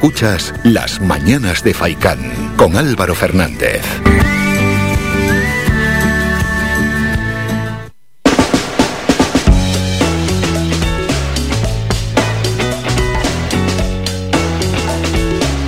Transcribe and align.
Escuchas 0.00 0.54
Las 0.62 1.00
Mañanas 1.00 1.64
de 1.64 1.74
Faicán 1.74 2.54
con 2.56 2.76
Álvaro 2.76 3.16
Fernández. 3.16 3.82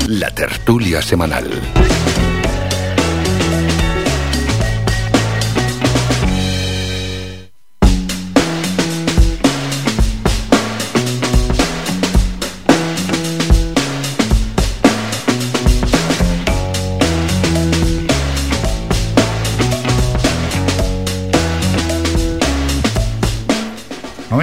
La 0.07 0.33
tertulia 0.33 1.03
semanal. 1.03 1.51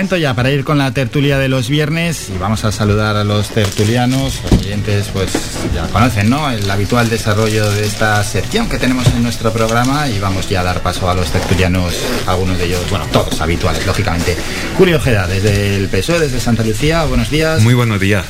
Momento 0.08 0.24
ya 0.24 0.34
para 0.34 0.52
ir 0.52 0.64
con 0.64 0.78
la 0.78 0.90
tertulia 0.92 1.38
de 1.38 1.50
los 1.50 1.68
viernes 1.68 2.30
y 2.34 2.38
vamos 2.38 2.64
a 2.64 2.72
saludar 2.72 3.18
a 3.18 3.26
los 3.26 3.50
tertulianos. 3.50 4.40
Los 4.42 4.62
oyentes 4.62 5.10
pues 5.12 5.30
ya 5.76 5.86
conocen, 5.88 6.30
¿no? 6.30 6.50
El 6.50 6.72
habitual 6.72 7.10
desarrollo 7.10 7.70
de 7.72 7.86
esta 7.86 8.24
sección 8.24 8.70
que 8.70 8.78
tenemos 8.78 9.06
en 9.08 9.22
nuestro 9.22 9.52
programa 9.52 10.08
y 10.08 10.18
vamos 10.20 10.48
ya 10.48 10.62
a 10.62 10.64
dar 10.64 10.80
paso 10.80 11.10
a 11.10 11.14
los 11.14 11.30
tertulianos, 11.30 11.94
algunos 12.26 12.58
de 12.58 12.68
ellos, 12.68 12.90
bueno, 12.90 13.06
todos 13.12 13.42
habituales, 13.42 13.86
lógicamente. 13.86 14.38
Julio 14.78 14.96
Ojeda, 14.96 15.28
desde 15.28 15.76
el 15.76 15.90
PSOE, 15.90 16.20
desde 16.20 16.40
Santa 16.40 16.64
Lucía, 16.64 17.04
buenos 17.04 17.30
días. 17.30 17.62
Muy 17.62 17.74
buenos 17.74 18.00
días. 18.00 18.24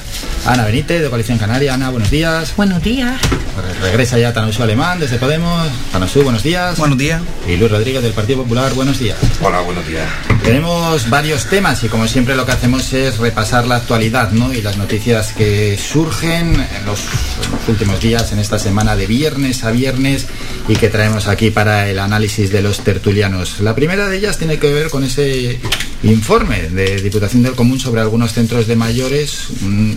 Ana 0.47 0.65
Benítez, 0.65 1.03
de 1.03 1.09
Coalición 1.09 1.37
Canaria. 1.37 1.75
Ana, 1.75 1.91
buenos 1.91 2.09
días. 2.09 2.55
Buenos 2.57 2.81
días. 2.81 3.21
Regresa 3.83 4.17
ya 4.17 4.33
Tanosu 4.33 4.63
Alemán, 4.63 4.99
desde 4.99 5.19
Podemos. 5.19 5.69
Tanosu, 5.91 6.23
buenos 6.23 6.41
días. 6.41 6.75
Buenos 6.79 6.97
días. 6.97 7.21
Y 7.47 7.55
Luis 7.55 7.69
Rodríguez, 7.69 8.01
del 8.01 8.13
Partido 8.13 8.41
Popular, 8.41 8.73
buenos 8.73 8.97
días. 8.97 9.19
Hola, 9.43 9.59
buenos 9.59 9.87
días. 9.87 10.07
Tenemos 10.47 11.09
varios 11.09 11.47
temas 11.47 11.83
y 11.83 11.89
como 11.89 12.07
siempre 12.07 12.33
lo 12.33 12.45
que 12.45 12.53
hacemos 12.53 12.93
es 12.93 13.17
repasar 13.17 13.67
la 13.67 13.75
actualidad 13.75 14.31
¿no? 14.31 14.53
y 14.53 14.61
las 14.61 14.77
noticias 14.77 15.33
que 15.33 15.77
surgen 15.77 16.65
en 16.73 16.85
los, 16.85 17.01
últimos 17.67 17.99
días, 17.99 18.31
en 18.31 18.39
esta 18.39 18.59
semana 18.59 18.95
de 18.95 19.07
viernes 19.07 19.63
a 19.63 19.71
viernes 19.71 20.25
y 20.67 20.75
que 20.75 20.89
traemos 20.89 21.27
aquí 21.27 21.51
para 21.51 21.89
el 21.89 21.99
análisis 21.99 22.51
de 22.51 22.61
los 22.61 22.79
tertulianos. 22.79 23.59
La 23.59 23.75
primera 23.75 24.07
de 24.07 24.17
ellas 24.17 24.37
tiene 24.37 24.59
que 24.59 24.73
ver 24.73 24.89
con 24.89 25.03
ese 25.03 25.59
informe 26.03 26.69
de 26.69 27.01
Diputación 27.01 27.43
del 27.43 27.55
Común 27.55 27.79
sobre 27.79 28.01
algunos 28.01 28.33
centros 28.33 28.67
de 28.67 28.75
mayores. 28.75 29.47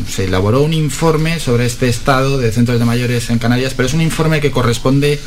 Se 0.09 0.25
elaboró 0.25 0.62
un 0.62 0.73
informe 0.73 1.39
sobre 1.41 1.67
este 1.67 1.89
estado 1.89 2.39
de 2.39 2.53
centros 2.53 2.78
de 2.78 2.84
mayores 2.84 3.31
en 3.31 3.39
Canarias, 3.39 3.75
pero 3.77 3.89
es 3.89 3.95
un 3.95 4.01
informe 4.01 4.41
que 4.41 4.51
corresponde 4.51 5.21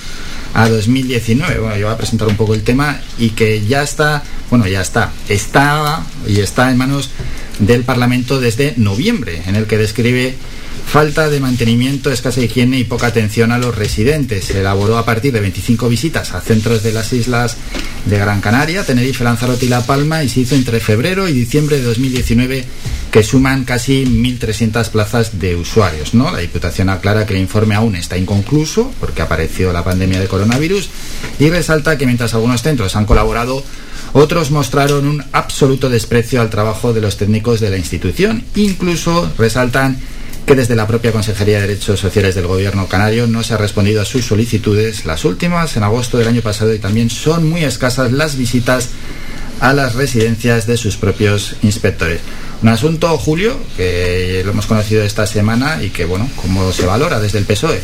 a 0.54 0.68
2019. 0.70 1.60
Bueno, 1.60 1.78
yo 1.78 1.88
voy 1.88 1.94
a 1.94 1.98
presentar 1.98 2.28
un 2.28 2.38
poco 2.38 2.54
el 2.54 2.64
tema 2.64 3.00
y 3.18 3.32
que 3.32 3.66
ya 3.66 3.84
está, 3.84 4.24
bueno, 4.50 4.68
ya 4.68 4.82
está, 4.82 5.12
estaba 5.30 6.06
y 6.28 6.40
está 6.40 6.72
en 6.72 6.78
manos 6.78 7.10
del 7.60 7.84
Parlamento 7.84 8.40
desde 8.40 8.74
noviembre, 8.78 9.42
en 9.46 9.56
el 9.56 9.66
que 9.66 9.78
describe 9.78 10.36
falta 10.86 11.30
de 11.30 11.40
mantenimiento, 11.40 12.12
escasa 12.12 12.42
higiene 12.42 12.80
y 12.80 12.84
poca 12.84 13.08
atención 13.08 13.52
a 13.52 13.58
los 13.58 13.76
residentes. 13.76 14.46
Se 14.46 14.60
elaboró 14.60 14.98
a 14.98 15.06
partir 15.06 15.34
de 15.34 15.40
25 15.40 15.90
visitas 15.90 16.34
a 16.34 16.42
centros 16.42 16.84
de 16.84 16.94
las 16.94 17.12
islas 17.14 17.58
de 18.06 18.18
Gran 18.18 18.42
Canaria, 18.42 18.86
Tenerife, 18.86 19.24
Lanzarote 19.24 19.66
y 19.66 19.70
La 19.70 19.86
Palma 19.86 20.24
y 20.24 20.30
se 20.30 20.42
hizo 20.42 20.56
entre 20.56 20.80
febrero 20.80 21.28
y 21.28 21.34
diciembre 21.34 21.78
de 21.78 21.84
2019 21.84 22.66
que 23.12 23.24
suman 23.24 23.64
casi 23.64 24.06
1.300 24.06 24.90
plazas 24.90 25.40
de 25.40 25.56
usuarios. 25.56 26.14
¿no? 26.14 26.32
La 26.32 26.40
Diputación 26.40 26.90
aclara 26.90 27.26
que 27.26 27.34
el 27.34 27.42
informe 27.42 27.76
aún 27.76 27.96
está 27.96 28.18
inconcluso 28.18 28.92
porque 29.00 29.22
apareció 29.22 29.72
la 29.72 29.84
pandemia 29.84 30.20
de 30.20 30.28
coronavirus 30.28 30.90
y 31.40 31.50
resalta 31.50 31.98
que 31.98 32.06
mientras 32.06 32.34
algunos 32.34 32.64
centros 32.64 32.96
han 32.96 33.06
colaborado, 33.06 33.64
otros 34.14 34.52
mostraron 34.52 35.08
un 35.08 35.24
absoluto 35.32 35.90
desprecio 35.90 36.42
al 36.42 36.50
trabajo 36.50 36.94
de 36.94 37.02
los 37.02 37.18
técnicos 37.18 37.60
de 37.60 37.70
la 37.70 37.78
institución. 37.78 38.44
Incluso 38.56 39.32
resaltan 39.38 39.98
que 40.46 40.56
desde 40.56 40.76
la 40.76 40.88
propia 40.88 41.12
Consejería 41.12 41.56
de 41.62 41.68
Derechos 41.68 42.00
Sociales 42.00 42.36
del 42.36 42.48
Gobierno 42.48 42.88
canario 42.88 43.28
no 43.28 43.44
se 43.44 43.54
ha 43.54 43.58
respondido 43.58 44.02
a 44.02 44.06
sus 44.06 44.26
solicitudes, 44.26 45.06
las 45.06 45.24
últimas 45.24 45.78
en 45.78 45.84
agosto 45.84 46.18
del 46.18 46.28
año 46.28 46.42
pasado, 46.42 46.74
y 46.74 46.80
también 46.80 47.10
son 47.10 47.50
muy 47.50 47.64
escasas 47.64 48.12
las 48.12 48.36
visitas 48.36 48.90
a 49.60 49.74
las 49.74 49.96
residencias 49.96 50.68
de 50.68 50.78
sus 50.78 50.98
propios 50.98 51.56
inspectores. 51.62 52.22
Un 52.64 52.70
asunto, 52.70 53.18
Julio, 53.18 53.60
que 53.76 54.42
lo 54.46 54.52
hemos 54.52 54.68
conocido 54.68 55.04
esta 55.04 55.28
semana 55.28 55.84
y 55.84 55.90
que, 55.90 56.06
bueno, 56.06 56.30
¿cómo 56.38 56.72
se 56.72 56.86
valora 56.86 57.20
desde 57.20 57.40
el 57.40 57.44
PSOE? 57.44 57.82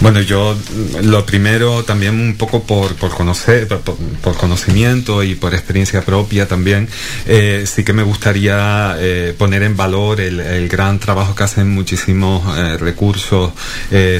Bueno, 0.00 0.20
yo 0.20 0.54
lo 1.02 1.24
primero 1.24 1.82
también 1.82 2.20
un 2.20 2.36
poco 2.36 2.62
por, 2.64 2.94
por 2.96 3.10
conocer, 3.10 3.66
por, 3.66 3.80
por, 3.80 4.36
conocimiento 4.36 5.22
y 5.22 5.34
por 5.34 5.54
experiencia 5.54 6.02
propia 6.02 6.46
también, 6.46 6.90
eh, 7.24 7.64
sí 7.66 7.84
que 7.84 7.94
me 7.94 8.02
gustaría 8.02 8.96
eh, 8.98 9.34
poner 9.36 9.62
en 9.62 9.78
valor 9.78 10.20
el, 10.20 10.40
el, 10.40 10.68
gran 10.68 10.98
trabajo 10.98 11.34
que 11.34 11.44
hacen 11.44 11.70
muchísimos 11.70 12.44
eh, 12.58 12.76
recursos 12.76 13.52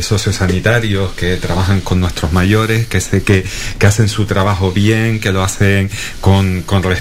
sociosanitarios 0.01 1.13
que 1.13 1.37
trabajan 1.37 1.83
con 1.83 2.01
nuestros 2.01 2.33
mayores, 2.33 2.87
que 2.87 3.03
sé 3.03 3.23
que, 3.23 3.45
que 3.79 3.87
hacen 3.87 4.09
su 4.09 4.25
trabajo 4.25 4.73
bien, 4.73 5.21
que 5.21 5.33
lo 5.33 5.43
hacen 5.43 5.91
con, 6.23 6.63
con 6.63 6.83
respeto 6.83 6.98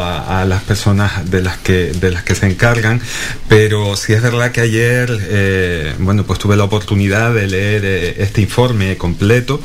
a, 0.00 0.40
a, 0.40 0.44
las 0.44 0.62
personas 0.62 1.30
de 1.30 1.42
las 1.42 1.58
que, 1.58 1.92
de 1.92 2.10
las 2.10 2.22
que 2.22 2.34
se 2.34 2.46
encargan, 2.46 3.00
pero 3.48 3.96
sí 3.96 4.12
es 4.12 4.22
verdad 4.22 4.52
que 4.52 4.60
ayer, 4.60 5.10
eh, 5.30 5.94
bueno, 5.98 6.24
pues 6.24 6.38
tuve 6.38 6.56
la 6.56 6.64
oportunidad 6.64 7.34
de 7.34 7.46
leer 7.46 7.84
eh, 7.84 8.14
este 8.18 8.40
informe 8.40 8.96
completo. 8.96 9.60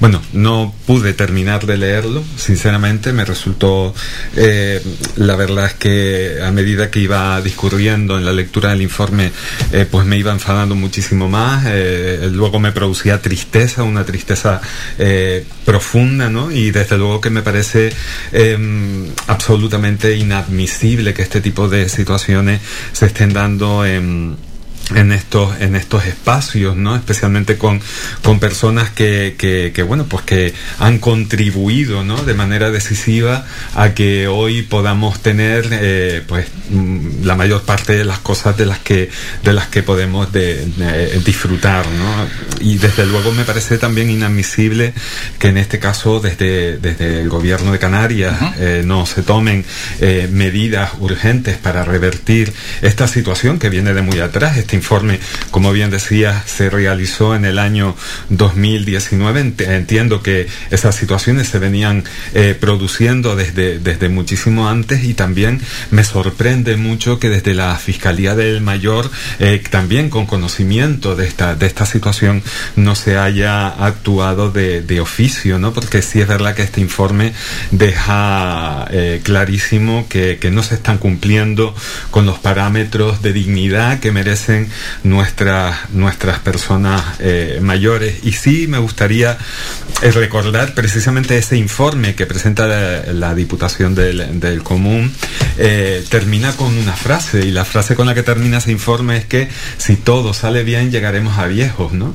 Bueno, 0.00 0.22
no 0.32 0.74
pude 0.86 1.12
terminar 1.14 1.66
de 1.66 1.76
leerlo, 1.76 2.22
sinceramente, 2.36 3.12
me 3.12 3.24
resultó, 3.24 3.94
eh, 4.36 4.82
la 5.16 5.36
verdad 5.36 5.66
es 5.66 5.74
que 5.74 6.38
a 6.42 6.50
medida 6.50 6.90
que 6.90 7.00
iba 7.00 7.40
discurriendo 7.40 8.18
en 8.18 8.24
la 8.24 8.32
lectura 8.32 8.70
del 8.70 8.82
informe, 8.82 9.32
eh, 9.72 9.86
pues 9.90 10.06
me 10.06 10.18
iba 10.18 10.32
enfadando 10.32 10.74
muchísimo 10.74 11.28
más, 11.28 11.64
luego 12.32 12.58
me 12.58 12.72
producía 12.72 13.22
tristeza, 13.22 13.82
una 13.82 14.04
tristeza 14.04 14.60
profunda, 15.64 16.28
¿no? 16.28 16.50
Y 16.50 16.70
desde 16.70 16.98
luego 16.98 17.20
que 17.20 17.30
me 17.30 17.42
parece 17.42 17.92
absolutamente 19.26 20.16
inadmisible 20.16 21.14
que 21.14 21.22
este 21.22 21.40
tipo 21.40 21.68
de 21.68 21.88
situaciones 21.88 22.60
se 22.92 23.06
estén 23.06 23.32
dando 23.32 23.84
en 23.84 24.36
en 24.94 25.10
estos 25.10 25.60
en 25.60 25.74
estos 25.74 26.06
espacios 26.06 26.76
no 26.76 26.94
especialmente 26.94 27.58
con, 27.58 27.80
con 28.22 28.38
personas 28.38 28.90
que, 28.90 29.34
que, 29.36 29.72
que, 29.74 29.82
bueno 29.82 30.06
pues 30.06 30.24
que 30.24 30.54
han 30.78 30.98
contribuido 30.98 32.04
no 32.04 32.22
de 32.22 32.34
manera 32.34 32.70
decisiva 32.70 33.44
a 33.74 33.94
que 33.94 34.28
hoy 34.28 34.62
podamos 34.62 35.20
tener 35.20 35.68
eh, 35.72 36.22
pues 36.28 36.46
la 37.24 37.34
mayor 37.34 37.62
parte 37.62 37.96
de 37.96 38.04
las 38.04 38.20
cosas 38.20 38.56
de 38.56 38.66
las 38.66 38.78
que 38.78 39.10
de 39.42 39.52
las 39.52 39.66
que 39.66 39.82
podemos 39.82 40.32
de, 40.32 40.64
de, 40.64 41.18
disfrutar 41.20 41.84
no 41.88 42.28
y 42.60 42.78
desde 42.78 43.06
luego 43.06 43.32
me 43.32 43.44
parece 43.44 43.78
también 43.78 44.08
inadmisible 44.08 44.94
que 45.40 45.48
en 45.48 45.58
este 45.58 45.80
caso 45.80 46.20
desde 46.20 46.78
desde 46.78 47.22
el 47.22 47.28
gobierno 47.28 47.72
de 47.72 47.80
Canarias 47.80 48.40
uh 48.40 48.44
-huh. 48.44 48.54
eh, 48.58 48.82
no 48.84 49.04
se 49.04 49.22
tomen 49.22 49.64
eh, 50.00 50.28
medidas 50.30 50.92
urgentes 51.00 51.56
para 51.56 51.84
revertir 51.84 52.52
esta 52.82 53.08
situación 53.08 53.58
que 53.58 53.68
viene 53.68 53.92
de 53.92 54.02
muy 54.02 54.20
atrás 54.20 54.56
este 54.56 54.75
informe, 54.76 55.18
como 55.50 55.72
bien 55.72 55.90
decía, 55.90 56.44
se 56.46 56.70
realizó 56.70 57.34
en 57.34 57.44
el 57.44 57.58
año 57.58 57.96
2019. 58.30 59.54
Entiendo 59.58 60.22
que 60.22 60.46
esas 60.70 60.94
situaciones 60.94 61.48
se 61.48 61.58
venían 61.58 62.04
eh, 62.34 62.56
produciendo 62.58 63.36
desde, 63.36 63.78
desde 63.78 64.08
muchísimo 64.08 64.68
antes 64.68 65.04
y 65.04 65.14
también 65.14 65.60
me 65.90 66.04
sorprende 66.04 66.76
mucho 66.76 67.18
que 67.18 67.28
desde 67.28 67.54
la 67.54 67.76
Fiscalía 67.76 68.34
del 68.34 68.60
Mayor, 68.60 69.10
eh, 69.38 69.62
también 69.70 70.10
con 70.10 70.26
conocimiento 70.26 71.16
de 71.16 71.26
esta, 71.26 71.54
de 71.54 71.66
esta 71.66 71.86
situación, 71.86 72.42
no 72.76 72.94
se 72.94 73.16
haya 73.16 73.68
actuado 73.68 74.50
de, 74.50 74.82
de 74.82 75.00
oficio, 75.00 75.58
¿no? 75.58 75.72
Porque 75.72 76.02
sí 76.02 76.20
es 76.20 76.28
verdad 76.28 76.54
que 76.54 76.62
este 76.62 76.80
informe 76.80 77.32
deja 77.70 78.86
eh, 78.90 79.20
clarísimo 79.22 80.06
que, 80.08 80.38
que 80.38 80.50
no 80.50 80.62
se 80.62 80.74
están 80.74 80.98
cumpliendo 80.98 81.74
con 82.10 82.26
los 82.26 82.38
parámetros 82.38 83.22
de 83.22 83.32
dignidad 83.32 84.00
que 84.00 84.12
merecen 84.12 84.65
nuestras 85.04 85.90
nuestras 85.92 86.38
personas 86.38 87.02
eh, 87.18 87.58
mayores. 87.62 88.20
Y 88.24 88.32
sí 88.32 88.66
me 88.66 88.78
gustaría 88.78 89.36
eh, 90.02 90.10
recordar 90.10 90.74
precisamente 90.74 91.36
ese 91.36 91.56
informe 91.56 92.14
que 92.14 92.26
presenta 92.26 92.66
la, 92.66 93.34
Diputación 93.34 93.94
del, 93.94 94.40
del 94.40 94.62
Común. 94.62 95.12
Eh, 95.58 96.04
termina 96.08 96.52
con 96.52 96.76
una 96.76 96.94
frase 96.94 97.44
y 97.44 97.50
la 97.50 97.64
frase 97.64 97.94
con 97.94 98.06
la 98.06 98.14
que 98.14 98.22
termina 98.22 98.58
ese 98.58 98.72
informe 98.72 99.18
es 99.18 99.26
que 99.26 99.48
si 99.76 99.96
todo 99.96 100.32
sale 100.32 100.64
bien 100.64 100.90
llegaremos 100.90 101.38
a 101.38 101.46
viejos, 101.46 101.92
¿no? 101.92 102.14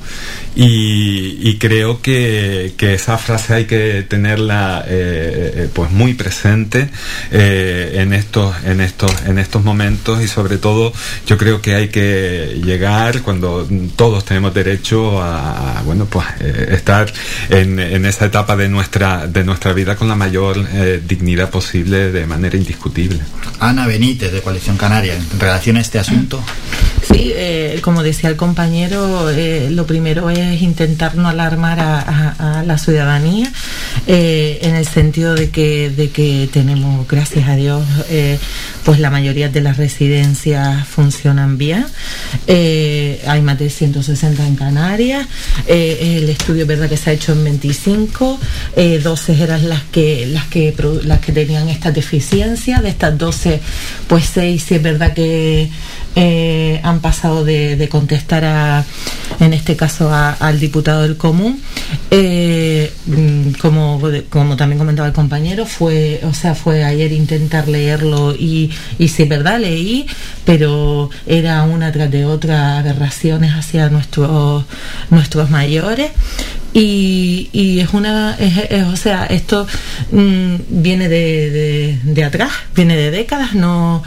Y, 0.56 1.58
creo 1.60 2.02
que, 2.02 2.74
esa 2.80 3.18
frase 3.18 3.54
hay 3.54 3.66
que 3.66 4.04
tenerla 4.08 4.86
pues 5.74 5.92
muy 5.92 6.14
presente 6.16 6.90
en 7.32 8.14
estos 8.14 8.56
en 8.66 8.82
estos 8.82 9.12
en 9.28 9.38
estos 9.38 9.64
momentos. 9.64 10.22
Y 10.22 10.28
sobre 10.28 10.58
todo 10.58 10.92
yo 11.28 11.38
creo 11.38 11.62
que 11.62 11.76
hay 11.76 11.90
que 11.90 12.41
llegar 12.64 13.22
cuando 13.22 13.68
todos 13.96 14.26
tenemos 14.26 14.54
derecho 14.54 15.22
a, 15.22 15.82
bueno 15.86 16.06
pues 16.06 16.26
estar 16.40 17.12
en, 17.50 17.80
en, 17.80 18.06
esa 18.06 18.26
etapa 18.26 18.56
de 18.56 18.70
nuestra 18.70 19.28
de 19.28 19.44
nuestra 19.44 19.74
vida 19.74 19.96
con 19.96 20.08
la 20.08 20.16
mayor 20.16 20.58
dignidad 21.08 21.50
posible 21.50 22.12
de 22.12 22.26
manera 22.26 22.58
indiscutible. 22.58 23.20
Ana 23.60 23.88
Benítez 23.88 24.32
de 24.32 24.42
Coalición 24.42 24.78
Canaria 24.78 25.16
en 25.16 25.40
relación 25.40 25.78
a 25.78 25.82
este 25.82 26.00
asunto. 26.00 26.44
Sí, 27.12 27.34
como 27.82 28.04
decía 28.04 28.30
el 28.30 28.36
compañero, 28.36 29.28
lo 29.70 29.86
primero 29.86 30.30
es 30.30 30.62
intentar 30.62 31.16
no 31.16 31.28
alarmar 31.28 31.80
a, 31.80 32.64
la 32.66 32.78
ciudadanía 32.78 33.52
eh, 34.08 34.60
en 34.62 34.76
el 34.76 34.86
sentido 34.86 35.36
de 35.36 35.50
que, 35.50 35.90
de 35.90 36.10
que 36.10 36.50
tenemos, 36.52 37.08
gracias 37.08 37.48
a 37.48 37.56
Dios, 37.56 37.84
eh, 38.10 38.40
pues 38.84 39.00
la 39.00 39.10
mayoría 39.10 39.50
de 39.50 39.62
las 39.62 39.78
residencias 39.78 40.88
funcionan 40.88 41.58
bien. 41.58 41.86
Eh, 42.48 43.22
hay 43.28 43.42
más 43.42 43.60
de 43.60 43.70
160 43.70 44.48
en 44.48 44.56
Canarias. 44.56 45.28
el 45.68 46.30
estudio 46.30 46.64
es 46.64 46.68
verdad 46.68 46.90
que 46.90 46.98
se 46.98 47.12
ha 47.12 47.14
hecho 47.14 47.34
en 47.34 47.44
25. 47.44 48.40
12 49.04 49.44
eran 49.44 49.70
las 49.70 49.84
que, 49.84 50.26
las 50.28 50.46
que 50.48 50.74
las 51.04 51.20
que 51.20 51.32
tenían 51.32 51.70
estas 51.70 51.94
deficiencias. 51.94 52.82
De 52.82 52.90
estas 52.90 53.18
12, 53.18 53.62
pues 54.08 54.26
6 54.34 54.64
sí 54.64 54.76
es 54.76 54.84
verdad 54.84 55.14
que 55.14 55.70
han 56.84 57.00
pasado 57.00 57.44
de, 57.44 57.88
contestar 57.90 58.46
a, 58.46 58.86
en 59.40 59.54
este 59.54 59.76
caso 59.76 60.12
al 60.14 60.60
diputado 60.60 61.04
del 61.04 61.18
común 61.18 61.62
eh, 62.10 62.92
mm, 63.06 63.52
como, 63.60 64.02
como 64.30 64.56
también 64.56 64.78
comentaba 64.78 65.08
el 65.08 65.14
compañero 65.14 65.66
fue 65.66 66.22
o 66.24 66.34
sea 66.34 66.56
fue 66.56 66.84
ayer 66.84 67.12
intentar 67.12 67.68
leerlo 67.68 68.34
y, 68.34 68.71
y 68.98 69.08
sí 69.08 69.26
verdad 69.26 69.60
leí 69.60 70.08
pero 70.46 71.10
era 71.28 71.64
una 71.64 71.92
tras 71.92 72.12
de 72.12 72.26
otra 72.26 72.80
aberraciones 72.80 73.54
hacia 73.54 73.90
nuestros 73.90 74.66
nuestros 75.10 75.50
mayores. 75.50 76.12
Y, 76.74 77.50
y 77.52 77.82
es 77.82 77.90
una, 77.94 78.38
o 78.90 78.96
sea, 78.96 79.26
esto 79.26 79.68
mm, 80.12 80.56
viene 80.70 81.10
de, 81.10 82.00
de, 82.02 82.24
atrás, 82.24 82.50
viene 82.74 82.96
de 82.96 83.12
décadas, 83.12 83.54
no, 83.56 84.02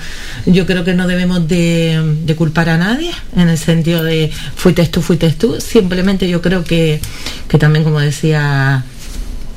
yo 0.47 0.65
creo 0.65 0.83
que 0.83 0.95
no 0.95 1.07
debemos 1.07 1.47
de, 1.47 2.17
de, 2.25 2.35
culpar 2.37 2.71
a 2.71 2.79
nadie 2.79 3.11
en 3.37 3.51
el 3.51 3.59
sentido 3.59 4.03
de 4.03 4.31
fuiste 4.57 4.87
tú, 4.87 5.03
fuiste 5.03 5.31
tú, 5.33 5.61
simplemente 5.61 6.27
yo 6.27 6.41
creo 6.41 6.65
que, 6.65 7.03
que 7.49 7.59
también 7.59 7.85
como 7.85 8.01
decía 8.01 8.83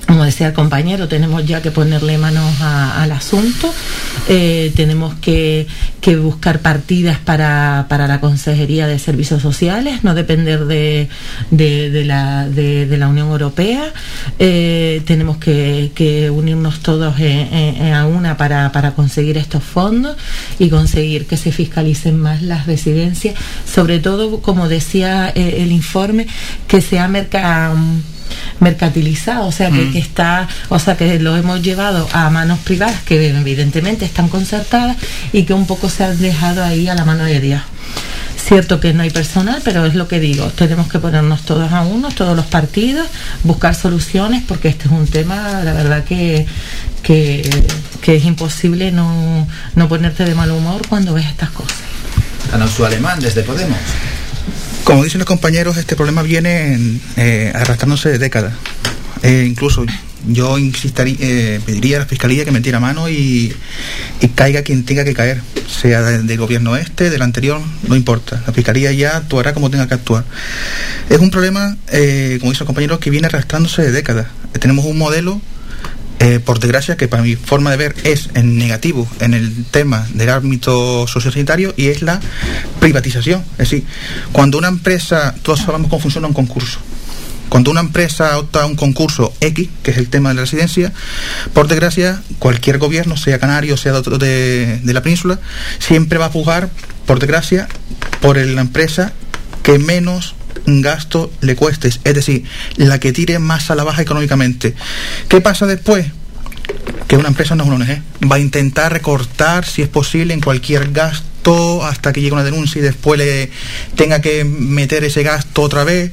como 0.07 0.24
decía 0.24 0.48
el 0.48 0.54
compañero, 0.54 1.09
tenemos 1.09 1.45
ya 1.45 1.62
que 1.62 1.69
ponerle 1.69 2.18
manos 2.18 2.62
al 2.62 3.12
asunto, 3.12 3.74
eh, 4.30 4.71
tenemos 4.75 5.15
que, 5.15 5.68
buscar 6.21 6.59
partidas 6.59 7.19
para, 7.19 7.86
la 7.89 8.21
Consejería 8.21 8.88
de 8.88 8.98
Servicios 9.00 9.42
Sociales, 9.42 10.06
no 10.06 10.15
depender 10.15 10.65
de, 10.65 11.09
la, 11.51 12.48
de, 12.48 12.98
la, 12.98 13.09
Unión 13.09 13.27
Europea, 13.27 13.92
eh, 14.39 15.01
tenemos 15.06 15.38
que, 15.38 16.31
unirnos 16.33 16.80
todos 16.80 17.13
a 17.13 18.06
una 18.06 18.38
para, 18.38 18.94
conseguir 18.95 19.38
estos 19.38 19.62
fondos 19.62 20.15
y 20.57 20.69
conseguir 20.69 21.27
que 21.27 21.36
se 21.36 21.51
fiscalicen 21.51 22.18
más 22.18 22.42
las 22.42 22.65
residencias, 22.65 23.36
sobre 23.69 24.00
todo, 24.00 24.42
como 24.42 24.69
decía 24.69 25.30
eh, 25.36 25.57
el 25.59 25.74
informe, 25.74 26.27
que 26.68 26.80
sea 26.80 27.09
mercado 27.09 27.75
mercantilizado, 28.59 29.47
o 29.47 29.51
sea, 29.51 29.69
que, 29.69 29.85
mm. 29.85 29.97
está, 29.97 30.47
o 30.69 30.79
sea, 30.79 30.97
que 30.97 31.19
lo 31.19 31.35
hemos 31.35 31.62
llevado 31.62 32.07
a 32.13 32.29
manos 32.29 32.59
privadas 32.59 33.01
que 33.03 33.29
evidentemente 33.29 34.06
están 34.06 34.29
concertadas 34.29 34.97
y 35.33 35.44
que 35.44 35.53
un 35.53 35.68
poco 35.68 35.89
se 35.89 36.03
han 36.03 36.19
dejado 36.19 36.63
ahí 36.63 36.88
a 36.88 36.95
la 36.95 37.06
mano 37.06 37.24
de 37.24 37.39
Dios. 37.39 37.62
Cierto 38.38 38.79
que 38.79 38.94
no 38.94 39.03
hay 39.03 39.09
personal, 39.09 39.62
pero 39.63 39.85
es 39.85 39.95
lo 39.95 40.07
que 40.07 40.21
digo, 40.21 40.47
tenemos 40.47 40.88
que 40.88 41.00
ponernos 41.00 41.41
todos 41.41 41.71
a 41.74 41.81
uno, 41.81 42.09
todos 42.09 42.35
los 42.35 42.45
partidos, 42.45 43.07
buscar 43.44 43.75
soluciones, 43.75 44.41
porque 44.47 44.69
este 44.69 44.85
es 44.85 44.91
un 44.91 45.06
tema, 45.06 45.62
la 45.65 45.73
verdad 45.73 46.06
que, 46.06 46.45
que, 47.03 47.41
es 48.06 48.23
imposible 48.23 48.94
no, 48.94 49.45
no 49.75 49.89
ponerte 49.89 50.23
de 50.23 50.33
mal 50.33 50.51
humor 50.51 50.88
cuando 50.88 51.13
ves 51.13 51.25
estas 51.25 51.50
cosas. 51.50 51.75
Ana 52.53 52.68
Su 52.68 52.85
Alemán, 52.85 53.19
desde 53.19 53.44
Podemos. 53.44 53.77
Como 54.87 55.03
dicen 55.03 55.19
los 55.19 55.27
compañeros, 55.27 55.75
este 55.75 55.97
problema 55.97 56.21
viene 56.21 56.79
eh, 57.17 57.51
arrastrándose 57.53 58.07
de 58.07 58.19
décadas. 58.19 58.53
Eh, 59.21 59.43
incluso 59.45 59.85
yo 60.29 60.57
eh, 60.57 61.59
pediría 61.65 61.97
a 61.97 61.99
la 61.99 62.05
Fiscalía 62.05 62.45
que 62.45 62.51
metiera 62.51 62.79
mano 62.79 63.09
y, 63.09 63.53
caiga 64.35 64.61
quien 64.61 64.85
tenga 64.85 65.03
que 65.03 65.13
caer, 65.13 65.41
sea 65.67 66.01
del 66.03 66.37
gobierno 66.37 66.77
este, 66.77 67.09
del 67.09 67.21
anterior, 67.21 67.59
no 67.85 67.97
importa. 67.97 68.41
La 68.47 68.53
Fiscalía 68.53 68.93
ya 68.93 69.17
actuará 69.17 69.53
como 69.53 69.69
tenga 69.69 69.89
que 69.89 69.95
actuar. 69.95 70.23
Es 71.09 71.19
un 71.19 71.31
problema, 71.31 71.75
como 71.85 71.97
dicen 71.97 72.59
los 72.59 72.65
compañeros, 72.65 72.99
que 72.99 73.09
viene 73.09 73.27
arrastrándose 73.27 73.81
de 73.81 73.91
décadas. 73.91 74.27
Tenemos 74.57 74.85
un 74.85 74.97
modelo 74.97 75.41
eh, 76.19 76.39
por 76.39 76.59
desgracia, 76.59 76.97
que 76.97 77.07
para 77.07 77.21
mi 77.21 77.35
forma 77.35 77.69
de 77.71 77.77
ver 77.77 77.95
es 78.03 78.29
en 78.33 78.57
negativo 78.57 79.07
en 79.19 79.33
el 79.33 79.65
tema 79.65 80.07
del 80.13 80.29
ámbito 80.29 81.05
sociosanitario 81.07 81.73
y 81.77 81.87
es 81.87 82.01
la 82.01 82.19
privatización. 82.79 83.43
Es 83.53 83.69
decir, 83.69 83.85
cuando 84.31 84.57
una 84.57 84.67
empresa, 84.67 85.35
todos 85.43 85.59
sabemos 85.59 85.89
cómo 85.89 86.01
funciona 86.01 86.27
un 86.27 86.33
concurso. 86.33 86.79
Cuando 87.49 87.71
una 87.71 87.79
empresa 87.79 88.37
opta 88.37 88.63
a 88.63 88.65
un 88.65 88.75
concurso 88.75 89.31
X, 89.39 89.69
que 89.83 89.91
es 89.91 89.97
el 89.97 90.09
tema 90.09 90.29
de 90.29 90.35
la 90.35 90.41
residencia, 90.41 90.91
por 91.53 91.67
desgracia, 91.67 92.21
cualquier 92.39 92.77
gobierno, 92.77 93.15
sea 93.15 93.39
canario, 93.39 93.77
sea 93.77 94.01
de, 94.01 94.79
de 94.83 94.93
la 94.93 95.01
península, 95.01 95.39
siempre 95.79 96.17
va 96.17 96.25
a 96.25 96.29
jugar, 96.29 96.69
por 97.05 97.19
desgracia, 97.19 97.69
por 98.21 98.37
la 98.37 98.61
empresa 98.61 99.13
que 99.63 99.79
menos 99.79 100.35
gasto 100.65 101.31
le 101.42 101.56
cuestes, 101.56 102.00
es 102.04 102.15
decir, 102.15 102.44
la 102.75 103.00
que 103.00 103.13
tire 103.13 103.39
más 103.39 103.71
a 103.71 103.75
la 103.75 103.83
baja 103.83 104.01
económicamente. 104.01 104.75
¿Qué 105.27 105.42
pasa 105.42 105.65
después? 105.65 106.06
Que 107.07 107.15
una 107.15 107.30
empresa 107.30 107.56
no 107.56 107.63
es 107.63 107.69
una 107.69 107.86
ONG, 107.86 108.30
va 108.30 108.36
a 108.36 108.39
intentar 108.39 108.92
recortar, 108.92 109.65
si 109.65 109.81
es 109.81 109.88
posible, 109.88 110.33
en 110.33 110.42
cualquier 110.42 110.92
gasto 110.92 111.27
hasta 111.83 112.12
que 112.12 112.21
llegue 112.21 112.33
una 112.33 112.44
denuncia 112.44 112.80
y 112.80 112.83
después 112.83 113.18
le 113.18 113.50
tenga 113.95 114.19
que 114.19 114.44
meter 114.44 115.04
ese 115.04 115.24
gasto 115.24 115.62
otra 115.62 115.83
vez. 115.83 116.12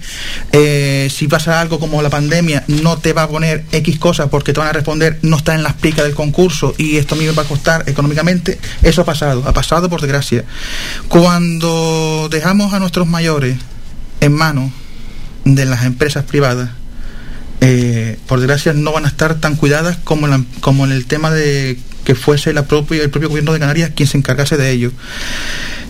Eh, 0.53 1.09
si 1.11 1.27
pasa 1.27 1.61
algo 1.61 1.81
como 1.81 2.03
la 2.03 2.11
pandemia, 2.11 2.65
no 2.69 2.99
te 2.99 3.13
va 3.13 3.25
a 3.25 3.29
poner 3.29 3.65
X 3.73 3.99
cosas 3.99 4.29
porque 4.29 4.53
te 4.53 4.61
van 4.61 4.69
a 4.69 4.73
responder 4.73 5.19
no 5.23 5.37
está 5.37 5.55
en 5.55 5.63
las 5.63 5.75
picas 5.75 6.05
del 6.05 6.15
concurso 6.15 6.75
y 6.79 6.97
esto 6.99 7.15
a 7.15 7.19
mí 7.19 7.25
me 7.25 7.33
va 7.33 7.43
a 7.43 7.47
costar 7.47 7.89
económicamente. 7.89 8.59
Eso 8.83 9.03
ha 9.03 9.05
pasado, 9.05 9.43
ha 9.47 9.53
pasado 9.53 9.89
por 9.89 10.01
desgracia. 10.01 10.45
Cuando 11.09 12.29
dejamos 12.31 12.73
a 12.73 12.79
nuestros 12.79 13.07
mayores 13.09 13.57
en 14.25 14.33
manos 14.33 14.73
de 15.45 15.67
las 15.67 15.85
empresas 15.85 16.25
privadas, 16.25 16.71
eh, 17.61 18.19
por 18.27 18.41
desgracia 18.41 18.73
no 18.73 18.93
van 18.93 19.05
a 19.05 19.09
estar 19.09 19.35
tan 19.35 19.57
cuidadas 19.57 19.99
como, 20.03 20.27
en 20.27 20.93
el 20.93 21.05
tema 21.05 21.31
de 21.31 21.79
que 22.05 22.15
fuese 22.15 22.51
el 22.51 22.65
propio 22.65 23.29
gobierno 23.29 23.53
de 23.53 23.59
Canarias 23.59 23.93
quien 23.95 24.09
se 24.09 24.17
encargase 24.17 24.57
de 24.57 24.71
ello. 24.71 24.93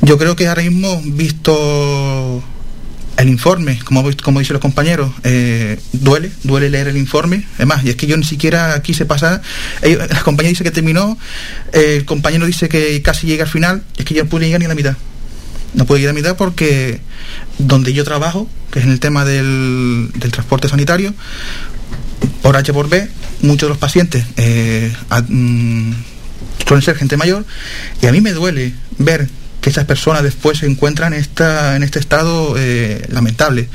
Yo 0.02 0.18
creo 0.18 0.34
que 0.34 0.48
ahora 0.48 0.62
mismo, 0.62 1.00
visto 1.04 2.42
el 3.16 3.28
informe, 3.28 3.78
como, 3.84 4.02
como 4.24 4.40
dicen 4.40 4.54
los 4.54 4.60
compañeros, 4.60 5.12
eh, 5.22 5.78
duele, 5.92 6.32
duele 6.42 6.70
leer 6.70 6.88
el 6.88 6.96
informe. 6.96 7.46
Además, 7.54 7.84
y 7.84 7.90
es 7.90 7.96
que 7.96 8.08
yo 8.08 8.16
ni 8.16 8.24
siquiera 8.24 8.82
quise 8.82 9.06
pasar. 9.06 9.42
la 9.82 10.22
compañía 10.22 10.50
dice 10.50 10.64
que 10.64 10.72
terminó, 10.72 11.16
el 11.72 12.04
compañero 12.04 12.46
dice 12.46 12.68
que 12.68 13.00
casi 13.00 13.28
llega 13.28 13.44
al 13.44 13.50
final, 13.50 13.84
es 13.96 14.04
que 14.04 14.14
yo 14.14 14.24
no 14.24 14.30
pude 14.30 14.46
llegar 14.46 14.58
ni 14.58 14.66
a 14.66 14.70
la 14.70 14.74
mitad 14.74 14.96
no 15.74 15.86
puedo 15.86 16.00
ir 16.02 16.08
a 16.08 16.12
mitad 16.12 16.36
porque 16.36 17.00
donde 17.58 17.92
yo 17.92 18.04
trabajo, 18.04 18.48
que 18.70 18.78
es 18.78 18.84
en 18.84 18.92
el 18.92 19.00
tema 19.00 19.24
del, 19.24 20.10
transporte 20.30 20.68
sanitario, 20.68 21.14
por 22.42 22.56
H 22.56 22.72
por 22.72 22.88
B, 22.88 23.08
muchos 23.42 23.66
de 23.66 23.70
los 23.70 23.78
pacientes 23.78 24.24
eh, 24.36 24.92
mm, 25.28 25.92
suelen 26.66 26.82
ser 26.82 26.96
gente 26.96 27.16
mayor 27.16 27.44
y 28.00 28.06
a 28.06 28.12
mí 28.12 28.20
me 28.20 28.32
duele 28.32 28.72
ver 28.98 29.28
que 29.60 29.70
esas 29.70 29.86
personas 29.86 30.22
después 30.22 30.58
se 30.58 30.66
encuentran 30.66 31.14
en, 31.14 31.20
esta, 31.20 31.74
en 31.74 31.82
este 31.82 31.98
estado 31.98 32.54
eh, 32.58 33.06
lamentable. 33.08 33.68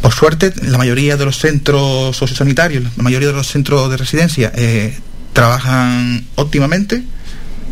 Por 0.00 0.12
suerte, 0.12 0.52
la 0.62 0.78
mayoría 0.78 1.16
de 1.16 1.24
los 1.24 1.38
centros 1.38 2.16
sociosanitarios, 2.16 2.84
la 2.96 3.02
mayoría 3.02 3.26
de 3.26 3.34
los 3.34 3.48
centros 3.48 3.90
de 3.90 3.96
residencia 3.96 4.52
eh, 4.54 4.96
trabajan 5.32 6.24
óptimamente, 6.36 7.02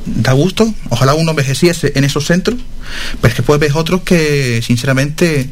da 0.06 0.32
gusto, 0.32 0.72
ojalá 0.88 1.14
uno 1.14 1.30
envejeciese 1.30 1.92
en 1.96 2.04
esos 2.04 2.26
centros, 2.26 2.58
pero 3.20 3.32
es 3.32 3.34
que 3.34 3.42
puede 3.42 3.58
ver 3.58 3.72
otros 3.74 4.02
que 4.02 4.62
sinceramente 4.62 5.50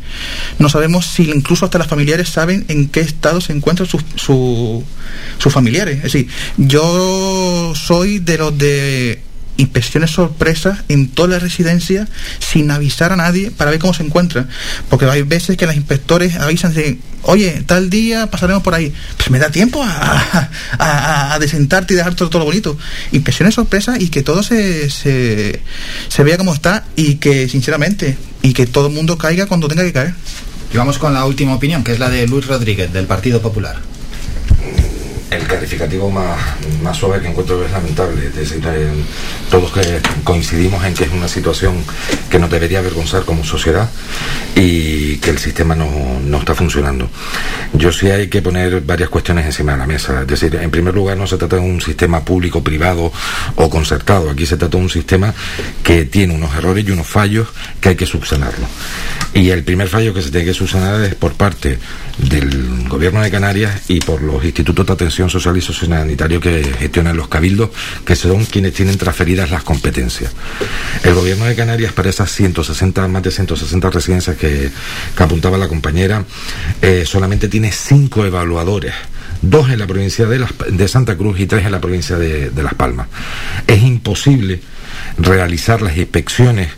no 0.59 0.69
sabemos 0.69 1.07
si 1.07 1.31
incluso 1.31 1.65
hasta 1.65 1.79
las 1.79 1.89
familiares 1.89 2.29
saben 2.29 2.65
en 2.69 2.89
qué 2.89 3.01
estado 3.01 3.41
se 3.41 3.53
encuentran 3.53 3.89
sus, 3.89 4.05
sus 4.17 5.53
familiares. 5.53 5.97
Es 5.99 6.03
decir, 6.05 6.29
yo 6.57 7.73
soy 7.75 8.21
de 8.21 8.39
los 8.39 8.57
de 8.57 9.21
inspecciones 9.57 10.11
sorpresas 10.11 10.81
en 10.89 11.09
toda 11.09 11.29
la 11.29 11.39
residencia 11.39 12.09
sin 12.39 12.71
avisar 12.71 13.13
a 13.13 13.17
nadie 13.17 13.51
para 13.51 13.71
ver 13.71 13.81
cómo 13.81 13.95
se 13.95 14.03
encuentra. 14.03 14.49
Porque 14.89 15.07
hay 15.07 15.23
veces 15.23 15.57
que 15.57 15.67
los 15.67 15.77
inspectores 15.77 16.37
avisan 16.37 16.75
de, 16.75 16.99
oye, 17.23 17.63
tal 17.67 17.91
día 17.91 18.31
pasaremos 18.31 18.63
por 18.63 18.75
ahí. 18.75 18.93
Pues 19.17 19.31
me 19.31 19.39
da 19.39 19.51
tiempo 19.51 19.85
a, 19.85 21.37
desentarte 21.41 21.95
y 21.95 21.97
dejar 21.97 22.15
todo, 22.15 22.31
todo 22.31 22.45
bonito. 22.45 22.77
Inspecciones 23.13 23.55
sorpresas 23.55 24.01
y 24.01 24.09
que 24.09 24.23
todo 24.23 24.43
se, 24.43 24.91
se, 24.91 25.61
se 26.09 26.25
vea 26.25 26.37
como 26.37 26.55
está 26.55 26.85
y 26.97 27.17
que, 27.17 27.49
sinceramente, 27.49 28.17
y 28.43 28.53
que 28.53 28.67
todo 28.67 28.89
el 28.89 28.95
mundo 28.95 29.19
caiga 29.19 29.47
cuando 29.47 29.69
tenga 29.69 29.85
que 29.85 29.93
caer. 29.93 30.15
Y 30.73 30.77
vamos 30.77 30.99
con 30.99 31.15
la 31.15 31.25
última 31.25 31.55
opinión, 31.55 31.85
que 31.85 31.93
es 31.93 31.99
la 31.99 32.11
de 32.11 32.27
Luis 32.27 32.47
Rodríguez, 32.47 32.93
del 32.93 33.07
Partido 33.07 33.41
Popular 33.41 33.94
el 35.31 35.47
calificativo 35.47 36.11
más, 36.11 36.39
más 36.83 36.97
suave 36.97 37.21
que 37.21 37.29
encuentro 37.29 37.65
es 37.65 37.71
lamentable. 37.73 38.27
Es 38.27 38.35
decir, 38.35 38.63
eh, 38.67 38.89
todos 39.51 39.73
que 39.73 40.01
coincidimos 40.23 40.85
en 40.85 40.95
que 40.95 41.05
es 41.05 41.13
una 41.13 41.29
situación 41.29 41.85
que 42.31 42.39
nos 42.39 42.51
debería 42.51 42.79
avergonzar 42.79 43.25
como 43.25 43.45
sociedad 43.45 43.89
y 44.55 45.17
que 45.19 45.31
el 45.31 45.39
sistema 45.39 45.75
no, 45.75 45.89
no 46.25 46.39
está 46.39 46.55
funcionando. 46.55 47.09
Yo 47.73 47.93
sí 47.93 48.11
hay 48.11 48.29
que 48.29 48.43
poner 48.43 48.81
varias 48.81 49.09
cuestiones 49.09 49.47
encima 49.47 49.73
de 49.73 49.79
la 49.79 49.87
mesa. 49.87 50.23
Es 50.23 50.27
decir, 50.27 50.55
en 50.57 50.71
primer 50.71 50.95
lugar 50.95 51.17
no 51.17 51.27
se 51.27 51.37
trata 51.37 51.57
de 51.57 51.63
un 51.63 51.81
sistema 51.81 52.25
público, 52.25 52.63
privado 52.63 53.13
o 53.57 53.71
concertado. 53.71 54.31
Aquí 54.31 54.47
se 54.47 54.57
trata 54.57 54.77
de 54.77 54.85
un 54.85 54.91
sistema 54.91 55.35
que 55.83 56.05
tiene 56.05 56.35
unos 56.35 56.55
errores 56.55 56.87
y 56.87 56.91
unos 56.91 57.07
fallos 57.07 57.49
que 57.81 57.91
hay 57.91 57.97
que 57.97 58.07
subsanarlo. 58.07 58.67
Y 59.35 59.51
el 59.51 59.65
primer 59.65 59.89
fallo 59.89 60.15
que 60.15 60.23
se 60.23 60.31
tiene 60.31 60.47
que 60.47 60.55
subsanar 60.55 61.01
es 61.03 61.15
por 61.17 61.35
parte 61.35 61.79
del 62.19 62.89
gobierno 62.89 63.23
de 63.23 63.31
Canarias 63.31 63.83
y 63.89 64.01
por 64.01 64.23
los 64.23 64.45
institutos 64.45 64.87
de 64.87 64.93
atención 64.93 65.29
social 65.31 65.57
y 65.57 65.61
sociosanitario 65.61 66.41
que 66.41 66.63
gestionan 66.79 67.17
los 67.17 67.29
cabildos, 67.29 67.71
que 68.05 68.17
son 68.17 68.45
quienes 68.45 68.75
tienen 68.75 68.97
transferidas 68.99 69.51
las 69.51 69.63
competencias. 69.63 70.33
El 71.03 71.15
gobierno 71.15 71.45
de 71.45 71.55
Canarias 71.55 71.93
para 71.93 72.11
esas 72.11 72.31
160, 72.33 73.09
más 73.09 73.23
de 73.23 73.31
160 73.31 73.91
residencias 73.91 74.37
que, 74.37 74.71
apuntaba 75.17 75.57
la 75.57 75.69
compañera, 75.69 76.25
eh, 76.83 77.05
solamente 77.07 77.49
tiene 77.49 77.73
cinco 77.73 78.25
evaluadores 78.25 78.95
dos 79.43 79.69
en 79.71 79.79
la 79.79 79.87
provincia 79.87 80.27
de, 80.27 80.47
de, 80.71 80.89
Santa 80.89 81.17
Cruz 81.17 81.39
y 81.39 81.47
tres 81.47 81.67
en 81.67 81.73
la 81.73 81.81
provincia 81.81 82.17
de 82.17 82.63
Las 82.63 82.75
Palmas. 82.75 83.09
Es 83.67 83.83
imposible 83.83 84.61
realizar 85.19 85.83
las 85.83 85.97
inspecciones 85.97 86.69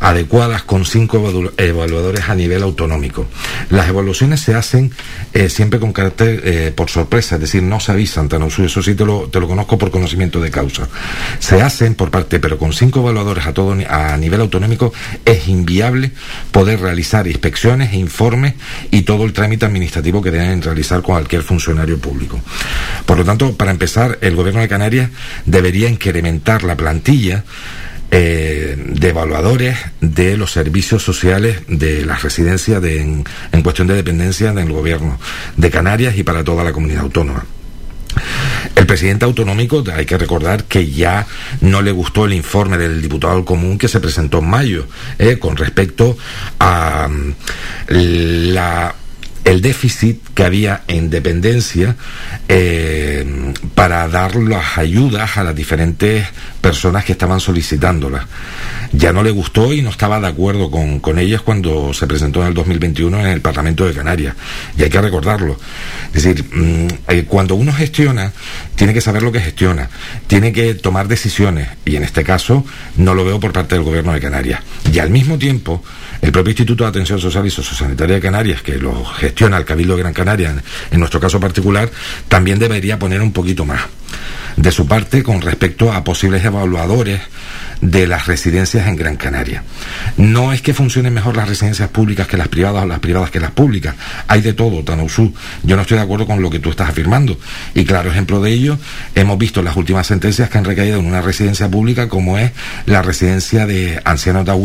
adecuadas 0.00 0.62
con 0.62 0.84
cinco 0.84 1.52
evaluadores 1.56 2.28
a 2.28 2.34
nivel 2.34 2.62
autonómico. 2.62 3.26
Las 3.70 3.88
evaluaciones 3.88 4.40
se 4.40 4.54
hacen 4.54 4.92
eh, 5.32 5.48
siempre 5.48 5.80
con 5.80 5.92
carácter 5.92 6.40
eh, 6.44 6.72
por 6.74 6.90
sorpresa, 6.90 7.36
es 7.36 7.40
decir, 7.40 7.62
no 7.62 7.80
se 7.80 7.92
avisan, 7.92 8.28
eso 8.30 8.82
sí 8.82 8.94
te 8.94 9.04
lo, 9.04 9.28
te 9.28 9.40
lo 9.40 9.48
conozco 9.48 9.78
por 9.78 9.90
conocimiento 9.90 10.40
de 10.40 10.50
causa. 10.50 10.88
Se 11.38 11.62
hacen 11.62 11.94
por 11.94 12.10
parte, 12.10 12.40
pero 12.40 12.58
con 12.58 12.72
cinco 12.72 13.00
evaluadores 13.00 13.46
a, 13.46 13.54
todo, 13.54 13.76
a 13.88 14.16
nivel 14.16 14.40
autonómico 14.40 14.92
es 15.24 15.48
inviable 15.48 16.12
poder 16.52 16.80
realizar 16.80 17.26
inspecciones, 17.26 17.92
informes 17.94 18.54
y 18.90 19.02
todo 19.02 19.24
el 19.24 19.32
trámite 19.32 19.66
administrativo 19.66 20.22
que 20.22 20.30
deben 20.30 20.62
realizar 20.62 21.02
cualquier 21.02 21.42
funcionario 21.42 21.98
público. 21.98 22.40
Por 23.04 23.18
lo 23.18 23.24
tanto, 23.24 23.56
para 23.56 23.70
empezar, 23.70 24.18
el 24.20 24.36
Gobierno 24.36 24.60
de 24.60 24.68
Canarias 24.68 25.10
debería 25.44 25.88
incrementar 25.88 26.62
la 26.62 26.76
plantilla 26.76 27.44
eh, 28.10 28.76
de 28.78 29.08
evaluadores 29.08 29.78
de 30.00 30.36
los 30.36 30.52
servicios 30.52 31.02
sociales 31.02 31.60
de 31.68 32.06
la 32.06 32.16
residencia 32.16 32.80
de, 32.80 33.00
en, 33.00 33.24
en 33.52 33.62
cuestión 33.62 33.86
de 33.88 33.94
dependencia 33.94 34.52
del 34.52 34.72
gobierno 34.72 35.18
de 35.56 35.70
Canarias 35.70 36.16
y 36.16 36.22
para 36.22 36.44
toda 36.44 36.64
la 36.64 36.72
comunidad 36.72 37.02
autónoma. 37.02 37.44
El 38.74 38.86
presidente 38.86 39.24
autonómico, 39.24 39.84
hay 39.94 40.06
que 40.06 40.18
recordar 40.18 40.64
que 40.64 40.90
ya 40.90 41.26
no 41.60 41.82
le 41.82 41.92
gustó 41.92 42.26
el 42.26 42.32
informe 42.32 42.78
del 42.78 43.02
diputado 43.02 43.44
común 43.44 43.78
que 43.78 43.88
se 43.88 44.00
presentó 44.00 44.38
en 44.38 44.48
mayo 44.48 44.86
eh, 45.18 45.38
con 45.38 45.56
respecto 45.56 46.16
a 46.58 47.08
mm, 47.08 47.34
la 47.88 48.94
el 49.46 49.62
déficit 49.62 50.20
que 50.34 50.42
había 50.42 50.82
en 50.88 51.08
dependencia 51.08 51.94
eh, 52.48 53.54
para 53.76 54.08
dar 54.08 54.34
las 54.34 54.76
ayudas 54.76 55.36
a 55.36 55.44
las 55.44 55.54
diferentes 55.54 56.26
personas 56.60 57.04
que 57.04 57.12
estaban 57.12 57.38
solicitándolas. 57.38 58.26
Ya 58.92 59.12
no 59.12 59.22
le 59.22 59.30
gustó 59.30 59.72
y 59.72 59.82
no 59.82 59.90
estaba 59.90 60.18
de 60.18 60.26
acuerdo 60.26 60.68
con, 60.68 60.98
con 60.98 61.20
ellas 61.20 61.42
cuando 61.42 61.94
se 61.94 62.08
presentó 62.08 62.42
en 62.42 62.48
el 62.48 62.54
2021 62.54 63.20
en 63.20 63.26
el 63.26 63.40
Parlamento 63.40 63.86
de 63.86 63.94
Canarias. 63.94 64.34
Y 64.76 64.82
hay 64.82 64.90
que 64.90 65.00
recordarlo. 65.00 65.56
Es 66.12 66.24
decir, 66.24 66.44
mm, 66.52 66.88
eh, 67.12 67.24
cuando 67.28 67.54
uno 67.54 67.72
gestiona, 67.72 68.32
tiene 68.74 68.92
que 68.92 69.00
saber 69.00 69.22
lo 69.22 69.30
que 69.30 69.40
gestiona, 69.40 69.88
tiene 70.26 70.52
que 70.52 70.74
tomar 70.74 71.06
decisiones. 71.06 71.68
Y 71.84 71.94
en 71.94 72.02
este 72.02 72.24
caso, 72.24 72.64
no 72.96 73.14
lo 73.14 73.24
veo 73.24 73.38
por 73.38 73.52
parte 73.52 73.76
del 73.76 73.84
Gobierno 73.84 74.12
de 74.12 74.20
Canarias. 74.20 74.60
Y 74.92 74.98
al 74.98 75.10
mismo 75.10 75.38
tiempo, 75.38 75.84
el 76.20 76.32
propio 76.32 76.50
Instituto 76.50 76.84
de 76.84 76.90
Atención 76.90 77.18
Social 77.18 77.46
y 77.46 77.50
Sociosanitaria 77.50 78.16
de 78.16 78.20
Canarias, 78.20 78.62
que 78.62 78.78
lo 78.78 79.04
gestiona 79.04 79.56
el 79.56 79.64
Cabildo 79.64 79.96
de 79.96 80.02
Gran 80.02 80.14
Canaria, 80.14 80.54
en 80.90 80.98
nuestro 80.98 81.20
caso 81.20 81.40
particular, 81.40 81.90
también 82.28 82.58
debería 82.58 82.98
poner 82.98 83.20
un 83.20 83.32
poquito 83.32 83.64
más 83.64 83.82
de 84.56 84.72
su 84.72 84.86
parte 84.86 85.22
con 85.22 85.42
respecto 85.42 85.92
a 85.92 86.02
posibles 86.02 86.44
evaluadores 86.44 87.20
de 87.80 88.06
las 88.06 88.26
residencias 88.26 88.86
en 88.86 88.96
Gran 88.96 89.16
Canaria. 89.16 89.62
No 90.16 90.52
es 90.52 90.62
que 90.62 90.74
funcionen 90.74 91.14
mejor 91.14 91.36
las 91.36 91.48
residencias 91.48 91.88
públicas 91.88 92.26
que 92.26 92.36
las 92.36 92.48
privadas 92.48 92.84
o 92.84 92.86
las 92.86 93.00
privadas 93.00 93.30
que 93.30 93.40
las 93.40 93.50
públicas. 93.50 93.94
Hay 94.28 94.40
de 94.40 94.52
todo, 94.52 94.82
Tanausú. 94.82 95.32
Yo 95.62 95.76
no 95.76 95.82
estoy 95.82 95.98
de 95.98 96.04
acuerdo 96.04 96.26
con 96.26 96.42
lo 96.42 96.50
que 96.50 96.58
tú 96.58 96.70
estás 96.70 96.88
afirmando. 96.88 97.38
Y 97.74 97.84
claro 97.84 98.10
ejemplo 98.10 98.40
de 98.40 98.50
ello, 98.52 98.78
hemos 99.14 99.38
visto 99.38 99.62
las 99.62 99.76
últimas 99.76 100.06
sentencias 100.06 100.50
que 100.50 100.58
han 100.58 100.64
recaído 100.64 100.98
en 100.98 101.06
una 101.06 101.20
residencia 101.20 101.68
pública 101.70 102.08
como 102.08 102.38
es 102.38 102.52
la 102.86 103.02
residencia 103.02 103.66
de 103.66 104.00
ancianos 104.04 104.44
de 104.44 104.56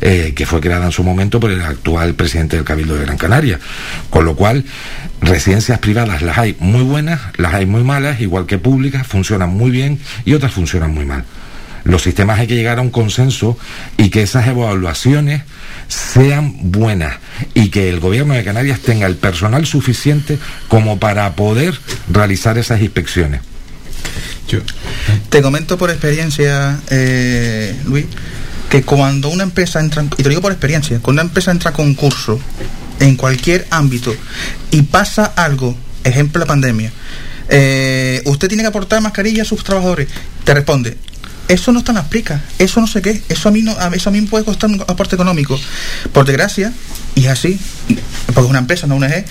eh, 0.00 0.32
que 0.34 0.46
fue 0.46 0.60
creada 0.60 0.86
en 0.86 0.92
su 0.92 1.02
momento 1.04 1.40
por 1.40 1.50
el 1.50 1.60
actual 1.60 2.14
presidente 2.14 2.56
del 2.56 2.64
Cabildo 2.64 2.94
de 2.94 3.04
Gran 3.04 3.18
Canaria. 3.18 3.58
Con 4.10 4.24
lo 4.24 4.36
cual, 4.36 4.64
residencias 5.20 5.78
privadas 5.78 6.22
las 6.22 6.38
hay 6.38 6.56
muy 6.60 6.82
buenas, 6.82 7.20
las 7.36 7.54
hay 7.54 7.66
muy 7.66 7.84
malas, 7.84 8.20
igual 8.20 8.46
que 8.46 8.58
públicas, 8.58 9.06
funcionan 9.06 9.50
muy 9.50 9.70
bien 9.70 9.98
y 10.24 10.34
otras 10.34 10.52
funcionan 10.52 10.94
muy 10.94 11.04
mal. 11.04 11.24
Los 11.88 12.02
sistemas 12.02 12.38
hay 12.38 12.46
que 12.46 12.54
llegar 12.54 12.78
a 12.78 12.82
un 12.82 12.90
consenso 12.90 13.56
y 13.96 14.10
que 14.10 14.20
esas 14.20 14.46
evaluaciones 14.46 15.42
sean 15.88 16.70
buenas 16.70 17.16
y 17.54 17.70
que 17.70 17.88
el 17.88 17.98
gobierno 17.98 18.34
de 18.34 18.44
Canarias 18.44 18.80
tenga 18.80 19.06
el 19.06 19.16
personal 19.16 19.64
suficiente 19.64 20.38
como 20.68 20.98
para 20.98 21.34
poder 21.34 21.78
realizar 22.12 22.58
esas 22.58 22.82
inspecciones. 22.82 23.40
Te 25.30 25.40
comento 25.40 25.78
por 25.78 25.88
experiencia, 25.88 26.78
eh, 26.90 27.74
Luis, 27.86 28.04
que 28.68 28.82
cuando 28.82 29.30
una 29.30 29.44
empresa 29.44 29.80
entra, 29.80 30.02
y 30.02 30.08
te 30.08 30.24
lo 30.24 30.28
digo 30.28 30.42
por 30.42 30.52
experiencia, 30.52 30.98
cuando 31.00 31.22
una 31.22 31.28
empresa 31.28 31.52
entra 31.52 31.70
a 31.70 31.72
concurso 31.72 32.38
en 33.00 33.16
cualquier 33.16 33.66
ámbito 33.70 34.14
y 34.70 34.82
pasa 34.82 35.24
algo, 35.24 35.74
ejemplo 36.04 36.38
la 36.38 36.46
pandemia, 36.46 36.92
eh, 37.48 38.20
usted 38.26 38.48
tiene 38.48 38.62
que 38.62 38.68
aportar 38.68 39.00
mascarilla 39.00 39.42
a 39.42 39.46
sus 39.46 39.64
trabajadores, 39.64 40.08
te 40.44 40.52
responde, 40.52 40.98
eso 41.48 41.72
no 41.72 41.80
está 41.80 41.92
en 41.92 41.96
las 41.96 42.06
pricas, 42.06 42.40
eso 42.58 42.80
no 42.80 42.86
sé 42.86 43.02
qué, 43.02 43.22
eso 43.28 43.48
a 43.48 43.52
mí 43.52 43.62
no, 43.62 43.72
eso 43.92 44.10
a 44.10 44.12
mí 44.12 44.20
me 44.20 44.28
puede 44.28 44.44
costar 44.44 44.70
un 44.70 44.80
aporte 44.82 45.16
económico. 45.16 45.58
Por 46.12 46.24
desgracia, 46.24 46.72
y 47.18 47.24
es 47.24 47.30
así, 47.30 47.58
porque 48.26 48.42
es 48.42 48.46
una 48.46 48.60
empresa, 48.60 48.86
no 48.86 48.94
una 48.94 49.08
EG, 49.08 49.24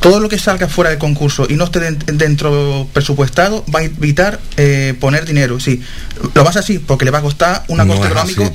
todo 0.00 0.20
lo 0.20 0.28
que 0.28 0.38
salga 0.38 0.68
fuera 0.68 0.90
del 0.90 0.98
concurso 0.98 1.46
y 1.48 1.54
no 1.54 1.64
esté 1.64 1.80
dentro 1.80 2.86
presupuestado 2.92 3.64
va 3.74 3.80
a 3.80 3.84
evitar 3.84 4.40
eh, 4.58 4.94
poner 5.00 5.24
dinero. 5.24 5.58
Sí, 5.58 5.80
lo 6.34 6.44
vas 6.44 6.56
así 6.56 6.78
porque 6.78 7.06
le 7.06 7.10
va 7.10 7.20
a 7.20 7.22
costar 7.22 7.64
un 7.68 7.78
coste 7.78 8.08
económico 8.08 8.52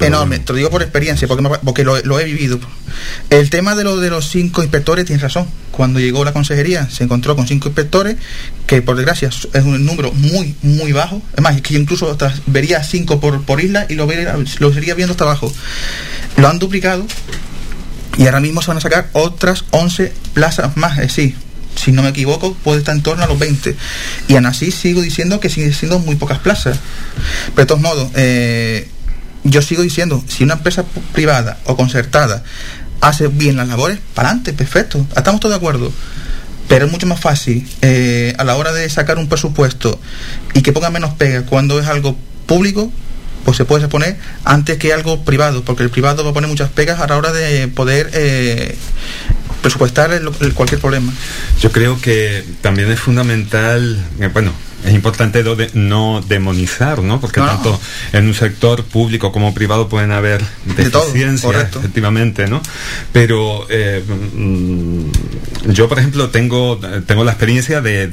enorme. 0.00 0.40
Te 0.40 0.52
lo 0.52 0.58
digo 0.58 0.68
por 0.68 0.82
experiencia, 0.82 1.26
porque, 1.26 1.42
porque 1.64 1.84
lo, 1.84 2.20
he 2.20 2.24
vivido. 2.24 2.60
El 3.30 3.48
tema 3.48 3.74
de, 3.74 3.84
lo, 3.84 3.96
de 3.96 4.10
los 4.10 4.28
cinco 4.28 4.62
inspectores, 4.62 5.06
tienes 5.06 5.22
razón. 5.22 5.48
Cuando 5.70 6.00
llegó 6.00 6.24
la 6.24 6.32
consejería 6.32 6.90
se 6.90 7.04
encontró 7.04 7.34
con 7.34 7.46
cinco 7.46 7.68
inspectores, 7.68 8.16
que 8.66 8.82
por 8.82 8.96
desgracia 8.96 9.28
es 9.28 9.64
un 9.64 9.86
número 9.86 10.12
muy, 10.12 10.54
muy 10.60 10.92
bajo. 10.92 11.22
Es 11.34 11.42
más, 11.42 11.58
que 11.62 11.78
incluso 11.78 12.14
vería 12.46 12.84
cinco 12.84 13.20
por, 13.20 13.42
por 13.44 13.62
isla 13.62 13.86
y 13.88 13.94
lo, 13.94 14.06
vería, 14.06 14.36
lo 14.58 14.72
sería 14.74 14.94
viendo 14.94 15.12
hasta 15.12 15.24
abajo. 15.24 15.50
Lo 16.36 16.48
han 16.48 16.58
duplicado 16.58 17.06
y 18.18 18.26
ahora 18.26 18.40
mismo 18.40 18.60
se 18.60 18.68
van 18.68 18.78
a 18.78 18.80
sacar 18.80 19.08
otras 19.12 19.64
11 19.70 20.12
plazas 20.34 20.76
más, 20.76 20.98
es 20.98 21.06
decir, 21.06 21.36
si 21.76 21.92
no 21.92 22.02
me 22.02 22.08
equivoco, 22.08 22.54
puede 22.64 22.80
estar 22.80 22.94
en 22.94 23.02
torno 23.02 23.22
a 23.22 23.28
los 23.28 23.38
20. 23.38 23.76
Y 24.26 24.34
aún 24.34 24.46
así 24.46 24.72
sigo 24.72 25.00
diciendo 25.00 25.38
que 25.38 25.48
siguen 25.48 25.72
siendo 25.72 26.00
muy 26.00 26.16
pocas 26.16 26.40
plazas. 26.40 26.78
Pero 27.54 27.62
de 27.62 27.66
todos 27.66 27.80
modos, 27.80 28.10
eh, 28.16 28.88
yo 29.44 29.62
sigo 29.62 29.82
diciendo, 29.82 30.22
si 30.26 30.42
una 30.42 30.54
empresa 30.54 30.84
privada 31.12 31.58
o 31.64 31.76
concertada 31.76 32.42
hace 33.00 33.28
bien 33.28 33.56
las 33.56 33.68
labores, 33.68 34.00
para 34.14 34.30
adelante, 34.30 34.52
perfecto, 34.52 35.06
estamos 35.16 35.40
todos 35.40 35.52
de 35.52 35.56
acuerdo. 35.56 35.92
Pero 36.66 36.86
es 36.86 36.92
mucho 36.92 37.06
más 37.06 37.20
fácil 37.20 37.70
eh, 37.82 38.34
a 38.36 38.42
la 38.42 38.56
hora 38.56 38.72
de 38.72 38.90
sacar 38.90 39.16
un 39.16 39.28
presupuesto 39.28 40.00
y 40.54 40.62
que 40.62 40.72
ponga 40.72 40.90
menos 40.90 41.14
pega 41.14 41.46
cuando 41.46 41.80
es 41.80 41.86
algo 41.86 42.16
público 42.46 42.92
pues 43.48 43.56
se 43.56 43.64
puede 43.64 43.88
poner 43.88 44.18
antes 44.44 44.76
que 44.76 44.92
algo 44.92 45.24
privado, 45.24 45.64
porque 45.64 45.82
el 45.82 45.88
privado 45.88 46.22
va 46.22 46.32
a 46.32 46.34
poner 46.34 46.50
muchas 46.50 46.68
pegas 46.68 47.00
a 47.00 47.06
la 47.06 47.16
hora 47.16 47.32
de 47.32 47.66
poder 47.68 48.10
eh, 48.12 48.76
presupuestar 49.62 50.10
cualquier 50.52 50.78
problema. 50.78 51.14
Yo 51.58 51.72
creo 51.72 51.98
que 51.98 52.44
también 52.60 52.92
es 52.92 53.00
fundamental, 53.00 54.04
eh, 54.20 54.28
bueno, 54.30 54.52
es 54.84 54.94
importante 54.94 55.44
no 55.74 56.22
demonizar, 56.26 57.02
¿no? 57.02 57.20
Porque 57.20 57.40
tanto 57.40 57.78
en 58.12 58.26
un 58.26 58.34
sector 58.34 58.84
público 58.84 59.32
como 59.32 59.52
privado 59.52 59.88
pueden 59.88 60.12
haber 60.12 60.42
deficiencias, 60.64 61.76
efectivamente, 61.76 62.46
¿no? 62.46 62.62
Pero 63.12 63.66
eh, 63.70 64.02
mm, 64.06 65.70
yo, 65.72 65.88
por 65.88 65.98
ejemplo, 65.98 66.30
tengo, 66.30 66.78
tengo 67.06 67.24
la 67.24 67.32
experiencia 67.32 67.80
de, 67.80 68.08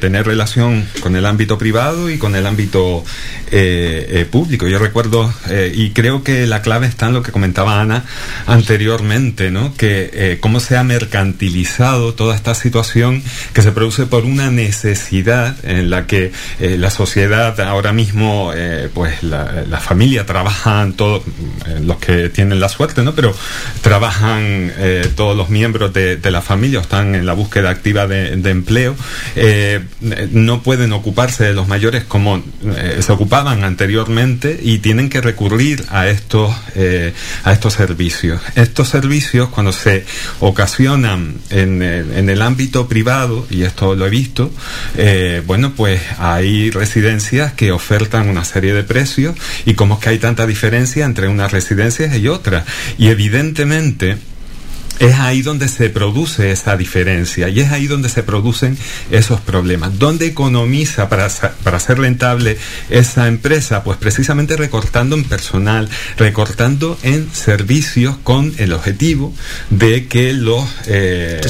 tener 0.00 0.26
relación 0.26 0.86
con 1.00 1.16
el 1.16 1.26
ámbito 1.26 1.58
privado 1.58 2.10
y 2.10 2.18
con 2.18 2.34
el 2.34 2.46
ámbito 2.46 3.04
eh, 3.50 4.06
eh, 4.10 4.24
público. 4.24 4.66
Yo 4.66 4.78
recuerdo, 4.78 5.32
y 5.74 5.90
creo 5.90 6.22
que 6.24 6.46
la 6.46 6.62
clave 6.62 6.86
está 6.86 7.06
en 7.06 7.14
lo 7.14 7.22
que 7.22 7.32
comentaba 7.32 7.80
Ana 7.80 8.04
anteriormente, 8.46 9.50
¿no? 9.50 9.74
Que 9.74 10.38
cómo 10.40 10.60
se 10.60 10.76
ha 10.76 10.82
mercantilizado 10.82 12.14
toda 12.14 12.34
esta 12.34 12.54
situación 12.54 13.22
que 13.52 13.62
se 13.62 13.72
produce 13.72 14.06
por 14.06 14.24
una 14.24 14.50
necesidad 14.50 15.56
en 15.64 15.90
la 15.90 15.99
que 16.06 16.32
eh, 16.58 16.76
la 16.78 16.90
sociedad 16.90 17.58
ahora 17.60 17.92
mismo, 17.92 18.52
eh, 18.54 18.88
pues 18.92 19.22
la, 19.22 19.80
familia 19.80 20.26
trabajan 20.26 20.92
todos, 20.92 21.22
eh, 21.66 21.80
los 21.82 21.96
que 21.98 22.28
tienen 22.28 22.60
la 22.60 22.68
suerte, 22.68 23.02
¿no? 23.02 23.14
Pero 23.14 23.34
trabajan 23.80 24.72
todos 25.16 25.36
los 25.36 25.48
miembros 25.48 25.92
de, 25.92 26.18
la 26.30 26.42
familia, 26.42 26.80
están 26.80 27.14
en 27.14 27.26
la 27.26 27.32
búsqueda 27.32 27.70
activa 27.70 28.06
de, 28.06 28.50
empleo, 28.50 28.94
no 30.30 30.62
pueden 30.62 30.92
ocuparse 30.92 31.44
de 31.44 31.54
los 31.54 31.66
mayores 31.66 32.04
como 32.04 32.42
se 33.00 33.12
ocupaban 33.12 33.64
anteriormente 33.64 34.58
y 34.62 34.78
tienen 34.78 35.08
que 35.08 35.20
recurrir 35.20 35.84
a 35.90 36.08
estos, 36.08 36.54
a 37.44 37.52
estos 37.52 37.72
servicios. 37.74 38.40
Estos 38.54 38.88
servicios, 38.88 39.48
cuando 39.48 39.72
se 39.72 40.04
ocasionan 40.40 41.36
en 41.50 41.82
el 41.82 42.42
ámbito 42.42 42.86
privado, 42.86 43.46
y 43.50 43.62
esto 43.62 43.94
lo 43.94 44.06
he 44.06 44.10
visto, 44.10 44.50
bueno, 45.46 45.72
pues 45.76 45.89
hay 46.18 46.70
residencias 46.70 47.52
que 47.52 47.72
ofertan 47.72 48.28
una 48.28 48.44
serie 48.44 48.72
de 48.72 48.84
precios 48.84 49.36
y 49.64 49.74
cómo 49.74 49.94
es 49.94 50.00
que 50.00 50.10
hay 50.10 50.18
tanta 50.18 50.46
diferencia 50.46 51.04
entre 51.04 51.28
unas 51.28 51.52
residencias 51.52 52.16
y 52.16 52.28
otras. 52.28 52.64
Y 52.98 53.08
evidentemente, 53.08 54.18
es 55.00 55.14
ahí 55.18 55.42
donde 55.42 55.66
se 55.66 55.88
produce 55.88 56.52
esa 56.52 56.76
diferencia 56.76 57.48
y 57.48 57.60
es 57.60 57.72
ahí 57.72 57.86
donde 57.86 58.08
se 58.08 58.22
producen 58.22 58.76
esos 59.10 59.40
problemas. 59.40 59.98
¿Dónde 59.98 60.26
economiza 60.26 61.08
para, 61.08 61.28
para 61.64 61.80
ser 61.80 61.98
rentable 61.98 62.58
esa 62.90 63.26
empresa? 63.26 63.82
Pues 63.82 63.96
precisamente 63.96 64.56
recortando 64.56 65.16
en 65.16 65.24
personal, 65.24 65.88
recortando 66.18 66.98
en 67.02 67.28
servicios 67.32 68.18
con 68.22 68.52
el 68.58 68.74
objetivo 68.74 69.34
de 69.70 70.06
que 70.06 70.34
los, 70.34 70.68
eh, 70.86 71.40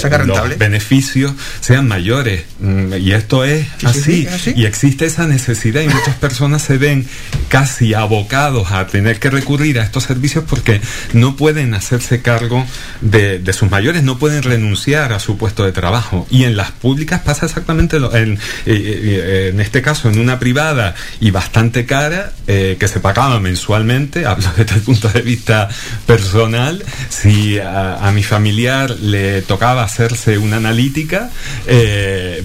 beneficios 0.57 1.33
sean 1.61 1.89
mayores. 1.89 2.45
Mm, 2.61 2.95
y 2.95 3.13
esto 3.13 3.45
es 3.45 3.67
así. 3.85 4.29
Y 4.55 4.65
existe 4.65 5.07
esa 5.07 5.27
necesidad 5.27 5.83
y 5.83 5.89
muchas 5.89 6.15
personas 6.17 6.63
se 6.63 6.79
ven 6.79 7.05
casi 7.49 7.95
abocados 7.95 8.71
a 8.71 8.87
tener 8.87 9.19
que 9.19 9.29
recurrir 9.29 9.81
a 9.81 9.83
estos 9.83 10.05
servicios 10.05 10.45
porque 10.49 10.81
no 11.15 11.35
pueden 11.35 11.75
hacerse 11.75 12.23
cargo 12.23 12.65
de 13.01 13.40
de 13.43 13.53
sus 13.53 13.71
mayores 13.71 14.03
no 14.03 14.19
pueden 14.19 14.43
renunciar 14.43 15.13
a 15.13 15.21
su 15.21 15.37
puesto 15.37 15.65
de 15.65 15.73
trabajo. 15.73 16.27
Y 16.31 16.45
en 16.45 16.57
las 16.57 16.71
públicas 16.71 17.21
pasa 17.21 17.47
exactamente 17.47 17.99
lo, 17.99 18.15
en, 18.15 18.35
eh, 18.35 18.39
eh, 18.67 19.51
en 19.53 19.61
este 19.61 19.83
caso, 19.83 20.09
en 20.09 20.19
una 20.19 20.39
privada 20.39 20.95
y 21.21 21.31
bastante 21.31 21.87
cara, 21.87 22.33
eh, 22.47 22.77
que 22.79 22.89
se 22.89 23.01
pagaba 23.01 23.41
mensualmente, 23.41 24.27
hablo 24.27 24.49
desde 24.57 24.77
el 24.77 24.83
punto 24.83 25.09
de 25.09 25.23
vista 25.23 25.69
personal, 26.07 26.85
si 27.09 27.59
a, 27.59 28.11
mi 28.15 28.23
familiar 28.25 28.91
le 28.91 29.43
tocaba 29.43 29.85
hacerse 29.85 30.37
una 30.37 30.57
analítica, 30.57 31.31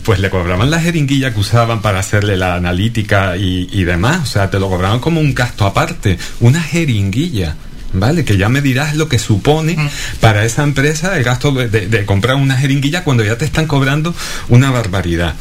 pues 0.04 0.20
le 0.20 0.30
cobraban 0.30 0.70
la 0.70 0.80
jeringuilla 0.80 1.34
que 1.34 1.40
usaban 1.40 1.82
para 1.82 2.00
hacerle 2.00 2.38
la 2.38 2.54
analítica 2.56 3.36
y, 3.36 3.68
y 3.72 3.84
demás. 3.84 4.22
O 4.22 4.26
sea, 4.28 4.52
te 4.52 4.60
lo 4.60 4.70
cobraban 4.70 5.00
como 5.00 5.20
un 5.20 5.34
gasto 5.34 5.66
aparte, 5.66 6.20
una 6.40 6.62
jeringuilla. 6.62 7.56
¿Vale? 8.00 8.26
Que 8.26 8.38
ya 8.38 8.50
me 8.50 8.62
dirás 8.62 8.96
lo 8.96 9.10
que 9.10 9.20
supone 9.20 9.78
para 10.20 10.46
esa 10.46 10.64
empresa 10.64 11.18
el 11.18 11.24
gasto 11.24 11.52
de, 11.52 12.06
comprar 12.06 12.36
una 12.36 12.58
jeringuilla 12.58 13.04
cuando 13.04 13.24
ya 13.24 13.38
te 13.38 13.46
están 13.46 13.68
cobrando 13.68 14.14
una 14.50 14.72
barbaridad. 14.72 15.36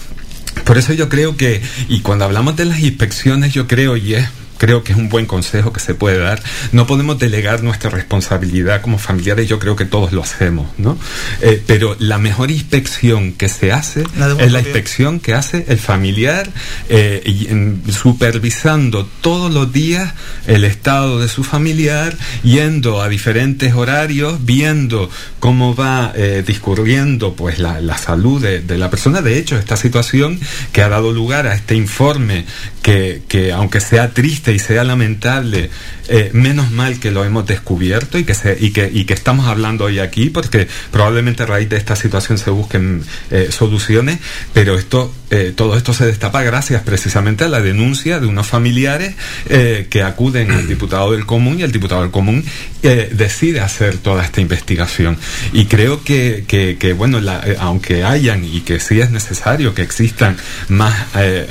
Por 0.64 0.78
eso 0.78 0.92
yo 0.92 1.08
creo 1.08 1.36
que, 1.36 1.60
y 1.88 2.00
cuando 2.00 2.24
hablamos 2.24 2.56
de 2.56 2.64
las 2.64 2.78
inspecciones, 2.80 3.52
yo 3.52 3.66
creo, 3.66 3.96
y 3.96 4.14
es 4.14 4.28
creo 4.58 4.84
que 4.84 4.92
es 4.92 4.98
un 4.98 5.08
buen 5.08 5.26
consejo 5.26 5.72
que 5.72 5.80
se 5.80 5.94
puede 5.94 6.18
dar. 6.18 6.42
No 6.72 6.86
podemos 6.86 7.18
delegar 7.18 7.62
nuestra 7.62 7.90
responsabilidad 7.90 8.82
como 8.82 8.98
familiares, 8.98 9.48
yo 9.48 9.58
creo 9.58 9.76
que 9.76 9.84
todos 9.84 10.12
lo 10.12 10.22
hacemos, 10.22 10.66
¿no? 10.78 10.96
Eh, 11.40 11.62
pero 11.66 11.96
la 11.98 12.18
mejor 12.18 12.50
inspección 12.50 13.32
que 13.32 13.48
se 13.48 13.72
hace 13.72 14.04
es 14.38 14.52
la 14.52 14.60
inspección 14.60 15.20
que 15.20 15.34
hace 15.34 15.64
el 15.68 15.78
familiar 15.78 16.48
eh, 16.88 17.22
y, 17.24 17.92
supervisando 17.92 19.06
todos 19.20 19.52
los 19.52 19.72
días 19.72 20.14
el 20.46 20.64
estado 20.64 21.20
de 21.20 21.28
su 21.28 21.44
familiar, 21.44 22.16
yendo 22.42 23.02
a 23.02 23.08
diferentes 23.08 23.74
horarios, 23.74 24.44
viendo 24.44 25.10
cómo 25.40 25.74
va 25.74 26.12
eh, 26.14 26.42
discurriendo 26.46 27.34
pues 27.34 27.58
la, 27.58 27.98
salud 27.98 28.42
de, 28.42 28.78
la 28.78 28.90
persona. 28.90 29.22
De 29.22 29.38
hecho, 29.38 29.56
esta 29.56 29.76
situación 29.76 30.38
que 30.72 30.82
ha 30.82 30.88
dado 30.88 31.12
lugar 31.12 31.46
a 31.46 31.54
este 31.54 31.74
informe 31.74 32.44
que, 32.82 33.22
que 33.28 33.52
aunque 33.52 33.80
sea 33.80 34.12
triste 34.12 34.43
y 34.52 34.58
sea 34.58 34.84
lamentable, 34.84 35.70
eh, 36.08 36.30
menos 36.34 36.70
mal 36.70 37.00
que 37.00 37.10
lo 37.10 37.24
hemos 37.24 37.46
descubierto 37.46 38.18
y 38.18 38.24
que, 38.24 38.34
se, 38.34 38.58
y, 38.60 38.72
que, 38.72 38.90
y 38.92 39.06
que 39.06 39.14
estamos 39.14 39.46
hablando 39.46 39.86
hoy 39.86 40.00
aquí, 40.00 40.28
porque 40.28 40.68
probablemente 40.90 41.44
a 41.44 41.46
raíz 41.46 41.70
de 41.70 41.78
esta 41.78 41.96
situación 41.96 42.36
se 42.36 42.50
busquen 42.50 43.02
eh, 43.30 43.48
soluciones, 43.50 44.18
pero 44.52 44.78
esto, 44.78 45.14
eh, 45.30 45.54
todo 45.56 45.78
esto 45.78 45.94
se 45.94 46.04
destapa 46.04 46.42
gracias 46.42 46.82
precisamente 46.82 47.44
a 47.44 47.48
la 47.48 47.62
denuncia 47.62 48.20
de 48.20 48.26
unos 48.26 48.46
familiares 48.46 49.14
que 49.48 50.02
acuden 50.02 50.50
al 50.50 50.66
diputado 50.66 51.12
del 51.12 51.26
común 51.26 51.60
y 51.60 51.62
el 51.62 51.72
diputado 51.72 52.02
del 52.02 52.10
común 52.10 52.44
decide 52.82 53.60
hacer 53.60 53.96
toda 53.98 54.24
esta 54.24 54.40
investigación. 54.40 55.16
Y 55.52 55.66
creo 55.66 56.02
que, 56.02 56.44
que, 56.46 56.92
bueno, 56.92 57.20
aunque 57.58 58.04
hayan 58.04 58.44
y 58.44 58.60
que 58.60 58.80
sí 58.80 59.00
es 59.00 59.10
necesario 59.10 59.74
que 59.74 59.82
existan 59.82 60.36
más, 60.68 60.94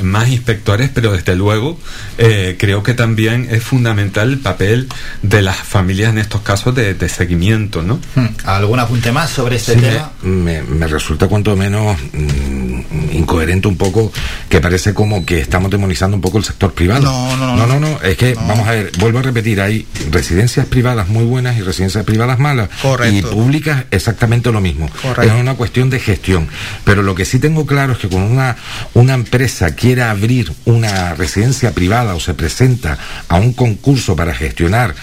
más 0.01 0.29
inspectores, 0.29 0.89
pero 0.93 1.13
desde 1.13 1.35
luego 1.35 1.79
creo 2.17 2.83
que 2.83 2.93
también 2.93 3.47
es 3.49 3.63
fundamental 3.63 4.42
papel 4.43 4.87
de 5.21 5.41
las 5.41 5.57
familias 5.57 6.11
en 6.11 6.19
estos 6.19 6.41
casos 6.41 6.75
de, 6.75 7.09
seguimiento, 7.09 7.81
¿no? 7.81 7.99
Hmm. 8.15 8.27
¿Algún 8.45 8.79
apunte 8.79 9.11
más 9.11 9.29
sobre 9.29 9.55
este 9.55 9.75
tema? 9.75 10.11
Me, 10.21 10.61
resulta 10.87 11.27
cuanto 11.27 11.55
menos 11.55 11.97
mm, 12.13 13.13
incoherente 13.13 13.67
un 13.67 13.77
poco 13.77 14.11
que 14.49 14.61
parece 14.61 14.93
como 14.93 15.25
que 15.25 15.39
estamos 15.39 15.71
demonizando 15.71 16.15
un 16.15 16.21
poco 16.21 16.37
el 16.37 16.43
sector 16.43 16.73
privado. 16.73 17.03
No, 17.03 17.37
no, 17.37 17.55
no. 17.55 17.67
No, 17.67 17.79
no, 17.79 18.01
Es 18.01 18.17
que, 18.17 18.35
vamos 18.35 18.67
a 18.67 18.71
ver, 18.71 18.91
vuelvo 18.99 19.19
a 19.19 19.21
repetir, 19.21 19.61
hay 19.61 19.87
residencias 20.11 20.65
privadas 20.65 21.07
muy 21.07 21.23
buenas 21.23 21.57
y 21.57 21.61
residencias 21.61 22.03
privadas 22.03 22.39
malas. 22.39 22.69
Correcto. 22.81 23.15
Y 23.15 23.21
públicas 23.21 23.85
exactamente 23.91 24.51
lo 24.51 24.61
mismo. 24.61 24.89
Correcto. 25.01 25.33
Es 25.33 25.39
una 25.39 25.55
cuestión 25.55 25.89
de 25.89 25.99
gestión. 25.99 26.47
Pero 26.83 27.03
lo 27.03 27.15
que 27.15 27.25
sí 27.25 27.39
tengo 27.39 27.65
claro 27.65 27.93
es 27.93 27.99
que 27.99 28.07
cuando 28.07 28.31
una, 28.31 28.55
una 28.93 29.13
empresa 29.13 29.75
quiere 29.75 30.03
abrir 30.03 30.51
una 30.65 31.15
residencia 31.15 31.71
privada 31.71 32.15
o 32.15 32.19
se 32.19 32.33
presenta 32.33 32.97
a 33.27 33.35
un 33.37 33.53
concurso 33.53 34.15
para 34.15 34.32
gestionar 34.33 34.93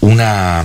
una 0.00 0.64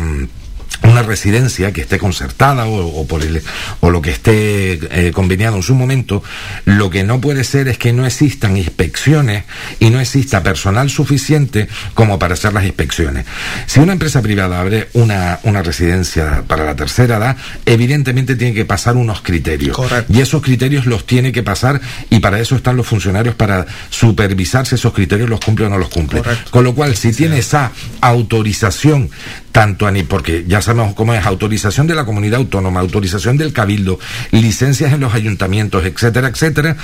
una 0.84 1.02
residencia 1.04 1.72
que 1.72 1.82
esté 1.82 1.98
concertada 1.98 2.66
o, 2.66 3.06
por 3.08 3.22
el, 3.24 3.42
o 3.80 3.90
lo 3.90 4.02
que 4.02 4.12
esté 4.12 4.74
eh, 4.74 5.12
conveniado 5.12 5.58
en 5.58 5.64
su 5.64 5.76
momento, 5.76 6.24
lo 6.66 6.90
que 6.90 7.04
no 7.04 7.22
puede 7.22 7.44
ser 7.44 7.68
es 7.68 7.78
que 7.78 7.94
no 7.94 8.06
existan 8.06 8.58
inspecciones 8.58 9.44
y 9.80 9.90
no 9.90 10.00
exista 10.00 10.44
personal 10.44 10.90
suficiente 10.90 11.68
como 11.94 12.20
para 12.20 12.34
hacer 12.34 12.54
las 12.54 12.66
inspecciones. 12.66 13.26
Si 13.66 13.80
una 13.80 13.94
empresa 13.94 14.22
privada 14.22 14.60
abre 14.60 14.90
una, 14.94 15.40
una 15.44 15.62
residencia 15.62 16.44
para 16.48 16.66
la 16.66 16.76
tercera 16.76 17.18
edad, 17.18 17.38
evidentemente 17.66 18.36
tiene 18.36 18.54
que 18.54 18.66
pasar 18.66 18.96
unos 18.96 19.22
criterios. 19.22 19.78
Y 20.10 20.22
esos 20.22 20.42
criterios 20.42 20.86
los 20.86 21.06
tiene 21.06 21.32
que 21.32 21.44
pasar 21.44 21.82
y 22.10 22.20
para 22.20 22.40
eso 22.40 22.56
están 22.56 22.78
los 22.78 22.88
funcionarios 22.88 23.36
para 23.36 23.66
supervisar 23.90 24.66
si 24.66 24.76
esos 24.76 24.94
criterios 24.94 25.30
los 25.30 25.40
cumple 25.40 25.66
o 25.66 25.70
no 25.70 25.78
los 25.78 25.90
cumple. 25.90 26.22
Con 26.50 26.64
lo 26.64 26.74
cual, 26.74 26.96
si 26.96 27.12
tiene 27.14 27.40
esa 27.40 27.72
autorización 28.02 29.10
tanto 29.56 29.88
a 29.88 29.92
ni 29.92 30.04
porque 30.04 30.44
ya 30.46 30.62
sabemos 30.62 30.96
cómo 30.96 31.14
es 31.14 31.26
autorización 31.26 31.88
de 31.88 31.96
la 31.96 32.04
comunidad 32.04 32.42
autónoma, 32.42 32.82
autorización 32.82 33.38
del 33.38 33.54
cabildo, 33.54 33.98
licencias 34.32 34.92
en 34.92 35.00
los 35.00 35.14
ayuntamientos, 35.14 35.86
etcétera, 35.86 36.28
etcétera, 36.28 36.76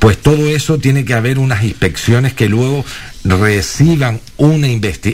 pues 0.00 0.18
todo 0.18 0.48
eso 0.48 0.78
tiene 0.78 1.04
que 1.04 1.14
haber 1.14 1.38
unas 1.38 1.62
inspecciones 1.62 2.34
que 2.34 2.48
luego 2.48 2.84
reciban 3.22 4.20
una, 4.38 4.66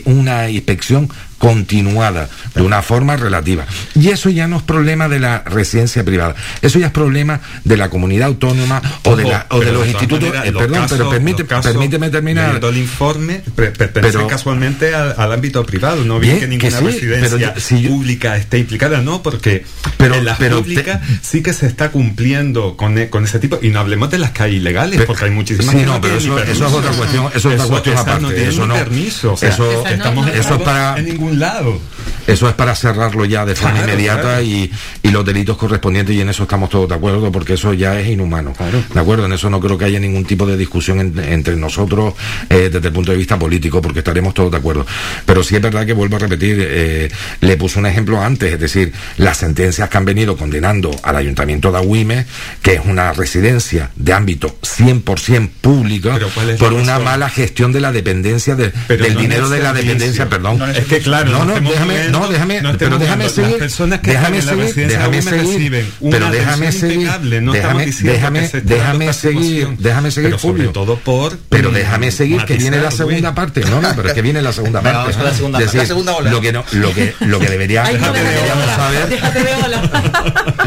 una 0.07 0.49
inspección 0.49 1.11
continuada, 1.43 2.29
de 2.55 2.63
una 2.63 2.83
forma 2.83 3.17
relativa. 3.17 3.67
Y 3.97 4.11
eso 4.11 4.31
ya 4.31 4.47
no 4.47 4.59
es 4.59 4.63
problema 4.63 5.09
de 5.09 5.19
la 5.19 5.43
residencia 5.43 6.05
privada, 6.05 6.37
eso 6.63 6.79
ya 6.79 6.87
es 6.87 6.93
problema 6.93 7.41
de 7.65 7.77
la 7.77 7.91
comunidad 7.91 8.29
autónoma 8.29 8.81
o 9.03 9.17
de, 9.17 9.25
la, 9.25 9.47
o 9.51 9.59
de 9.59 9.73
los 9.73 9.89
institutos. 9.89 10.29
Eh, 10.45 10.53
perdón, 10.53 10.87
pero 10.89 11.11
permíteme 11.11 12.11
terminar. 12.11 12.61
El 12.63 12.77
informe 12.77 13.43
pertenece 13.57 14.25
casualmente 14.29 14.95
al, 14.95 15.33
ámbito 15.33 15.67
privado, 15.67 16.05
no 16.05 16.21
bien, 16.21 16.39
que 16.39 16.47
ninguna 16.47 16.79
residencia 16.79 17.55
pública 17.89 18.37
esté 18.37 18.61
implicada, 18.61 19.01
no, 19.01 19.21
porque 19.21 19.65
pero, 19.97 20.15
en 20.15 20.25
la 20.25 20.37
pública 20.37 21.01
sí 21.23 21.43
que 21.43 21.53
se 21.53 21.67
está 21.67 21.91
cumpliendo 21.91 22.77
con, 22.77 22.97
e, 22.99 23.11
con 23.11 23.25
ese 23.25 23.41
tipo, 23.41 23.59
y 23.61 23.71
no 23.71 23.81
hablemos 23.81 24.13
de 24.13 24.19
las 24.19 24.31
que 24.31 24.45
hay 24.45 24.57
ilegales, 24.57 25.03
porque 25.07 25.25
hay 25.25 25.33
muchísimas 25.33 25.75
sí, 25.75 25.83
no, 25.85 26.01
pero 26.01 26.19
eso, 26.19 26.39
eso, 26.39 26.67
es 26.67 26.73
otra 26.73 26.93
cuestión, 26.93 27.27
eso 27.35 27.51
es 27.51 27.61
otra 27.61 27.67
cuestión 27.67 27.99
aparte. 27.99 28.23
No 28.23 28.31
eso 28.31 28.67
no, 28.69 28.75
permiso, 28.75 29.35
eso, 29.41 29.85
estamos 29.89 30.29
eso 30.29 30.55
es 30.55 30.63
para 30.63 30.99
en 30.99 31.07
ningún 31.07 31.32
lado. 31.39 31.79
Eso 32.27 32.49
es 32.49 32.55
para 32.55 32.75
cerrarlo 32.75 33.25
ya 33.25 33.45
de 33.45 33.57
forma 33.57 33.81
inmediata 33.81 34.43
Y, 34.43 34.71
y, 35.03 35.11
los 35.11 35.25
delitos 35.25 35.57
correspondientes 35.57 36.15
y 36.15 36.21
en 36.21 36.29
eso 36.29 36.45
estamos 36.45 36.71
todos 36.71 36.89
de 36.89 36.95
acuerdo 36.95 37.33
porque 37.33 37.55
eso 37.55 37.75
ya 37.75 37.99
es 37.99 38.09
inhumano. 38.09 38.53
¿De 38.95 39.01
acuerdo? 39.01 39.27
En 39.27 39.33
eso 39.33 39.51
no 39.51 39.61
creo 39.61 39.77
que 39.77 39.85
haya 39.85 39.99
ningún 39.99 40.25
tipo 40.25 40.47
de 40.47 40.57
discusión 40.57 41.15
entre 41.19 41.57
nosotros 41.57 42.15
eh, 42.49 42.71
desde 42.73 42.89
el 42.89 42.95
punto 42.95 43.11
de 43.11 43.19
vista 43.19 43.39
político 43.39 43.83
porque 43.83 43.99
estaremos 43.99 44.35
todos 44.35 44.51
de 44.51 44.57
acuerdo. 44.57 44.87
Pero 45.27 45.43
sí 45.43 45.57
es 45.57 45.63
verdad 45.63 45.85
que 45.85 45.93
vuelvo 45.93 46.17
a 46.17 46.21
repetir, 46.21 46.57
eh, 46.61 47.11
le 47.41 47.57
puse 47.57 47.79
un 47.79 47.87
ejemplo 47.87 48.23
antes, 48.23 48.53
es 48.53 48.61
decir, 48.61 48.93
las 49.17 49.39
sentencias 49.39 49.89
que 49.89 49.99
han 49.99 50.05
venido 50.05 50.37
condenando 50.37 50.91
al 51.03 51.17
Ayuntamiento 51.17 51.73
de 51.73 51.79
Agüime, 51.79 52.27
que 52.63 52.75
es 52.75 52.81
una 52.85 53.13
residencia 53.13 53.91
de 53.97 54.13
ámbito 54.13 54.57
100% 54.63 55.51
público, 55.61 56.11
por 56.59 56.73
una 56.73 56.99
mala 56.99 57.29
gestión 57.29 57.73
de 57.73 57.81
la 57.81 57.93
dependencia 57.93 58.55
del 58.55 58.73
dinero 59.17 59.49
de 59.49 59.61
la 59.61 59.73
dependencia, 59.73 60.29
perdón. 60.29 60.63
es 60.75 60.87
que 60.87 61.01
claro, 61.01 61.22
no, 61.25 61.45
no, 61.45 61.61
déjame, 61.61 62.09
no, 62.11 62.29
déjame, 62.29 62.63
pero 62.79 62.99
déjame 62.99 63.29
seguir, 63.29 63.59
déjame 64.03 64.43
seguir, 64.43 64.89
déjame 64.89 65.23
seguir, 65.23 65.93
pero 66.11 66.31
déjame 66.31 66.73
seguir, 66.73 67.11
déjame, 67.21 67.87
déjame, 68.03 68.51
déjame 68.63 69.13
seguir, 69.13 69.69
déjame 69.79 70.11
seguir, 70.11 70.37
Julio. 70.37 70.71
todo 70.71 70.97
por, 70.97 71.39
pero 71.49 71.71
déjame 71.71 72.11
seguir 72.11 72.45
que 72.45 72.57
viene 72.57 72.79
la 72.79 72.91
segunda 72.91 73.35
parte, 73.35 73.61
no, 73.63 73.81
no, 73.81 73.89
pero 73.95 74.09
es 74.09 74.15
que 74.15 74.23
viene 74.23 74.43
la 74.43 74.53
segunda 74.53 74.81
parte. 74.83 75.23
la 75.23 75.33
segunda, 75.33 75.61
la 75.61 75.87
segunda 75.87 76.17
ola. 76.17 76.31
Lo 76.31 76.41
que 76.41 76.53
no, 76.53 76.65
lo 76.73 76.93
que, 76.95 77.15
lo 77.21 77.39
que 77.39 77.49
debería, 77.49 77.85
deberíamos 77.85 78.67
saber, 78.77 79.21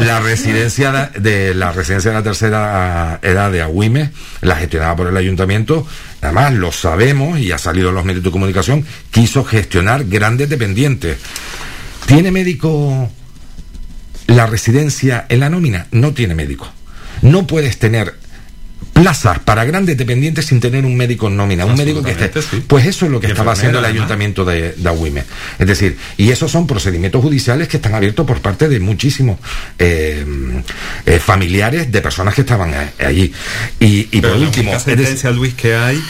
la 0.00 0.20
residencia 0.20 1.10
de 1.16 1.54
la 1.54 1.72
residencia 1.72 2.10
de 2.10 2.16
la 2.16 2.22
tercera 2.22 3.18
edad 3.22 3.50
de 3.50 3.62
Agüime, 3.62 4.10
la 4.40 4.56
gestionada 4.56 4.96
por 4.96 5.06
el 5.08 5.16
ayuntamiento, 5.16 5.86
además 6.20 6.54
lo 6.54 6.72
sabemos 6.72 7.38
y 7.38 7.52
ha 7.52 7.58
salido 7.58 7.90
en 7.90 7.94
los 7.94 8.04
medios 8.04 8.24
de 8.24 8.30
comunicación, 8.30 8.84
quiso 9.10 9.44
gestionar 9.44 10.04
grandes 10.04 10.48
dependientes. 10.48 11.18
¿Tiene 12.06 12.30
médico 12.30 13.10
la 14.26 14.46
residencia 14.46 15.26
en 15.28 15.40
la 15.40 15.50
nómina? 15.50 15.86
No 15.90 16.12
tiene 16.12 16.34
médico. 16.34 16.68
No 17.22 17.46
puedes 17.46 17.78
tener 17.78 18.14
plazas 18.96 19.38
para 19.40 19.64
grandes 19.64 19.96
dependientes 19.98 20.46
sin 20.46 20.58
tener 20.58 20.86
un 20.86 20.96
médico 20.96 21.28
en 21.28 21.36
nómina, 21.36 21.66
un 21.66 21.76
médico 21.76 22.02
que 22.02 22.12
esté. 22.12 22.30
Pues 22.66 22.86
eso 22.86 23.04
es 23.04 23.12
lo 23.12 23.20
que 23.20 23.26
estaba 23.26 23.52
haciendo 23.52 23.78
el 23.78 23.84
ayuntamiento 23.84 24.44
de, 24.44 24.72
de 24.72 25.24
Es 25.58 25.66
decir, 25.66 25.98
y 26.16 26.30
esos 26.30 26.50
son 26.50 26.66
procedimientos 26.66 27.20
judiciales 27.22 27.68
que 27.68 27.76
están 27.76 27.94
abiertos 27.94 28.26
por 28.26 28.40
parte 28.40 28.68
de 28.68 28.80
muchísimos 28.80 29.38
eh, 29.78 30.24
eh, 31.04 31.18
familiares 31.18 31.92
de 31.92 32.00
personas 32.00 32.34
que 32.34 32.40
estaban 32.40 32.72
allí. 32.98 33.32
Y, 33.80 34.20
por 34.20 34.32
último. 34.32 34.72
La 34.72 34.80
sentencia, 34.80 35.30
Luis, 35.30 35.52
que 35.52 35.74
hay, 35.74 36.02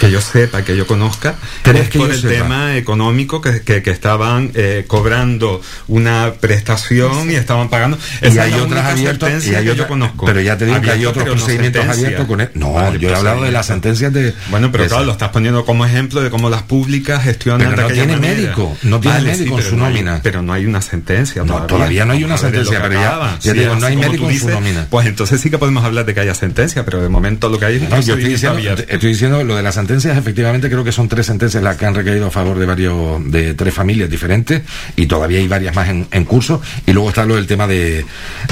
que 0.00 0.10
yo 0.10 0.20
sepa, 0.20 0.62
que 0.62 0.76
yo 0.76 0.86
conozca, 0.86 1.36
es 1.64 1.88
por 1.90 2.10
el 2.10 2.22
tema 2.22 2.76
económico 2.76 3.40
que, 3.40 3.62
que, 3.62 3.90
estaban 3.90 4.50
eh, 4.54 4.84
cobrando 4.88 5.60
una 5.86 6.34
prestación 6.40 7.30
y 7.30 7.36
estaban 7.36 7.70
pagando. 7.70 7.98
y 8.20 8.38
hay 8.38 8.52
otras 8.54 8.84
abiertas. 8.86 9.46
Y 9.46 9.54
hay 9.54 9.64
yo 9.64 9.86
conozco. 9.86 10.26
Pero 10.26 10.40
ya 10.40 10.58
te 10.58 10.66
digo 10.66 10.80
que 10.80 10.90
hay 10.90 11.06
otros 11.06 11.24
procedimientos 11.24 11.86
abiertos 11.86 12.26
no, 12.36 12.94
yo 12.96 13.10
he 13.10 13.14
hablado 13.14 13.42
de 13.42 13.50
las 13.50 13.66
sentencias 13.66 14.12
de. 14.12 14.34
Bueno, 14.50 14.70
pero 14.72 14.86
claro, 14.86 15.04
lo 15.04 15.12
estás 15.12 15.30
poniendo 15.30 15.64
como 15.64 15.84
ejemplo 15.84 16.20
de 16.20 16.30
cómo 16.30 16.50
las 16.50 16.62
públicas 16.62 17.22
gestionan. 17.22 17.70
Pero 17.70 17.88
no 17.88 17.94
tiene 17.94 18.16
médico, 18.16 18.76
no 18.82 19.00
tiene 19.00 19.20
médico 19.20 19.58
en 19.58 19.64
su 19.64 19.76
nómina. 19.76 20.20
pero 20.22 20.42
no 20.42 20.52
hay 20.52 20.66
una 20.66 20.82
sentencia. 20.82 21.44
No, 21.44 21.62
todavía, 21.66 22.04
no 22.04 22.12
hay 22.12 22.24
una 22.24 22.36
sentencia, 22.36 22.80
pero 22.82 22.94
ya, 22.94 23.38
ya 23.40 23.52
digo, 23.52 23.74
no 23.76 23.86
hay 23.86 23.96
médico 23.96 24.28
en 24.28 24.38
su 24.38 24.48
nómina. 24.48 24.86
Pues 24.90 25.06
entonces 25.06 25.40
sí 25.40 25.50
que 25.50 25.58
podemos 25.58 25.84
hablar 25.84 26.04
de 26.04 26.14
que 26.14 26.20
haya 26.20 26.34
sentencia, 26.34 26.84
pero 26.84 27.00
de 27.00 27.08
momento 27.08 27.48
lo 27.48 27.58
que 27.58 27.66
hay 27.66 27.76
es. 27.76 27.88
No, 27.88 28.00
yo 28.00 28.14
estoy 28.14 28.30
diciendo, 28.30 28.58
estoy 28.88 29.08
diciendo 29.10 29.44
lo 29.44 29.56
de 29.56 29.62
las 29.62 29.74
sentencias, 29.74 30.16
efectivamente 30.16 30.68
creo 30.68 30.84
que 30.84 30.92
son 30.92 31.08
tres 31.08 31.26
sentencias 31.26 31.62
las 31.62 31.76
que 31.76 31.86
han 31.86 31.94
recaído 31.94 32.26
a 32.26 32.30
favor 32.30 32.58
de 32.58 32.66
varios, 32.66 33.30
de 33.30 33.54
tres 33.54 33.74
familias 33.74 34.10
diferentes 34.10 34.62
y 34.96 35.06
todavía 35.06 35.38
hay 35.38 35.48
varias 35.48 35.74
más 35.74 35.88
en, 35.88 36.06
en 36.10 36.24
curso. 36.24 36.60
Y 36.86 36.92
luego 36.92 37.08
está 37.08 37.24
lo 37.24 37.36
del 37.36 37.46
tema 37.46 37.66
de, 37.66 38.04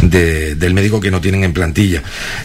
de, 0.03 0.55
del 0.55 0.75
médico 0.75 1.01
que 1.01 1.11
no 1.11 1.21
tienen 1.21 1.45
en 1.45 1.53
plantilla. 1.53 2.03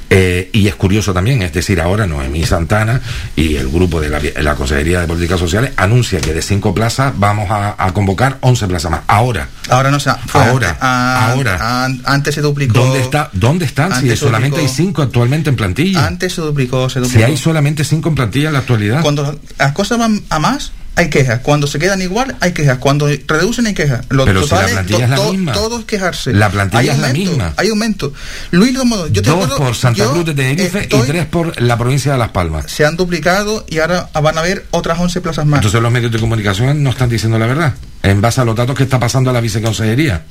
Eh, 0.09 0.49
y 0.53 0.67
es 0.67 0.75
curioso 0.75 1.13
también, 1.13 1.24
es 1.27 1.53
decir, 1.53 1.81
ahora 1.81 2.07
Noemí 2.07 2.45
Santana 2.45 3.01
y 3.35 3.55
el 3.55 3.69
grupo 3.69 3.99
de 3.99 4.09
la, 4.09 4.55
Consejería 4.55 5.01
de 5.01 5.07
Políticas 5.07 5.39
Sociales 5.39 5.71
anuncia 5.75 6.19
que 6.21 6.33
de 6.33 6.41
cinco 6.41 6.73
plazas 6.73 7.13
vamos 7.17 7.47
a, 7.49 7.75
convocar 7.93 8.37
11 8.41 8.67
plazas 8.67 8.91
más. 8.91 9.01
Ahora. 9.07 9.47
Ahora 9.69 9.91
no 9.91 9.99
sé. 9.99 10.11
Ahora. 10.33 10.77
ahora. 10.79 11.85
antes 12.05 12.35
se 12.35 12.41
duplicó. 12.41 12.73
¿Dónde, 12.79 13.01
está, 13.01 13.29
dónde 13.33 13.65
están? 13.65 13.99
si 14.01 14.15
solamente 14.15 14.59
hay 14.59 14.67
cinco 14.67 15.01
actualmente 15.01 15.49
en 15.49 15.55
plantilla. 15.55 16.05
Antes 16.05 16.33
se 16.33 16.41
duplicó, 16.41 16.89
se 16.89 16.99
duplicó. 16.99 17.19
Si 17.19 17.23
hay 17.23 17.37
solamente 17.37 17.83
cinco 17.83 18.09
en 18.09 18.15
plantilla 18.15 18.47
en 18.47 18.53
la 18.53 18.59
actualidad. 18.59 19.01
Cuando 19.01 19.39
las 19.57 19.71
cosas 19.73 19.97
van 19.97 20.21
a 20.29 20.39
más, 20.39 20.71
hay 20.95 21.09
quejas. 21.09 21.39
Cuando 21.41 21.67
se 21.67 21.79
quedan 21.79 22.01
igual, 22.01 22.35
hay 22.39 22.53
quejas. 22.53 22.77
Cuando 22.77 23.07
reducen, 23.27 23.67
hay 23.67 23.73
quejas. 23.73 24.05
Los 24.09 24.25
Pero 24.25 24.41
totales, 24.41 24.69
si 24.69 24.75
la 24.75 24.81
plantilla 24.81 25.03
es 25.03 25.09
la 25.09 25.31
misma. 25.31 25.53
Todo 25.53 25.79
es 25.79 25.85
quejarse. 25.85 26.33
La 26.33 26.49
plantilla 26.49 26.93
es 26.93 26.99
la 26.99 27.13
misma. 27.13 27.53
Hay 27.57 27.69
aumento. 27.69 28.13
Luis 28.51 28.73
yo 29.11 29.21
te 29.21 29.29
Dos 29.29 29.51
por 29.51 29.75
Santa 29.75 30.05
Cruz 30.05 30.25
de 30.25 30.33
Tenerife 30.33 30.87
y 30.91 31.01
tres 31.01 31.25
por 31.25 31.59
la 31.61 31.77
provincia 31.77 32.13
de 32.13 32.17
Las 32.17 32.29
Palmas. 32.29 32.71
Se 32.71 32.85
han 32.85 32.95
duplicado 32.95 33.65
y 33.69 33.79
ahora 33.79 34.09
van 34.13 34.37
a 34.37 34.41
haber 34.41 34.65
otras 34.71 34.99
11 34.99 35.21
plazas 35.21 35.45
más. 35.45 35.59
Entonces 35.59 35.81
los 35.81 35.91
medios 35.91 36.11
de 36.11 36.19
comunicación 36.19 36.83
no 36.83 36.89
están 36.89 37.09
diciendo 37.09 37.37
la 37.39 37.47
verdad 37.47 37.73
en 38.05 38.21
base 38.21 38.41
a 38.41 38.45
los 38.45 38.55
datos 38.55 38.75
que 38.75 38.83
está 38.83 38.99
pasando 38.99 39.29
a 39.29 39.33
la 39.33 39.41
viceconsejería. 39.41 40.23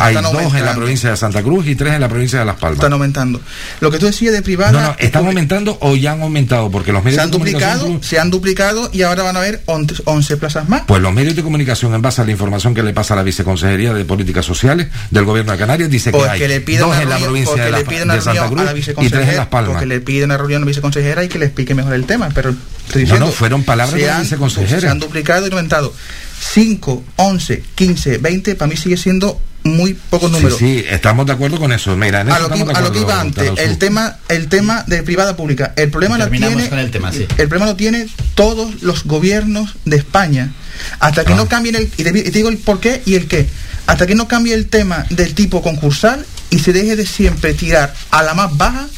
Hay 0.00 0.14
dos 0.14 0.54
en 0.54 0.64
la 0.64 0.74
provincia 0.74 1.10
de 1.10 1.16
Santa 1.16 1.42
Cruz 1.42 1.66
y 1.68 1.76
tres 1.76 1.94
en 1.94 2.00
la 2.00 2.08
provincia 2.08 2.40
de 2.40 2.44
Las 2.44 2.56
Palmas. 2.56 2.78
Están 2.78 2.92
aumentando. 2.92 3.40
Lo 3.80 3.90
que 3.90 3.98
tú 3.98 4.06
decías 4.06 4.32
de 4.32 4.42
privada. 4.42 4.72
No, 4.72 4.80
no, 4.80 4.96
¿están 4.98 5.26
aumentando 5.26 5.78
o 5.80 5.94
ya 5.94 6.12
han 6.12 6.22
aumentado? 6.22 6.70
Porque 6.70 6.92
los 6.92 7.04
medios 7.04 7.16
se 7.16 7.22
han 7.22 7.30
de 7.30 7.38
duplicado, 7.38 8.02
se 8.02 8.18
han 8.18 8.30
duplicado 8.30 8.90
y 8.92 9.02
ahora 9.02 9.22
van 9.22 9.36
a 9.36 9.38
haber 9.38 9.62
11 9.66 9.85
plazas 10.38 10.68
más. 10.68 10.82
Pues 10.86 11.00
los 11.02 11.12
medios 11.12 11.36
de 11.36 11.42
comunicación, 11.42 11.94
en 11.94 12.02
base 12.02 12.22
a 12.22 12.24
la 12.24 12.30
información 12.30 12.74
que 12.74 12.82
le 12.82 12.92
pasa 12.92 13.14
a 13.14 13.16
la 13.16 13.22
viceconsejería 13.22 13.92
de 13.94 14.04
Políticas 14.04 14.44
Sociales 14.44 14.88
del 15.10 15.24
gobierno 15.24 15.52
de 15.52 15.58
Canarias, 15.58 15.90
dice 15.90 16.12
que 16.12 16.18
hay 16.18 16.40
le 16.46 16.60
dos 16.78 16.96
en 16.98 17.08
la 17.08 17.18
provincia 17.18 17.64
de, 17.64 17.84
de, 17.84 18.20
Santa 18.20 18.48
Cruz 18.48 18.88
y 19.00 19.08
tres 19.08 19.28
en 19.28 19.36
Las 19.36 19.46
Palmas. 19.46 19.72
Porque 19.72 19.86
le 19.86 20.00
piden 20.00 20.24
una 20.24 20.38
reunión 20.38 20.62
a 20.62 20.64
la 20.64 20.68
viceconsejera 20.68 21.24
y 21.24 21.28
que 21.28 21.38
le 21.38 21.46
explique 21.46 21.74
mejor 21.74 21.94
el 21.94 22.04
tema. 22.06 22.28
Pero 22.34 22.52
no, 22.52 23.18
no, 23.18 23.26
fueron 23.28 23.62
palabras 23.64 23.98
de 23.98 24.06
la 24.06 24.20
viceconsejera. 24.20 24.80
Se 24.80 24.88
han 24.88 24.98
duplicado 24.98 25.46
y 25.46 25.50
aumentado. 25.50 25.92
5, 26.38 27.04
11, 27.16 27.62
15, 27.74 28.18
20, 28.18 28.54
para 28.54 28.68
mí 28.68 28.76
sigue 28.76 28.96
siendo 28.96 29.40
muy 29.66 29.94
pocos 29.94 30.30
números. 30.30 30.58
Sí, 30.58 30.80
sí, 30.80 30.84
estamos 30.88 31.26
de 31.26 31.32
acuerdo 31.32 31.58
con 31.58 31.72
eso. 31.72 31.96
Mira, 31.96 32.20
a, 32.20 32.38
lo 32.38 32.50
que, 32.50 32.58
iba 32.98 33.20
antes, 33.20 33.52
el 33.58 33.78
tema, 33.78 34.16
el 34.28 34.48
tema 34.48 34.84
de 34.86 35.02
privada 35.02 35.36
pública. 35.36 35.72
El 35.76 35.90
problema 35.90 36.18
lo 36.18 36.28
tiene, 36.28 36.68
el, 36.80 36.90
tema, 36.90 37.12
sí. 37.12 37.26
el 37.36 37.48
problema 37.48 37.66
lo 37.66 37.76
tiene 37.76 38.06
todos 38.34 38.82
los 38.82 39.04
gobiernos 39.04 39.74
de 39.84 39.96
España. 39.96 40.52
Hasta 41.00 41.24
que 41.24 41.34
no 41.34 41.42
ah. 41.42 41.48
cambien 41.48 41.74
el, 41.74 41.90
y 41.96 42.04
te, 42.04 42.12
digo 42.12 42.48
el 42.48 42.58
por 42.58 42.80
qué 42.80 43.02
y 43.04 43.14
el 43.14 43.26
qué. 43.26 43.48
Hasta 43.86 44.06
que 44.06 44.14
no 44.14 44.28
cambie 44.28 44.54
el 44.54 44.68
tema 44.68 45.06
del 45.10 45.34
tipo 45.34 45.62
concursal 45.62 46.24
y 46.50 46.58
se 46.58 46.72
deje 46.72 46.96
de 46.96 47.06
siempre 47.06 47.54
tirar 47.54 47.94
a 48.10 48.22
la 48.22 48.34
más 48.34 48.56
baja, 48.56 48.88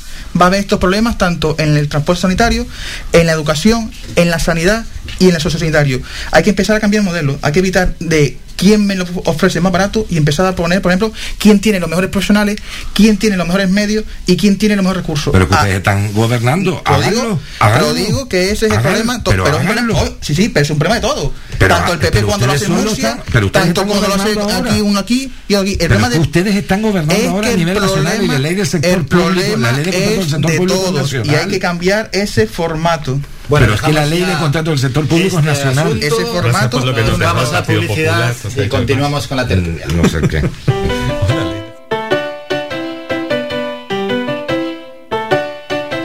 va 0.40 0.46
a 0.46 0.48
haber 0.48 0.60
estos 0.60 0.78
problemas 0.78 1.18
tanto 1.18 1.56
en 1.58 1.76
el 1.76 1.88
transporte 1.88 2.22
sanitario, 2.22 2.66
en 3.12 3.26
la 3.26 3.32
educación, 3.32 3.90
en 4.16 4.30
la 4.30 4.38
sanidad 4.38 4.84
y 5.18 5.28
en 5.28 5.34
el 5.34 5.40
sociosanitario. 5.40 6.00
Hay 6.32 6.42
que 6.42 6.50
empezar 6.50 6.76
a 6.76 6.80
cambiar 6.80 7.02
el 7.02 7.06
modelo, 7.06 7.38
hay 7.42 7.52
que 7.52 7.58
evitar 7.60 7.94
de 7.98 8.38
quién 8.58 8.84
me 8.84 8.96
lo 8.96 9.06
ofrece 9.24 9.60
más 9.60 9.72
barato 9.72 10.04
y 10.10 10.16
empezar 10.16 10.44
a 10.44 10.54
poner, 10.54 10.82
por 10.82 10.90
ejemplo, 10.90 11.12
quién 11.38 11.60
tiene 11.60 11.78
los 11.78 11.88
mejores 11.88 12.10
profesionales, 12.10 12.56
quién 12.92 13.16
tiene 13.16 13.36
los 13.36 13.46
mejores 13.46 13.70
medios 13.70 14.04
y 14.26 14.36
quién 14.36 14.58
tiene 14.58 14.74
los 14.74 14.82
mejores 14.82 15.02
recursos. 15.02 15.32
Pero 15.32 15.48
que 15.48 15.54
ustedes 15.54 15.74
ah, 15.74 15.76
están 15.78 16.12
gobernando. 16.12 16.82
Lo 16.84 17.02
digo, 17.02 17.40
lo 17.80 17.94
digo 17.94 18.28
que 18.28 18.50
ese 18.50 18.66
es 18.66 18.72
el 18.72 18.80
problema. 18.80 19.22
Pero, 19.24 19.44
pero 19.44 19.58
oh, 19.94 20.16
sí, 20.20 20.34
sí, 20.34 20.48
pero 20.48 20.64
es 20.64 20.70
un 20.70 20.78
problema 20.78 20.96
de 20.96 21.00
todo. 21.00 21.32
tanto 21.56 21.92
el 21.92 21.98
PP 22.00 22.22
cuando 22.24 22.46
lo 22.46 22.52
hace 22.52 22.64
en 22.64 22.72
Murcia, 22.72 23.22
tanto 23.52 23.86
cuando 23.86 24.08
lo 24.08 24.14
hace 24.14 24.32
aquí, 24.32 24.80
uno 24.80 24.98
aquí 24.98 25.32
y 25.46 25.54
aquí. 25.54 25.72
El 25.80 25.86
problema 25.86 26.10
de, 26.10 26.18
ustedes 26.18 26.56
están 26.56 26.82
gobernando 26.82 27.30
ahora 27.30 27.50
a 27.50 27.56
nivel 27.56 27.80
nacional 27.80 28.22
y 28.22 28.26
la 28.26 28.38
ley 28.40 28.54
del 28.56 28.66
sector 28.66 29.06
público, 29.06 29.56
la 29.56 29.72
ley 29.72 29.84
de 29.84 29.90
del 29.90 30.28
sector 30.28 30.56
público 30.56 31.04
y 31.24 31.34
hay 31.34 31.46
que 31.46 31.60
cambiar 31.60 32.10
ese 32.12 32.48
formato. 32.48 33.20
Bueno, 33.48 33.66
pero 33.66 33.74
es 33.74 33.82
que 33.82 33.92
la 33.92 34.06
ley 34.06 34.22
de 34.22 34.34
contrato 34.34 34.70
del 34.70 34.78
sector 34.78 35.06
público 35.06 35.38
es 35.38 35.46
este 35.46 35.64
nacional. 35.64 36.02
Ese 36.02 36.26
formato. 36.26 36.84
Lo 36.84 36.94
que 36.94 37.02
nos 37.02 37.18
vamos 37.18 37.52
a 37.52 37.64
publicidad 37.64 38.34
y 38.56 38.68
continuamos 38.68 39.26
con 39.26 39.36
la 39.36 39.46
tertulia. 39.46 39.86
No 39.94 40.08
sé 40.08 40.20
qué. 40.28 40.48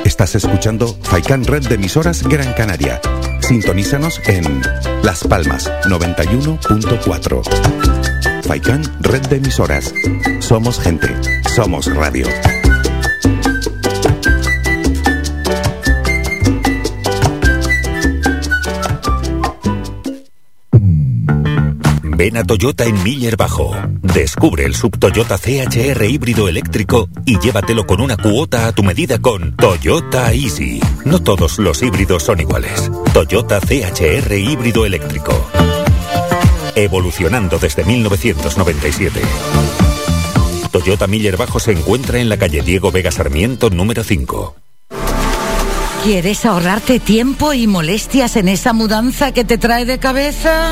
Estás 0.06 0.36
escuchando 0.36 0.96
Faikan 1.02 1.44
Red 1.44 1.68
de 1.68 1.76
emisoras 1.76 2.24
Gran 2.24 2.54
Canaria 2.54 3.02
Sintonízanos 3.48 4.20
en 4.26 4.62
Las 5.04 5.24
Palmas 5.26 5.70
91.4. 5.84 8.44
Faikán, 8.44 8.84
red 9.02 9.22
de 9.28 9.36
emisoras. 9.36 9.94
Somos 10.40 10.80
gente, 10.80 11.10
somos 11.54 11.94
radio. 11.94 12.26
Ven 22.24 22.38
a 22.38 22.46
Toyota 22.46 22.86
en 22.86 23.04
Miller 23.04 23.36
Bajo. 23.36 23.76
Descubre 24.02 24.64
el 24.64 24.76
sub 24.76 24.98
Toyota 24.98 25.38
CHR 25.38 26.06
híbrido 26.06 26.48
eléctrico 26.48 27.10
y 27.26 27.38
llévatelo 27.38 27.86
con 27.86 28.00
una 28.00 28.16
cuota 28.16 28.66
a 28.66 28.72
tu 28.72 28.82
medida 28.82 29.20
con 29.20 29.58
Toyota 29.58 30.32
Easy. 30.32 30.80
No 31.04 31.22
todos 31.22 31.60
los 31.60 31.84
híbridos 31.84 32.24
son 32.24 32.40
iguales. 32.40 32.90
Toyota 33.14 33.60
CHR 33.60 34.36
híbrido 34.36 34.86
eléctrico. 34.86 35.34
Evolucionando 36.76 37.60
desde 37.60 37.84
1997. 37.84 39.20
Toyota 40.72 41.08
Miller 41.08 41.36
Bajo 41.36 41.60
se 41.60 41.74
encuentra 41.74 42.20
en 42.20 42.30
la 42.30 42.38
calle 42.38 42.62
Diego 42.62 42.90
Vega 42.90 43.12
Sarmiento 43.12 43.70
número 43.70 44.02
5. 44.02 44.56
¿Quieres 46.06 46.46
ahorrarte 46.46 47.02
tiempo 47.02 47.52
y 47.52 47.68
molestias 47.68 48.38
en 48.38 48.48
esa 48.48 48.72
mudanza 48.72 49.34
que 49.34 49.44
te 49.44 49.58
trae 49.58 49.84
de 49.84 50.00
cabeza? 50.00 50.72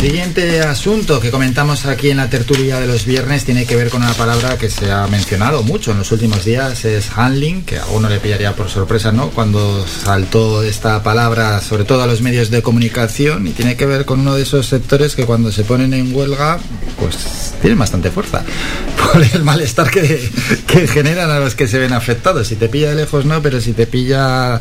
Siguiente 0.00 0.60
asunto 0.60 1.18
que 1.18 1.32
comentamos 1.32 1.84
aquí 1.84 2.10
en 2.10 2.18
la 2.18 2.30
tertulia 2.30 2.78
de 2.78 2.86
los 2.86 3.04
viernes 3.04 3.44
tiene 3.44 3.66
que 3.66 3.74
ver 3.74 3.90
con 3.90 4.00
una 4.00 4.12
palabra 4.12 4.56
que 4.56 4.70
se 4.70 4.92
ha 4.92 5.08
mencionado 5.08 5.64
mucho 5.64 5.90
en 5.90 5.98
los 5.98 6.12
últimos 6.12 6.44
días, 6.44 6.84
es 6.84 7.10
handling, 7.16 7.64
que 7.64 7.78
a 7.78 7.86
uno 7.86 8.08
le 8.08 8.20
pillaría 8.20 8.54
por 8.54 8.68
sorpresa, 8.68 9.10
¿no? 9.10 9.30
Cuando 9.30 9.84
saltó 9.88 10.62
esta 10.62 11.02
palabra, 11.02 11.60
sobre 11.60 11.82
todo 11.84 12.04
a 12.04 12.06
los 12.06 12.22
medios 12.22 12.48
de 12.50 12.62
comunicación, 12.62 13.48
y 13.48 13.50
tiene 13.50 13.76
que 13.76 13.86
ver 13.86 14.04
con 14.04 14.20
uno 14.20 14.36
de 14.36 14.42
esos 14.42 14.66
sectores 14.66 15.16
que 15.16 15.26
cuando 15.26 15.50
se 15.50 15.64
ponen 15.64 15.92
en 15.92 16.14
huelga, 16.14 16.60
pues 17.00 17.54
tienen 17.60 17.78
bastante 17.78 18.12
fuerza 18.12 18.44
por 19.12 19.20
el 19.20 19.42
malestar 19.42 19.90
que, 19.90 20.30
que 20.68 20.86
generan 20.86 21.28
a 21.30 21.40
los 21.40 21.56
que 21.56 21.66
se 21.66 21.80
ven 21.80 21.92
afectados. 21.92 22.46
Si 22.46 22.54
te 22.54 22.68
pilla 22.68 22.90
de 22.90 22.94
lejos, 22.94 23.24
no, 23.24 23.42
pero 23.42 23.60
si 23.60 23.72
te 23.72 23.88
pilla 23.88 24.60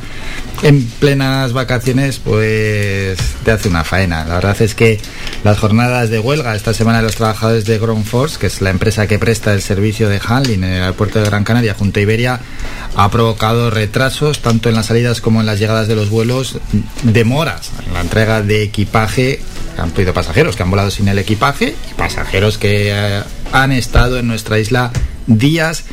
en 0.63 0.83
plenas 0.99 1.53
vacaciones, 1.53 2.17
pues 2.17 3.19
te 3.45 3.51
hace 3.51 3.69
una 3.69 3.83
faena. 3.83 4.25
La 4.25 4.35
verdad 4.35 4.59
es 4.61 4.73
que 4.73 4.99
las 5.43 5.59
jornadas 5.59 6.09
de 6.09 6.19
huelga 6.19 6.55
esta 6.55 6.73
semana 6.73 6.97
de 6.97 7.03
los 7.03 7.15
trabajadores 7.15 7.65
de 7.65 7.79
Ground 7.79 8.05
Force, 8.05 8.37
que 8.39 8.47
es 8.47 8.61
la 8.61 8.69
empresa 8.69 9.07
que 9.07 9.19
presta 9.19 9.53
el 9.53 9.61
servicio 9.61 10.09
de 10.09 10.19
handling 10.25 10.63
en 10.63 10.71
el 10.71 10.81
aeropuerto 10.83 11.19
de 11.19 11.25
Gran 11.25 11.43
Canaria 11.43 11.73
junto 11.73 11.99
a 11.99 12.03
Iberia, 12.03 12.39
ha 12.95 13.09
provocado 13.11 13.69
retrasos 13.69 14.41
tanto 14.41 14.69
en 14.69 14.75
las 14.75 14.87
salidas 14.87 15.21
como 15.21 15.39
en 15.39 15.45
las 15.45 15.59
llegadas 15.59 15.87
de 15.87 15.95
los 15.95 16.09
vuelos, 16.09 16.59
demoras 17.03 17.71
en 17.85 17.93
la 17.93 18.01
entrega 18.01 18.41
de 18.41 18.63
equipaje. 18.63 19.39
Han 19.77 19.91
pedido 19.91 20.13
pasajeros 20.13 20.55
que 20.55 20.63
han 20.63 20.71
volado 20.71 20.91
sin 20.91 21.07
el 21.07 21.19
equipaje 21.19 21.75
y 21.89 21.93
pasajeros 21.93 22.57
que 22.57 22.89
eh, 22.91 23.21
han 23.51 23.71
estado 23.71 24.17
en 24.17 24.27
nuestra 24.27 24.59
isla 24.59 24.91
días 25.27 25.83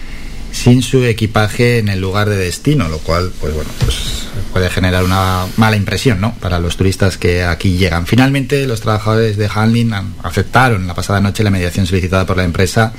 sin 0.55 0.83
su 0.83 1.05
equipaje 1.05 1.79
en 1.79 1.89
el 1.89 2.01
lugar 2.01 2.29
de 2.31 2.37
destino, 2.37 2.89
lo 2.89 2.99
cual, 2.99 3.33
pues 3.41 3.53
bueno, 3.53 3.71
pues 3.81 4.29
puede 4.53 4.71
generar 4.71 5.03
una 5.03 5.47
mala 5.57 5.77
impresión, 5.77 6.21
¿no? 6.21 6.35
Para 6.37 6.61
los 6.61 6.77
turistas 6.77 7.19
que 7.19 7.43
aquí 7.43 7.77
llegan. 7.77 8.07
Finalmente, 8.07 8.65
los 8.69 8.81
trabajadores 8.81 9.37
de 9.37 9.51
Handling 9.53 9.93
aceptaron 10.23 10.87
la 10.87 10.95
pasada 10.95 11.21
noche 11.21 11.43
la 11.43 11.51
mediación 11.51 11.87
solicitada 11.87 12.25
por 12.25 12.37
la 12.37 12.45
empresa 12.45 12.93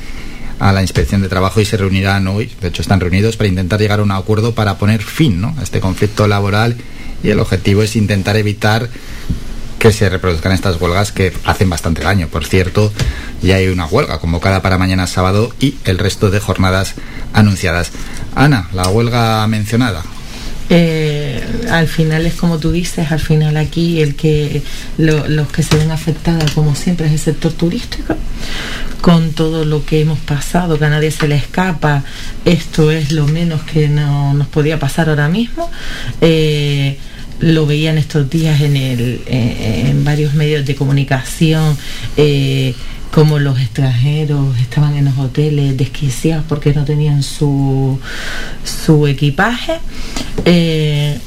a 0.59 0.73
la 0.73 0.81
inspección 0.81 1.21
de 1.21 1.29
trabajo 1.29 1.61
y 1.61 1.65
se 1.65 1.77
reunirán 1.77 2.27
hoy, 2.27 2.51
de 2.61 2.67
hecho 2.67 2.81
están 2.81 2.99
reunidos 2.99 3.37
para 3.37 3.47
intentar 3.47 3.79
llegar 3.79 3.99
a 3.99 4.03
un 4.03 4.11
acuerdo 4.11 4.53
para 4.53 4.77
poner 4.77 5.01
fin 5.01 5.41
¿no? 5.41 5.55
a 5.57 5.63
este 5.63 5.79
conflicto 5.79 6.27
laboral 6.27 6.75
y 7.23 7.29
el 7.29 7.39
objetivo 7.39 7.83
es 7.83 7.95
intentar 7.95 8.37
evitar 8.37 8.87
que 9.85 9.91
se 9.93 10.09
reproduzcan 10.09 10.51
estas 10.51 10.81
huelgas 10.81 11.11
que 11.11 11.31
hacen 11.45 11.69
bastante 11.69 12.01
daño. 12.01 12.27
Por 12.27 12.43
cierto, 12.43 12.91
ya 13.43 13.57
hay 13.57 13.67
una 13.67 13.85
huelga 13.85 14.17
convocada 14.17 14.63
para 14.63 14.79
mañana 14.79 15.05
sábado 15.05 15.53
y 15.59 15.75
el 15.85 15.99
resto 15.99 16.31
de 16.31 16.39
jornadas 16.39 16.95
anunciadas. 17.33 17.91
Ana, 18.33 18.67
la 18.73 18.87
huelga 18.89 19.45
mencionada. 19.45 20.01
Eh, 20.71 21.43
al 21.69 21.87
final 21.87 22.25
es 22.25 22.33
como 22.33 22.57
tú 22.57 22.71
dices, 22.71 23.11
al 23.11 23.19
final 23.19 23.57
aquí 23.57 24.01
el 24.01 24.15
que 24.15 24.63
lo- 24.97 25.27
los 25.27 25.49
que 25.49 25.61
se 25.61 25.77
ven 25.77 25.91
afectados 25.91 26.49
como 26.53 26.73
siempre 26.73 27.05
es 27.05 27.11
el 27.13 27.19
sector 27.19 27.51
turístico 27.53 28.15
con 29.01 29.33
todo 29.33 29.65
lo 29.65 29.85
que 29.85 30.01
hemos 30.01 30.17
pasado, 30.17 30.79
que 30.79 30.85
a 30.85 30.89
nadie 30.89 31.11
se 31.11 31.27
le 31.27 31.35
escapa, 31.35 32.03
esto 32.43 32.89
es 32.89 33.11
lo 33.11 33.27
menos 33.27 33.61
que 33.61 33.87
no, 33.87 34.33
nos 34.33 34.47
podía 34.47 34.79
pasar 34.79 35.09
ahora 35.09 35.29
mismo. 35.29 35.69
Eh, 36.21 36.97
lo 37.39 37.65
veía 37.65 37.91
en 37.91 37.97
estos 37.97 38.29
días 38.29 38.61
en, 38.61 38.77
el, 38.77 39.21
eh, 39.25 39.85
en 39.87 40.03
varios 40.03 40.33
medios 40.33 40.65
de 40.65 40.75
comunicación, 40.75 41.77
eh, 42.17 42.73
como 43.11 43.39
los 43.39 43.59
extranjeros 43.59 44.57
estaban 44.59 44.95
en 44.95 45.05
los 45.05 45.17
hoteles 45.17 45.77
desquiciados 45.77 46.45
porque 46.47 46.73
no 46.73 46.83
tenían 46.83 47.23
su, 47.23 47.99
su 48.63 49.07
equipaje. 49.07 49.79
Eh, 50.43 51.17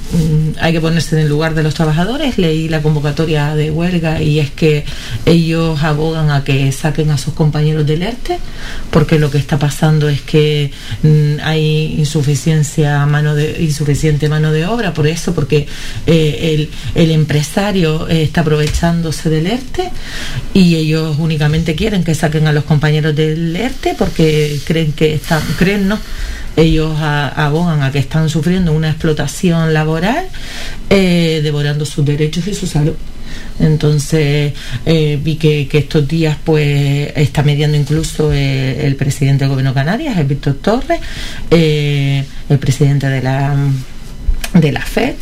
hay 0.61 0.73
que 0.73 0.81
ponerse 0.81 1.17
en 1.17 1.23
el 1.23 1.29
lugar 1.29 1.55
de 1.55 1.63
los 1.63 1.75
trabajadores. 1.75 2.39
Leí 2.39 2.69
la 2.69 2.83
convocatoria 2.83 3.55
de 3.55 3.71
huelga 3.71 4.23
y 4.23 4.39
es 4.39 4.51
que 4.51 4.85
ellos 5.27 5.83
abogan 5.83 6.31
a 6.31 6.45
que 6.45 6.71
saquen 6.73 7.11
a 7.11 7.19
sus 7.19 7.35
compañeros 7.35 7.87
del 7.87 8.03
ERTE 8.03 8.39
porque 8.91 9.19
lo 9.19 9.31
que 9.31 9.39
está 9.39 9.59
pasando 9.59 10.09
es 10.09 10.21
que 10.21 10.71
mm, 11.03 11.41
hay 11.43 11.97
insuficiencia 11.99 13.05
mano 13.07 13.35
de 13.35 13.63
insuficiente 13.63 14.29
mano 14.29 14.53
de 14.53 14.67
obra 14.67 14.95
por 14.95 15.07
eso 15.07 15.35
porque 15.35 15.67
eh, 16.07 16.55
el, 16.55 16.71
el 16.95 17.11
empresario 17.11 18.09
eh, 18.09 18.23
está 18.23 18.43
aprovechándose 18.43 19.31
del 19.31 19.47
ERTE 19.47 19.91
y 20.55 20.77
ellos 20.77 21.17
únicamente 21.19 21.68
quieren 21.75 22.05
que 22.05 22.15
saquen 22.15 22.47
a 22.47 22.53
los 22.53 22.65
compañeros 22.65 23.15
del 23.15 23.55
ERTE 23.55 23.95
porque 23.99 24.59
creen 24.65 24.93
que 24.93 25.15
están 25.15 25.43
creen 25.59 25.89
no 25.89 25.99
ellos 26.59 26.99
abogan 27.01 27.83
a 27.83 27.93
que 27.93 28.01
están 28.01 28.29
sufriendo 28.29 28.73
una 28.73 28.91
explotación 28.91 29.73
laboral, 29.73 30.27
eh, 30.91 31.41
devorando 31.43 31.85
sus 31.85 32.05
derechos 32.05 32.47
y 32.49 32.55
su 32.55 32.67
salud. 32.67 32.95
Entonces 33.61 34.55
eh, 34.85 35.19
vi 35.23 35.37
que, 35.37 35.69
estos 35.73 36.09
días 36.09 36.37
pues 36.43 37.13
está 37.15 37.43
mediando 37.43 37.77
incluso 37.77 38.33
eh, 38.33 38.87
el 38.87 38.97
presidente 38.97 39.45
del 39.45 39.51
gobierno 39.51 39.71
de 39.71 39.75
Canarias, 39.75 40.19
el 40.19 40.27
Víctor 40.27 40.55
Torres, 40.55 41.01
el 41.51 42.59
presidente 42.59 43.07
de 43.07 43.23
la 43.23 43.57
de 44.55 44.73
la 44.73 44.81
FED 44.81 45.15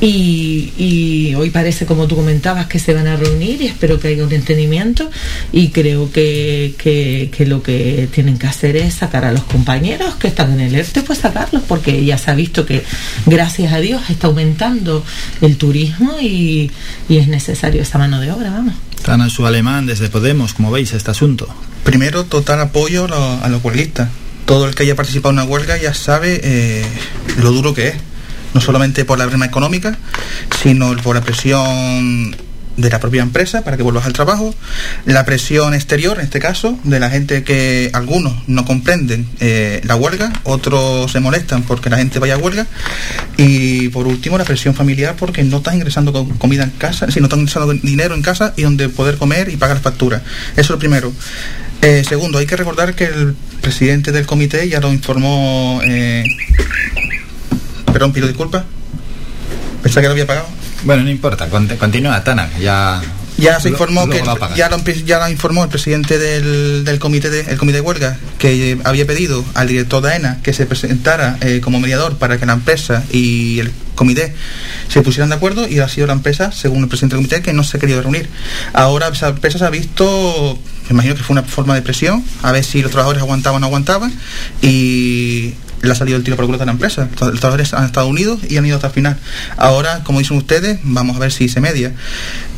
y, 0.00 0.72
y, 0.78 1.34
hoy 1.34 1.50
parece 1.50 1.84
como 1.84 2.06
tú 2.06 2.16
comentabas 2.16 2.66
que 2.66 2.78
se 2.78 2.94
van 2.94 3.06
a 3.06 3.16
reunir 3.16 3.60
y 3.60 3.66
espero 3.66 4.00
que 4.00 4.08
haya 4.08 4.24
un 4.24 4.32
entendimiento 4.32 5.10
y 5.52 5.68
creo 5.68 6.10
que, 6.10 6.74
que, 6.78 7.30
que, 7.36 7.44
lo 7.44 7.62
que 7.62 8.08
tienen 8.10 8.38
que 8.38 8.46
hacer 8.46 8.76
es 8.76 8.94
sacar 8.94 9.26
a 9.26 9.32
los 9.32 9.44
compañeros 9.44 10.14
que 10.14 10.28
están 10.28 10.52
en 10.52 10.60
el 10.60 10.74
ERTE 10.74 11.02
pues 11.02 11.18
sacarlos 11.18 11.62
porque 11.68 12.02
ya 12.04 12.16
se 12.16 12.30
ha 12.30 12.34
visto 12.34 12.64
que 12.64 12.82
gracias 13.26 13.72
a 13.72 13.80
Dios 13.80 14.02
está 14.08 14.28
aumentando 14.28 15.04
el 15.42 15.56
turismo 15.56 16.16
y, 16.20 16.70
y 17.08 17.18
es 17.18 17.28
necesario 17.28 17.82
esa 17.82 17.98
mano 17.98 18.20
de 18.20 18.32
obra 18.32 18.50
vamos. 18.50 18.74
Tana 19.02 19.28
su 19.28 19.46
alemán 19.46 19.86
desde 19.86 20.08
Podemos 20.08 20.54
como 20.54 20.70
veis 20.70 20.92
este 20.92 21.10
asunto. 21.10 21.48
Primero 21.84 22.24
total 22.24 22.60
apoyo 22.60 23.06
a, 23.12 23.48
los 23.48 23.62
huelguistas 23.62 24.08
todo 24.46 24.66
el 24.66 24.74
que 24.74 24.82
haya 24.82 24.96
participado 24.96 25.30
en 25.30 25.40
una 25.40 25.44
huelga 25.44 25.76
ya 25.76 25.94
sabe 25.94 26.40
eh, 26.42 26.84
lo 27.38 27.52
duro 27.52 27.72
que 27.72 27.88
es 27.88 27.94
no 28.54 28.60
solamente 28.60 29.04
por 29.04 29.18
la 29.18 29.26
brema 29.26 29.46
económica, 29.46 29.96
sino 30.62 30.96
por 30.96 31.16
la 31.16 31.22
presión 31.22 32.34
de 32.76 32.88
la 32.88 33.00
propia 33.00 33.22
empresa 33.22 33.62
para 33.62 33.76
que 33.76 33.82
vuelvas 33.82 34.06
al 34.06 34.12
trabajo, 34.12 34.54
la 35.04 35.24
presión 35.24 35.74
exterior, 35.74 36.18
en 36.18 36.24
este 36.24 36.40
caso, 36.40 36.78
de 36.84 37.00
la 37.00 37.10
gente 37.10 37.44
que 37.44 37.90
algunos 37.92 38.34
no 38.48 38.64
comprenden 38.64 39.28
eh, 39.40 39.80
la 39.84 39.96
huelga, 39.96 40.32
otros 40.44 41.12
se 41.12 41.20
molestan 41.20 41.62
porque 41.62 41.90
la 41.90 41.98
gente 41.98 42.18
vaya 42.18 42.34
a 42.34 42.38
huelga, 42.38 42.66
y 43.36 43.88
por 43.88 44.06
último 44.06 44.38
la 44.38 44.44
presión 44.44 44.74
familiar 44.74 45.16
porque 45.18 45.42
no 45.42 45.58
estás 45.58 45.74
ingresando 45.74 46.26
comida 46.38 46.64
en 46.64 46.70
casa, 46.70 47.10
sino 47.10 47.26
estás 47.26 47.38
ingresando 47.38 47.72
dinero 47.74 48.14
en 48.14 48.22
casa 48.22 48.54
y 48.56 48.62
donde 48.62 48.88
poder 48.88 49.16
comer 49.16 49.48
y 49.48 49.56
pagar 49.56 49.80
facturas. 49.80 50.22
Eso 50.52 50.60
es 50.60 50.70
lo 50.70 50.78
primero. 50.78 51.12
Eh, 51.82 52.04
segundo, 52.06 52.38
hay 52.38 52.46
que 52.46 52.56
recordar 52.56 52.94
que 52.94 53.04
el 53.04 53.34
presidente 53.62 54.12
del 54.12 54.26
comité 54.26 54.68
ya 54.68 54.80
lo 54.80 54.92
informó 54.92 55.80
eh, 55.84 56.24
Perdón, 57.92 58.12
pido 58.12 58.26
disculpas. 58.26 58.64
Pensaba 59.82 60.02
que 60.02 60.08
lo 60.08 60.12
había 60.12 60.26
pagado. 60.26 60.46
Bueno, 60.84 61.02
no 61.02 61.10
importa, 61.10 61.48
continúa, 61.48 62.22
Tana, 62.24 62.50
ya... 62.58 63.00
Ya 63.38 63.58
se 63.58 63.70
informó 63.70 64.06
que 64.06 64.22
ya 64.54 64.68
lo, 64.68 64.78
ya 65.06 65.18
lo 65.18 65.28
informó 65.30 65.64
el 65.64 65.70
presidente 65.70 66.18
del, 66.18 66.84
del 66.84 66.98
comité 66.98 67.30
de, 67.30 67.40
el 67.40 67.56
comité 67.56 67.76
de 67.76 67.80
huelga 67.80 68.18
que 68.38 68.78
había 68.84 69.06
pedido 69.06 69.42
al 69.54 69.66
director 69.66 70.02
de 70.02 70.10
AENA 70.10 70.40
que 70.42 70.52
se 70.52 70.66
presentara 70.66 71.38
eh, 71.40 71.62
como 71.62 71.80
mediador 71.80 72.18
para 72.18 72.38
que 72.38 72.44
la 72.44 72.52
empresa 72.52 73.02
y 73.10 73.60
el 73.60 73.72
comité 73.94 74.34
se 74.88 75.00
pusieran 75.00 75.30
de 75.30 75.36
acuerdo 75.36 75.66
y 75.66 75.78
ha 75.78 75.88
sido 75.88 76.06
la 76.06 76.12
empresa, 76.12 76.52
según 76.52 76.82
el 76.82 76.88
presidente 76.88 77.16
del 77.16 77.24
comité, 77.24 77.42
que 77.42 77.54
no 77.54 77.64
se 77.64 77.78
ha 77.78 77.80
querido 77.80 78.02
reunir. 78.02 78.28
Ahora 78.74 79.08
esa 79.08 79.28
empresa 79.28 79.58
se 79.58 79.64
ha 79.64 79.70
visto, 79.70 80.58
me 80.88 80.94
imagino 80.94 81.14
que 81.14 81.22
fue 81.22 81.32
una 81.32 81.42
forma 81.42 81.74
de 81.74 81.80
presión, 81.80 82.22
a 82.42 82.52
ver 82.52 82.62
si 82.62 82.82
los 82.82 82.90
trabajadores 82.90 83.22
aguantaban 83.22 83.56
o 83.56 83.60
no 83.60 83.66
aguantaban 83.66 84.12
y 84.60 85.54
le 85.82 85.92
ha 85.92 85.94
salido 85.94 86.18
el 86.18 86.24
tiro 86.24 86.36
por 86.36 86.46
culo 86.46 86.60
a 86.60 86.64
la 86.64 86.72
empresa. 86.72 87.08
Los 87.08 87.40
trabajadores 87.40 87.72
han 87.74 87.86
estado 87.86 88.06
unidos 88.06 88.40
y 88.48 88.56
han 88.56 88.66
ido 88.66 88.76
hasta 88.76 88.88
el 88.88 88.92
final. 88.92 89.16
Ahora, 89.56 90.02
como 90.04 90.18
dicen 90.18 90.36
ustedes, 90.36 90.78
vamos 90.82 91.16
a 91.16 91.20
ver 91.20 91.32
si 91.32 91.48
se 91.48 91.60
media. 91.60 91.92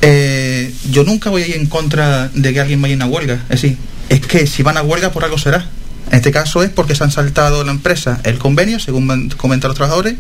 Eh, 0.01 0.73
yo 0.91 1.05
nunca 1.05 1.31
voy 1.31 1.43
a 1.43 1.47
ir 1.47 1.57
en 1.57 1.67
contra 1.67 2.29
de 2.29 2.53
que 2.53 2.61
alguien 2.61 2.83
vaya 2.83 2.95
a 2.95 2.97
una 2.97 3.07
huelga. 3.07 3.35
Es 3.45 3.63
decir, 3.63 3.77
es 4.09 4.21
que 4.21 4.47
si 4.47 4.63
van 4.63 4.77
a 4.77 4.83
huelga 4.83 5.13
por 5.13 5.25
algo 5.25 5.39
será. 5.39 5.67
En 6.11 6.17
este 6.17 6.33
caso 6.33 6.63
es 6.63 6.71
porque 6.71 6.95
se 6.95 7.05
han 7.05 7.11
saltado 7.11 7.65
la 7.65 7.71
empresa 7.71 8.21
el 8.25 8.39
convenio, 8.39 8.79
según 8.79 9.31
comentan 9.31 9.69
los 9.69 9.77
trabajadores, 9.77 10.17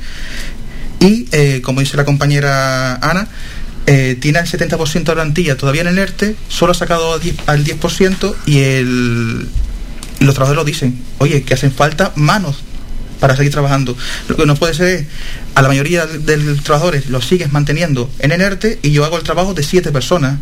y 1.00 1.26
eh, 1.32 1.60
como 1.62 1.80
dice 1.80 1.98
la 1.98 2.06
compañera 2.06 2.94
Ana, 2.94 3.28
eh, 3.86 4.16
tiene 4.18 4.38
el 4.38 4.46
70% 4.46 5.02
de 5.02 5.12
plantilla 5.12 5.56
todavía 5.56 5.82
en 5.82 5.88
el 5.88 5.98
ERTE, 5.98 6.36
solo 6.48 6.72
ha 6.72 6.74
sacado 6.74 7.20
al 7.46 7.64
10% 7.64 8.34
y, 8.46 8.60
el, 8.60 9.48
y 10.20 10.24
los 10.24 10.34
trabajadores 10.34 10.56
lo 10.56 10.64
dicen, 10.64 11.02
oye, 11.18 11.42
que 11.42 11.52
hacen 11.52 11.72
falta 11.72 12.12
manos 12.14 12.62
para 13.22 13.36
seguir 13.36 13.52
trabajando. 13.52 13.96
Lo 14.26 14.34
que 14.34 14.46
no 14.46 14.56
puede 14.56 14.74
ser 14.74 15.06
a 15.54 15.62
la 15.62 15.68
mayoría 15.68 16.06
de 16.06 16.36
los 16.38 16.64
trabajadores 16.64 17.06
los 17.06 17.24
sigues 17.24 17.52
manteniendo 17.52 18.10
en 18.18 18.32
ENERTE 18.32 18.80
y 18.82 18.90
yo 18.90 19.04
hago 19.04 19.16
el 19.16 19.22
trabajo 19.22 19.54
de 19.54 19.62
siete 19.62 19.92
personas. 19.92 20.40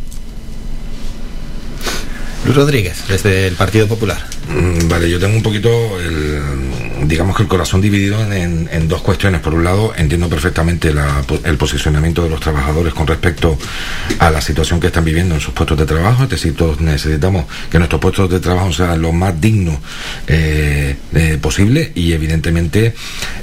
Luis 2.47 2.57
Rodríguez, 2.57 3.03
desde 3.07 3.47
el 3.47 3.55
Partido 3.55 3.87
Popular. 3.87 4.27
Mm, 4.49 4.89
vale, 4.89 5.11
yo 5.11 5.21
tengo 5.21 5.37
un 5.37 5.43
poquito 5.43 6.01
el, 6.01 6.41
digamos 7.05 7.37
que 7.37 7.43
el 7.43 7.49
corazón 7.49 7.81
dividido 7.81 8.21
en, 8.33 8.89
dos 8.89 9.03
cuestiones. 9.03 9.41
Por 9.41 9.55
un 9.55 9.65
lado, 9.65 9.93
entiendo 9.97 10.29
perfectamente 10.29 10.93
el 11.45 11.57
posicionamiento 11.57 12.23
de 12.23 12.31
los 12.31 12.41
trabajadores 12.41 12.95
con 12.95 13.07
respecto 13.07 13.59
a 14.19 14.31
la 14.31 14.41
situación 14.41 14.81
que 14.81 14.89
están 14.89 15.05
viviendo 15.05 15.35
en 15.35 15.41
sus 15.41 15.55
puestos 15.55 15.79
de 15.79 15.87
trabajo. 15.87 16.25
Es 16.25 16.31
decir, 16.31 16.55
todos 16.57 16.81
necesitamos 16.81 17.47
que 17.71 17.79
nuestros 17.79 18.01
puestos 18.01 18.31
de 18.31 18.41
trabajo 18.41 18.73
sean 18.73 19.01
lo 19.01 19.13
más 19.13 19.41
dignos 19.41 19.79
eh, 20.27 20.97
eh, 21.15 21.39
posible 21.41 21.93
y 21.95 22.13
evidentemente 22.13 22.95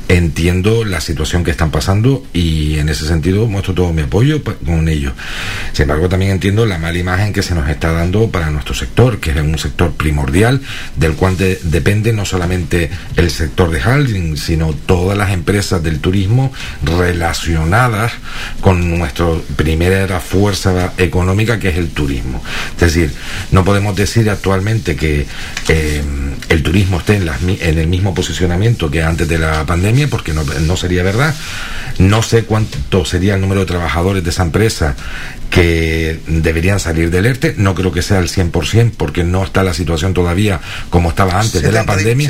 entiendo 0.08 0.84
la 0.86 1.02
situación 1.02 1.44
que 1.44 1.52
están 1.52 1.72
pasando 1.72 2.26
y 2.34 2.80
en 2.80 2.90
ese 2.90 3.08
sentido 3.08 3.48
muestro 3.48 3.74
todo 3.74 3.94
mi 3.94 4.04
apoyo 4.04 4.42
con 4.44 4.88
ellos. 4.90 5.14
Sin 5.74 5.84
embargo, 5.84 6.10
también 6.10 6.32
entiendo 6.32 6.66
la 6.66 6.78
mala 6.78 6.98
imagen 6.98 7.34
que 7.34 7.44
se 7.44 7.56
nos 7.56 7.70
está 7.70 7.92
dando 7.92 8.30
para 8.30 8.50
nuestro 8.52 8.74
sector, 8.74 9.20
que 9.20 9.32
es 9.32 9.38
un 9.38 9.58
sector 9.58 9.94
primordial 9.94 10.62
del 10.96 11.14
cual 11.14 11.38
depende 11.38 12.14
no 12.14 12.26
solamente 12.26 12.90
el 13.16 13.30
sector 13.30 13.47
sector 13.48 13.72
de 13.72 13.80
housing, 13.80 14.36
sino 14.36 14.74
todas 14.74 15.18
las 15.18 15.32
empresas 15.32 15.82
del 15.82 16.00
turismo 16.00 16.52
relacionadas 16.84 18.12
con 18.60 18.98
nuestra 18.98 19.28
primera 19.56 20.20
fuerza 20.20 20.92
económica 20.98 21.58
que 21.58 21.70
es 21.70 21.78
el 21.78 21.90
turismo. 21.90 22.44
Es 22.74 22.94
decir, 22.94 23.14
no 23.52 23.64
podemos 23.64 23.96
decir 23.96 24.30
actualmente 24.30 24.98
que 24.98 25.26
eh, 25.70 26.04
el 26.50 26.62
turismo 26.62 27.00
esté 27.00 27.16
en, 27.16 27.30
en, 27.62 27.78
el 27.80 27.88
mismo 27.88 28.14
posicionamiento 28.14 28.92
que 28.92 29.02
antes 29.02 29.28
de 29.30 29.38
la 29.38 29.66
pandemia, 29.66 30.10
porque 30.10 30.34
no, 30.34 30.44
no 30.44 30.76
sería 30.76 31.04
verdad. 31.04 31.34
No 32.00 32.22
sé 32.22 32.44
cuánto 32.44 33.06
sería 33.06 33.36
el 33.36 33.42
número 33.42 33.62
de 33.62 33.66
trabajadores 33.66 34.24
de 34.24 34.30
esa 34.30 34.44
empresa 34.44 34.96
que 35.50 36.20
deberían 36.28 36.80
salir 36.80 37.10
del 37.10 37.26
ERTE. 37.26 37.56
No 37.58 37.74
creo 37.74 37.92
que 37.92 38.02
sea 38.02 38.20
el 38.20 38.28
100% 38.28 38.92
porque 38.98 39.24
no 39.24 39.44
está 39.44 39.64
la 39.64 39.74
situación 39.74 40.14
todavía 40.14 40.60
como 40.90 41.10
estaba 41.10 41.40
antes 41.40 41.62
de 41.62 41.72
la 41.72 41.86
pandemia. 41.86 42.30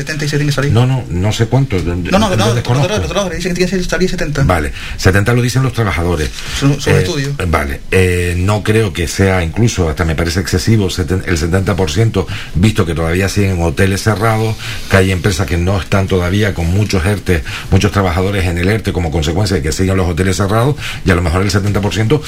No, 0.73 0.85
no, 0.85 1.03
no 1.09 1.31
sé 1.31 1.47
cuánto. 1.47 1.77
No, 1.77 1.95
no, 1.95 2.35
no, 2.35 2.37
no 2.37 2.53
los 2.53 3.31
dicen 3.31 3.53
que 3.53 3.65
tiene 3.65 3.81
que 3.81 3.83
salir 3.83 4.09
70. 4.09 4.43
Vale, 4.43 4.71
70 4.97 5.33
lo 5.33 5.41
dicen 5.41 5.63
los 5.63 5.73
trabajadores. 5.73 6.29
Son, 6.59 6.79
son 6.79 6.93
eh, 6.93 7.05
Vale, 7.47 7.81
eh, 7.91 8.35
no 8.37 8.63
creo 8.63 8.93
que 8.93 9.07
sea 9.07 9.43
incluso, 9.43 9.89
hasta 9.89 10.05
me 10.05 10.15
parece 10.15 10.39
excesivo 10.39 10.87
el 10.87 10.91
70%, 10.91 12.25
visto 12.55 12.85
que 12.85 12.93
todavía 12.93 13.29
siguen 13.29 13.61
hoteles 13.61 14.03
cerrados, 14.03 14.55
que 14.89 14.97
hay 14.97 15.11
empresas 15.11 15.47
que 15.47 15.57
no 15.57 15.79
están 15.79 16.07
todavía 16.07 16.53
con 16.53 16.67
muchos 16.67 17.05
ERTE, 17.05 17.43
muchos 17.71 17.91
trabajadores 17.91 18.45
en 18.45 18.57
el 18.57 18.67
ERTE 18.69 18.93
como 18.93 19.11
consecuencia 19.11 19.57
de 19.57 19.63
que 19.63 19.71
sigan 19.71 19.97
los 19.97 20.07
hoteles 20.07 20.37
cerrados, 20.37 20.75
y 21.05 21.11
a 21.11 21.15
lo 21.15 21.21
mejor 21.21 21.41
el 21.41 21.51
70% 21.51 22.21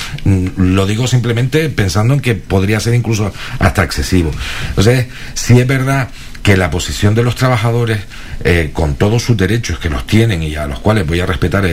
lo 0.58 0.86
digo 0.86 1.08
simplemente 1.08 1.70
pensando 1.70 2.14
en 2.14 2.20
que 2.20 2.36
podría 2.36 2.80
ser 2.80 2.94
incluso 2.94 3.32
hasta 3.60 3.84
excesivo. 3.84 4.32
Entonces, 4.70 5.08
si 5.34 5.60
es 5.60 5.68
verdad 5.68 6.10
que 6.44 6.58
la 6.58 6.72
posición 6.72 7.16
de 7.16 7.24
los 7.24 7.36
trabajadores, 7.36 8.00
eh, 8.44 8.70
con 8.74 8.96
todos 8.96 9.24
sus 9.24 9.36
derechos 9.36 9.80
que 9.80 9.90
los 9.90 10.08
tienen 10.08 10.42
y 10.42 10.56
a 10.56 10.68
los 10.68 10.80
cuales 10.80 11.06
voy 11.06 11.20
a 11.20 11.26
respetar 11.26 11.66
eh, 11.66 11.70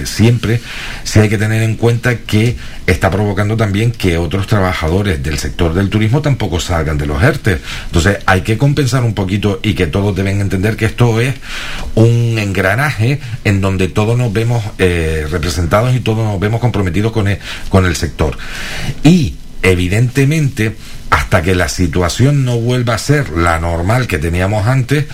eh, 0.00 0.02
siempre, 0.06 0.60
sí 1.04 1.20
hay 1.20 1.28
que 1.28 1.38
tener 1.38 1.62
en 1.62 1.76
cuenta 1.76 2.18
que 2.18 2.56
está 2.86 3.10
provocando 3.10 3.56
también 3.56 3.92
que 3.92 4.16
otros 4.16 4.46
trabajadores 4.46 5.22
del 5.22 5.38
sector 5.38 5.74
del 5.74 5.90
turismo 5.90 6.22
tampoco 6.22 6.60
salgan 6.60 6.98
de 6.98 7.06
los 7.06 7.22
ERTE. 7.22 7.58
Entonces 7.86 8.18
hay 8.26 8.40
que 8.40 8.56
compensar 8.56 9.04
un 9.04 9.14
poquito 9.14 9.60
y 9.62 9.74
que 9.74 9.86
todos 9.86 10.16
deben 10.16 10.40
entender 10.40 10.76
que 10.76 10.86
esto 10.86 11.20
es 11.20 11.34
un 11.94 12.38
engranaje 12.38 13.20
en 13.44 13.60
donde 13.60 13.88
todos 13.88 14.16
nos 14.16 14.32
vemos 14.32 14.64
representados 14.78 15.94
y 15.94 16.00
todos 16.00 16.24
nos 16.24 16.40
vemos 16.40 16.60
comprometidos 16.60 17.12
con 17.12 17.26
con 17.68 17.86
el 17.86 17.96
sector. 17.96 18.38
Y 19.02 19.34
evidentemente 19.62 20.76
hasta 21.10 21.42
que 21.42 21.54
la 21.54 21.68
situación 21.68 22.44
no 22.44 22.58
vuelva 22.58 22.94
a 22.94 22.98
ser 22.98 23.30
la 23.30 23.58
normal 23.58 24.06
que 24.06 24.18
teníamos 24.18 24.66
antes, 24.66 25.06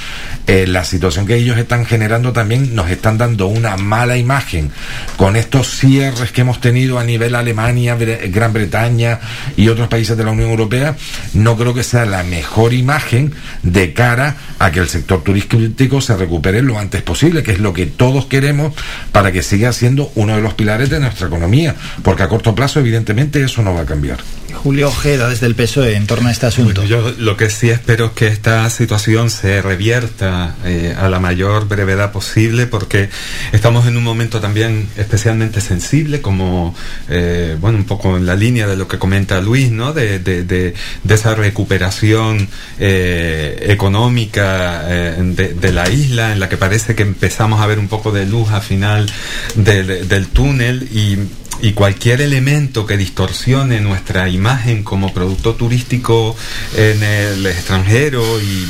eh, 0.46 0.66
la 0.66 0.84
situación 0.84 1.26
que 1.26 1.36
ellos 1.36 1.58
están 1.58 1.84
generando 1.84 2.32
también 2.32 2.74
nos 2.74 2.90
están 2.90 3.18
dando 3.18 3.46
una 3.46 3.76
mala 3.76 4.16
imagen 4.16 4.70
con 5.16 5.36
estos 5.36 5.68
cierres 5.76 6.32
que 6.32 6.40
hemos 6.40 6.60
tenido 6.60 6.98
a 6.98 7.04
nivel 7.04 7.34
Alemania, 7.34 7.96
Gran 7.96 8.52
Bretaña 8.52 9.20
y 9.56 9.68
otros 9.68 9.88
países 9.88 10.16
de 10.16 10.24
la 10.24 10.30
Unión 10.30 10.50
Europea. 10.50 10.96
No 11.34 11.56
creo 11.56 11.74
que 11.74 11.82
sea 11.82 12.06
la 12.06 12.22
mejor 12.22 12.72
imagen 12.72 13.34
de 13.62 13.92
cara 13.92 14.36
a 14.58 14.70
que 14.70 14.80
el 14.80 14.88
sector 14.88 15.22
turístico 15.22 16.00
se 16.00 16.16
recupere 16.16 16.62
lo 16.62 16.78
antes 16.78 17.02
posible, 17.02 17.42
que 17.42 17.52
es 17.52 17.58
lo 17.58 17.72
que 17.72 17.86
todos 17.86 18.26
queremos 18.26 18.74
para 19.12 19.32
que 19.32 19.42
siga 19.42 19.72
siendo 19.72 20.10
uno 20.14 20.36
de 20.36 20.42
los 20.42 20.54
pilares 20.54 20.90
de 20.90 21.00
nuestra 21.00 21.26
economía, 21.26 21.74
porque 22.02 22.22
a 22.22 22.28
corto 22.28 22.54
plazo 22.54 22.80
evidentemente 22.80 23.42
eso 23.42 23.62
no 23.62 23.74
va 23.74 23.82
a 23.82 23.86
cambiar. 23.86 24.18
Julio 24.52 24.88
Ojeda 24.88 25.28
desde 25.28 25.46
el 25.46 25.54
PSOE 25.54 25.96
en 25.96 26.06
torno 26.06 26.28
a 26.28 26.32
este 26.32 26.46
asunto. 26.46 26.84
yo 26.84 27.12
lo 27.18 27.36
que 27.36 27.50
sí 27.50 27.70
espero 27.70 28.06
es 28.06 28.12
que 28.12 28.26
esta 28.28 28.68
situación 28.70 29.30
se 29.30 29.60
revierta 29.62 30.54
eh, 30.64 30.94
a 30.96 31.08
la 31.08 31.18
mayor 31.20 31.68
brevedad 31.68 32.12
posible 32.12 32.66
porque 32.66 33.08
estamos 33.52 33.86
en 33.86 33.96
un 33.96 34.04
momento 34.04 34.40
también 34.40 34.88
especialmente 34.96 35.60
sensible 35.60 36.20
como, 36.20 36.74
eh, 37.08 37.56
bueno, 37.60 37.78
un 37.78 37.84
poco 37.84 38.16
en 38.16 38.26
la 38.26 38.36
línea 38.36 38.66
de 38.66 38.76
lo 38.76 38.88
que 38.88 38.98
comenta 38.98 39.40
Luis, 39.40 39.70
¿no? 39.70 39.92
De, 39.92 40.18
de, 40.18 40.44
de, 40.44 40.74
esa 41.08 41.34
recuperación 41.34 42.48
eh, 42.78 43.66
económica 43.68 44.82
de, 44.82 45.72
la 45.72 45.90
isla 45.90 46.32
en 46.32 46.40
la 46.40 46.48
que 46.48 46.56
parece 46.56 46.94
que 46.94 47.02
empezamos 47.02 47.60
a 47.60 47.66
ver 47.66 47.78
un 47.78 47.88
poco 47.88 48.12
de 48.12 48.24
luz 48.24 48.50
al 48.50 48.62
final 48.62 49.10
del 49.54 50.26
túnel 50.28 50.88
y 50.92 51.18
y 51.62 51.74
cualquier 51.74 52.20
elemento 52.20 52.86
que 52.86 52.96
distorsione 52.96 53.80
nuestra 53.80 54.28
imagen 54.28 54.82
como 54.82 55.14
producto 55.14 55.54
turístico 55.54 56.36
en 56.76 57.02
el 57.04 57.46
extranjero 57.46 58.40
y, 58.40 58.68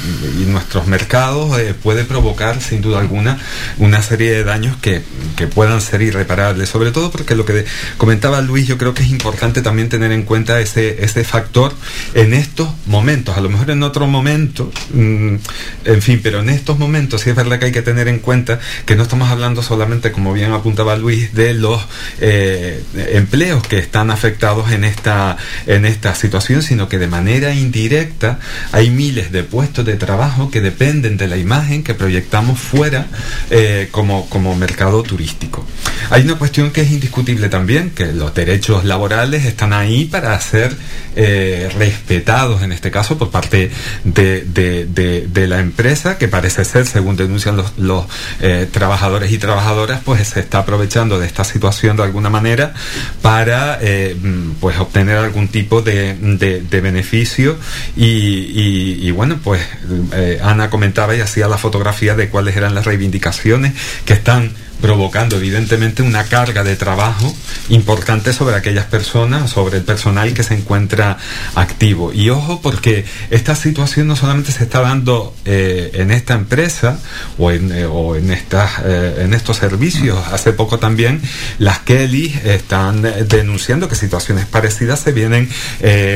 nuestros 0.52 0.86
mercados 0.86 1.58
eh, 1.58 1.72
puede 1.72 2.04
provocar 2.04 2.60
sin 2.60 2.82
duda 2.82 2.98
alguna 2.98 3.38
una 3.78 4.02
serie 4.02 4.32
de 4.32 4.44
daños 4.44 4.76
que, 4.76 5.00
que, 5.34 5.46
puedan 5.46 5.80
ser 5.80 6.02
irreparables. 6.02 6.68
Sobre 6.68 6.90
todo 6.90 7.10
porque 7.10 7.34
lo 7.34 7.46
que 7.46 7.64
comentaba 7.96 8.42
Luis, 8.42 8.66
yo 8.66 8.76
creo 8.76 8.92
que 8.92 9.02
es 9.02 9.08
importante 9.08 9.62
también 9.62 9.88
tener 9.88 10.12
en 10.12 10.24
cuenta 10.24 10.60
ese, 10.60 11.02
ese 11.02 11.24
factor 11.24 11.72
en 12.12 12.34
estos 12.34 12.68
momentos. 12.84 13.38
A 13.38 13.40
lo 13.40 13.48
mejor 13.48 13.70
en 13.70 13.82
otro 13.82 14.06
momento, 14.06 14.70
mm, 14.92 15.36
en 15.86 16.02
fin, 16.02 16.20
pero 16.22 16.40
en 16.40 16.50
estos 16.50 16.78
momentos 16.78 17.22
sí 17.22 17.30
es 17.30 17.36
verdad 17.36 17.58
que 17.58 17.66
hay 17.66 17.72
que 17.72 17.82
tener 17.82 18.08
en 18.08 18.18
cuenta 18.18 18.60
que 18.84 18.94
no 18.94 19.04
estamos 19.04 19.30
hablando 19.30 19.62
solamente, 19.62 20.12
como 20.12 20.34
bien 20.34 20.52
apuntaba 20.52 20.96
Luis, 20.96 21.32
de 21.32 21.54
los 21.54 21.80
eh, 22.20 22.81
empleos 22.94 23.66
que 23.66 23.78
están 23.78 24.10
afectados 24.10 24.72
en 24.72 24.84
esta, 24.84 25.36
en 25.66 25.84
esta 25.84 26.14
situación, 26.14 26.62
sino 26.62 26.88
que 26.88 26.98
de 26.98 27.06
manera 27.06 27.54
indirecta 27.54 28.38
hay 28.72 28.90
miles 28.90 29.32
de 29.32 29.42
puestos 29.42 29.84
de 29.84 29.94
trabajo 29.94 30.50
que 30.50 30.60
dependen 30.60 31.16
de 31.16 31.28
la 31.28 31.36
imagen 31.36 31.82
que 31.82 31.94
proyectamos 31.94 32.58
fuera 32.58 33.06
eh, 33.50 33.88
como, 33.90 34.28
como 34.28 34.54
mercado 34.54 35.02
turístico. 35.02 35.66
Hay 36.10 36.22
una 36.22 36.36
cuestión 36.36 36.70
que 36.70 36.82
es 36.82 36.90
indiscutible 36.90 37.48
también, 37.48 37.90
que 37.90 38.06
los 38.12 38.34
derechos 38.34 38.84
laborales 38.84 39.44
están 39.44 39.72
ahí 39.72 40.04
para 40.04 40.38
ser 40.40 40.76
eh, 41.14 41.70
respetados, 41.76 42.62
en 42.62 42.72
este 42.72 42.90
caso, 42.90 43.18
por 43.18 43.30
parte 43.30 43.70
de, 44.04 44.44
de, 44.44 45.46
la 45.46 45.58
empresa, 45.58 46.18
que 46.18 46.28
parece 46.28 46.64
ser, 46.64 46.86
según 46.86 47.16
denuncian 47.16 47.56
los, 47.56 47.76
los 47.78 48.06
eh, 48.40 48.68
trabajadores 48.70 49.32
y 49.32 49.38
trabajadoras, 49.38 50.00
pues 50.04 50.28
se 50.28 50.40
está 50.40 50.58
aprovechando 50.58 51.18
de 51.18 51.26
esta 51.26 51.44
situación 51.44 51.96
de 51.96 52.04
alguna 52.04 52.30
manera 52.30 52.61
para 53.20 53.78
eh, 53.80 54.16
pues 54.60 54.78
obtener 54.78 55.16
algún 55.16 55.48
tipo 55.48 55.82
de, 55.82 56.14
de, 56.14 56.80
beneficio. 56.80 57.56
Y, 57.96 59.10
bueno 59.12 59.38
pues 59.42 59.62
eh, 60.14 60.40
Ana 60.42 60.70
comentaba 60.70 61.14
y 61.14 61.20
hacía 61.20 61.48
la 61.48 61.58
fotografía 61.58 62.14
de 62.14 62.28
cuáles 62.28 62.56
eran 62.56 62.74
las 62.74 62.86
reivindicaciones 62.86 63.74
que 64.04 64.14
están 64.14 64.52
provocando 64.82 65.36
evidentemente 65.36 66.02
una 66.02 66.24
carga 66.24 66.64
de 66.64 66.76
trabajo 66.76 67.34
importante 67.70 68.32
sobre 68.32 68.56
aquellas 68.56 68.84
personas, 68.84 69.50
sobre 69.50 69.78
el 69.78 69.84
personal 69.84 70.34
que 70.34 70.42
se 70.42 70.54
encuentra 70.54 71.16
activo. 71.54 72.12
Y 72.12 72.28
ojo 72.28 72.60
porque 72.60 73.06
esta 73.30 73.54
situación 73.54 74.08
no 74.08 74.16
solamente 74.16 74.52
se 74.52 74.64
está 74.64 74.80
dando 74.80 75.34
eh, 75.44 75.92
en 75.94 76.10
esta 76.10 76.34
empresa 76.34 76.98
o 77.38 77.52
en, 77.52 77.70
eh, 77.72 78.34
estas, 78.34 78.80
eh, 78.84 79.20
en 79.20 79.32
estos 79.34 79.56
servicios. 79.56 80.18
Hace 80.32 80.52
poco 80.52 80.78
también 80.78 81.22
las 81.58 81.78
Kelly 81.78 82.38
están 82.44 83.02
denunciando 83.28 83.88
que 83.88 83.94
situaciones 83.94 84.46
parecidas 84.46 85.00
se 85.00 85.12
vienen 85.12 85.48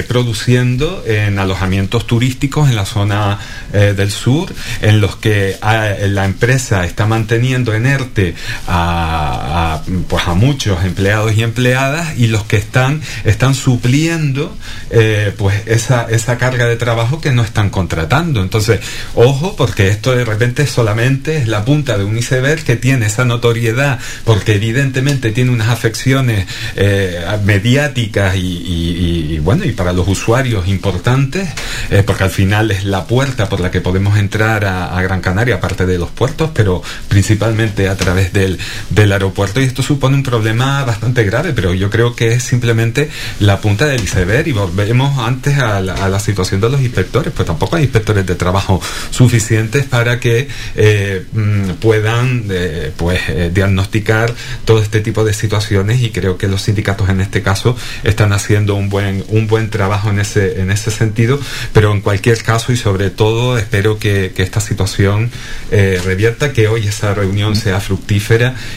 produciendo 0.09 1.05
en 1.07 1.39
alojamientos 1.39 2.07
turísticos 2.07 2.69
en 2.69 2.75
la 2.75 2.85
zona 2.85 3.39
del 3.73 4.11
sur, 4.11 4.53
en 4.83 5.01
los 5.01 5.17
que 5.17 5.57
ah, 5.63 5.91
la 6.09 6.25
empresa 6.25 6.85
está 6.85 7.07
manteniendo 7.07 7.75
en 7.75 7.87
ERTE 7.87 8.35
a, 8.67 9.83
pues 10.09 10.27
a 10.27 10.35
muchos 10.35 10.85
empleados 10.85 11.37
y 11.37 11.43
empleadas 11.43 12.19
y 12.19 12.29
los 12.29 12.45
que 12.45 12.57
están 12.57 13.01
están 13.25 13.55
supliendo 13.55 14.57
eh, 14.91 15.33
pues 15.37 15.63
esa, 15.67 16.07
esa 16.11 16.39
carga 16.39 16.67
de 16.67 16.77
trabajo 16.77 17.21
que 17.21 17.33
no 17.33 17.43
están 17.43 17.71
contratando. 17.71 18.41
Entonces, 18.43 18.81
ojo, 19.15 19.57
porque 19.57 19.89
esto 19.89 20.15
de 20.15 20.25
repente 20.25 20.67
solamente 20.67 21.37
es 21.39 21.49
la 21.49 21.65
punta 21.65 21.99
de 21.99 22.05
un 22.05 22.17
iceberg 22.17 22.63
que 22.65 22.77
tiene 22.77 23.07
esa 23.07 23.25
notoriedad, 23.25 23.99
porque 24.25 24.55
evidentemente 24.55 25.33
tiene 25.33 25.51
unas 25.51 25.69
afecciones 25.69 26.47
eh, 26.77 27.25
mediáticas 27.45 28.35
y, 28.37 29.39
bueno, 29.43 29.65
y 29.65 29.73
para 29.73 29.93
los 29.93 30.09
usuarios 30.09 30.69
importantes, 30.69 31.49
eh, 31.91 32.03
porque 32.05 32.25
al 32.25 32.31
final 32.31 32.71
es 32.71 32.85
la 32.85 33.07
puerta 33.07 33.49
por 33.49 33.61
la 33.61 33.71
que 33.71 33.81
podemos 33.81 34.19
entrar 34.19 34.65
a, 34.65 34.97
a 34.97 35.03
Gran 35.03 35.21
Canaria, 35.21 35.57
aparte 35.57 35.87
de 35.87 35.99
los 35.99 36.11
puertos, 36.11 36.51
pero 36.55 36.83
principalmente 37.09 37.89
a 37.89 37.97
través 37.97 38.33
de 38.33 38.46
del, 38.91 39.13
aeropuerto 39.13 39.61
y 39.61 39.65
esto 39.65 39.83
supone 39.83 40.17
un 40.17 40.23
problema 40.23 40.85
bastante 40.85 41.25
grave, 41.25 41.53
pero 41.53 41.73
yo 41.75 41.91
creo 41.91 42.15
que 42.15 42.33
es 42.33 42.43
simplemente 42.43 43.09
la 43.41 43.61
punta 43.61 43.87
del 43.87 44.03
iceberg 44.03 44.49
y 44.49 44.53
volvemos 44.53 45.19
antes 45.19 45.59
a 45.59 45.81
la, 45.81 46.21
situación 46.21 46.61
de 46.61 46.71
los 46.71 46.81
inspectores, 46.81 47.33
pues 47.35 47.47
tampoco 47.47 47.77
hay 47.77 47.85
inspectores 47.85 48.27
de 48.27 48.35
trabajo 48.35 48.81
suficientes 49.11 49.85
para 49.85 50.19
que 50.19 50.49
eh, 50.75 51.25
mm, 51.33 51.71
puedan 51.81 52.47
eh, 52.51 52.91
pues 52.97 53.21
eh, 53.29 53.51
diagnosticar 53.53 54.35
todo 54.65 54.83
este 54.83 55.01
tipo 55.01 55.25
de 55.25 55.33
situaciones 55.35 56.03
y 56.03 56.11
creo 56.11 56.37
que 56.37 56.49
los 56.49 56.63
sindicatos 56.63 57.09
en 57.11 57.21
este 57.21 57.43
caso 57.43 57.77
están 58.03 58.33
haciendo 58.33 58.75
un 58.75 58.89
buen 58.89 59.25
un 59.29 59.47
buen 59.47 59.71
trabajo 59.71 60.11
en 60.11 60.19
ese 60.21 60.61
en 60.61 60.71
ese 60.71 60.91
sentido, 60.91 61.39
pero 61.73 61.93
en 61.93 62.01
cualquier 62.01 62.43
caso 62.43 62.73
y 62.73 62.77
sobre 62.77 63.11
todo 63.11 63.59
espero 63.59 63.99
que, 63.99 64.33
que 64.35 64.43
esta 64.43 64.61
situación 64.61 65.31
revierta, 65.71 66.53
que 66.53 66.69
hoy 66.69 66.87
esa 66.87 67.15
reunión 67.15 67.57
sea 67.57 67.81
fructífera 67.81 68.26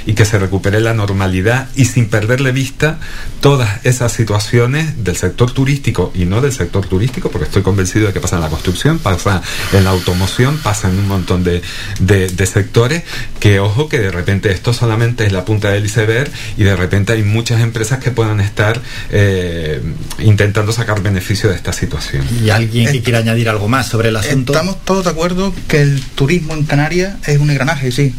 y 0.06 0.14
que 0.14 0.26
se 0.26 0.38
recupere 0.38 0.80
la 0.80 0.94
normalidad 0.94 1.70
y 1.76 1.86
sin 1.86 2.08
perderle 2.08 2.52
vista 2.52 3.00
todas 3.42 3.84
esas 3.84 4.12
situaciones 4.12 5.04
del 5.04 5.16
sector 5.16 5.52
turístico 5.52 6.12
y 6.14 6.26
no 6.26 6.42
del 6.42 6.52
sector 6.52 6.86
turístico, 6.86 7.32
porque 7.32 7.46
estoy 7.46 7.64
convencido 7.64 8.08
de 8.08 8.14
que 8.14 8.20
pasa 8.20 8.36
en 8.36 8.44
la 8.44 8.50
construcción, 8.50 9.00
pasa 9.00 9.42
en 9.74 9.86
la 9.86 9.90
automoción, 9.90 10.58
pasa 10.60 10.90
en 10.90 11.00
un 11.00 11.08
montón 11.08 11.44
de, 11.44 11.62
de, 12.00 12.46
sectores, 12.46 13.04
que 13.40 13.60
ojo 13.60 13.90
que 13.90 14.00
de 14.00 14.12
repente 14.12 14.52
esto 14.52 14.74
solamente 14.74 15.26
es 15.26 15.32
la 15.32 15.46
punta 15.46 15.72
del 15.72 15.86
iceberg 15.86 16.32
y 16.58 16.64
de 16.64 16.76
repente 16.76 17.14
hay 17.14 17.24
muchas 17.24 17.62
empresas 17.62 18.00
que 18.00 18.12
puedan 18.12 18.40
estar 18.40 18.80
eh, 19.12 19.82
intentando 20.20 20.72
sacar 20.72 21.02
beneficio 21.02 21.50
de 21.50 21.56
esta 21.56 21.74
situación. 21.74 22.26
¿Y 22.44 22.50
alguien 22.52 22.92
que 22.92 23.02
quiera 23.02 23.20
añadir 23.20 23.50
algo 23.50 23.68
más 23.68 23.88
sobre 23.88 24.10
el 24.10 24.16
asunto? 24.16 24.54
Estamos 24.54 24.84
todos 24.86 25.06
de 25.06 25.12
acuerdo 25.12 25.54
que 25.68 25.82
el 25.82 26.02
turismo 26.02 26.54
en 26.54 26.66
Canarias 26.66 27.16
es 27.28 27.40
un 27.40 27.50
engranaje, 27.50 27.92
sí 27.92 28.14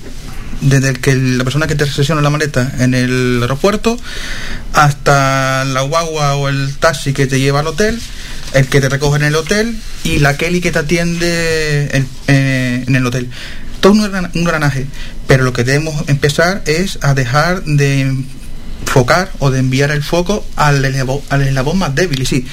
desde 0.61 0.93
que 0.95 1.15
la 1.15 1.45
persona 1.45 1.67
que 1.67 1.75
te 1.75 1.85
recesiona 1.85 2.21
la 2.21 2.31
maleta 2.31 2.73
en 2.79 2.95
el 2.95 3.39
aeropuerto 3.41 3.99
hasta 4.73 5.65
la 5.65 5.83
guagua 5.83 6.37
o 6.37 6.49
el 6.49 6.77
taxi 6.77 7.13
que 7.13 7.27
te 7.27 7.41
lleva 7.41 7.61
al 7.61 7.67
hotel, 7.67 8.01
el 8.55 8.67
que 8.67 8.81
te 8.81 8.89
recoge 8.89 9.17
en 9.17 9.25
el 9.25 9.35
hotel 9.35 9.77
y 10.05 10.19
la 10.19 10.37
Kelly 10.37 10.61
que 10.61 10.73
te 10.73 10.81
atiende 10.81 11.91
en, 11.93 12.09
eh, 12.29 12.85
el 12.87 13.07
hotel. 13.07 13.31
Todo 13.81 13.93
un, 13.93 14.29
un 14.35 14.45
granaje, 14.45 14.87
pero 15.27 15.45
lo 15.45 15.53
que 15.53 15.65
debemos 15.65 16.09
empezar 16.09 16.63
es 16.67 16.99
a 17.03 17.15
dejar 17.15 17.65
de 17.65 18.01
enfocar 18.81 19.31
o 19.39 19.51
de 19.51 19.61
enviar 19.61 19.91
el 19.91 20.03
foco 20.03 20.45
al 20.57 20.85
al 20.85 21.43
eslabón 21.43 21.79
más 21.79 21.95
débil. 21.95 22.23
Y 22.23 22.27
sí, 22.27 22.47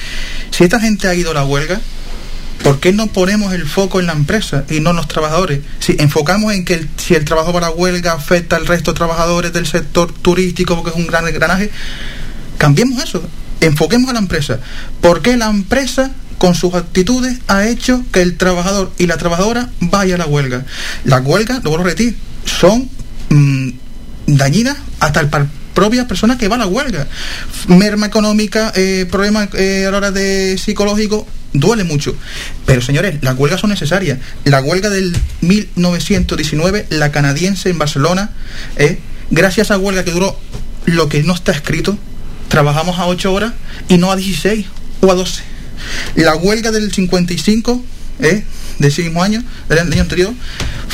si 0.50 0.64
esta 0.64 0.80
gente 0.80 1.08
ha 1.08 1.14
ido 1.14 1.32
a 1.32 1.34
la 1.34 1.44
huelga, 1.44 1.80
¿Por 2.62 2.80
qué 2.80 2.92
no 2.92 3.06
ponemos 3.06 3.52
el 3.54 3.66
foco 3.66 4.00
en 4.00 4.06
la 4.06 4.12
empresa 4.12 4.64
y 4.68 4.80
no 4.80 4.90
en 4.90 4.96
los 4.96 5.08
trabajadores? 5.08 5.60
Si 5.78 5.96
enfocamos 5.98 6.52
en 6.52 6.64
que 6.64 6.86
si 6.96 7.14
el 7.14 7.24
trabajo 7.24 7.52
para 7.52 7.70
huelga 7.70 8.12
afecta 8.12 8.56
al 8.56 8.66
resto 8.66 8.92
de 8.92 8.96
trabajadores 8.96 9.52
del 9.52 9.66
sector 9.66 10.12
turístico, 10.12 10.74
porque 10.74 10.90
es 10.90 10.96
un 10.96 11.06
gran 11.06 11.26
engranaje, 11.26 11.70
cambiemos 12.58 13.02
eso. 13.02 13.22
Enfoquemos 13.60 14.10
a 14.10 14.12
la 14.12 14.18
empresa. 14.18 14.60
¿Por 15.00 15.22
qué 15.22 15.36
la 15.36 15.48
empresa 15.48 16.10
con 16.38 16.54
sus 16.54 16.74
actitudes 16.74 17.38
ha 17.48 17.66
hecho 17.66 18.04
que 18.12 18.22
el 18.22 18.36
trabajador 18.36 18.92
y 18.98 19.06
la 19.06 19.16
trabajadora 19.16 19.70
vaya 19.80 20.16
a 20.16 20.18
la 20.18 20.26
huelga? 20.26 20.64
La 21.04 21.20
huelga, 21.20 21.60
lo 21.62 21.70
vuelvo 21.70 21.86
a 21.86 21.88
repetir, 21.88 22.16
son 22.44 22.88
mm, 23.30 23.70
dañinas 24.26 24.76
hasta 25.00 25.20
el 25.20 25.28
propias 25.78 26.06
personas 26.06 26.38
que 26.38 26.48
van 26.48 26.60
a 26.60 26.64
la 26.64 26.70
huelga. 26.70 27.06
Merma 27.68 28.06
económica, 28.06 28.72
eh, 28.74 29.06
problemas 29.08 29.48
eh, 29.54 29.84
a 29.86 29.92
la 29.92 29.98
hora 29.98 30.10
de 30.10 30.58
psicológico, 30.58 31.24
duele 31.52 31.84
mucho. 31.84 32.14
Pero 32.66 32.80
señores, 32.82 33.16
las 33.22 33.38
huelgas 33.38 33.60
son 33.60 33.70
necesarias. 33.70 34.18
La 34.44 34.60
huelga 34.60 34.90
del 34.90 35.16
1919, 35.40 36.86
la 36.90 37.10
canadiense 37.10 37.70
en 37.70 37.78
Barcelona, 37.78 38.30
eh, 38.76 38.98
gracias 39.30 39.70
a 39.70 39.78
huelga 39.78 40.04
que 40.04 40.12
duró 40.12 40.38
lo 40.86 41.08
que 41.08 41.22
no 41.22 41.34
está 41.34 41.52
escrito, 41.52 41.98
trabajamos 42.48 42.98
a 42.98 43.06
8 43.06 43.32
horas 43.32 43.52
y 43.88 43.98
no 43.98 44.10
a 44.10 44.16
16 44.16 44.66
o 45.00 45.10
a 45.10 45.14
12. 45.14 45.42
La 46.16 46.34
huelga 46.34 46.70
del 46.70 46.92
55, 46.92 47.84
eh, 48.20 48.44
de 48.78 48.88
ese 48.88 49.02
mismo 49.02 49.22
año, 49.22 49.42
del 49.68 49.78
año 49.78 50.02
anterior, 50.02 50.32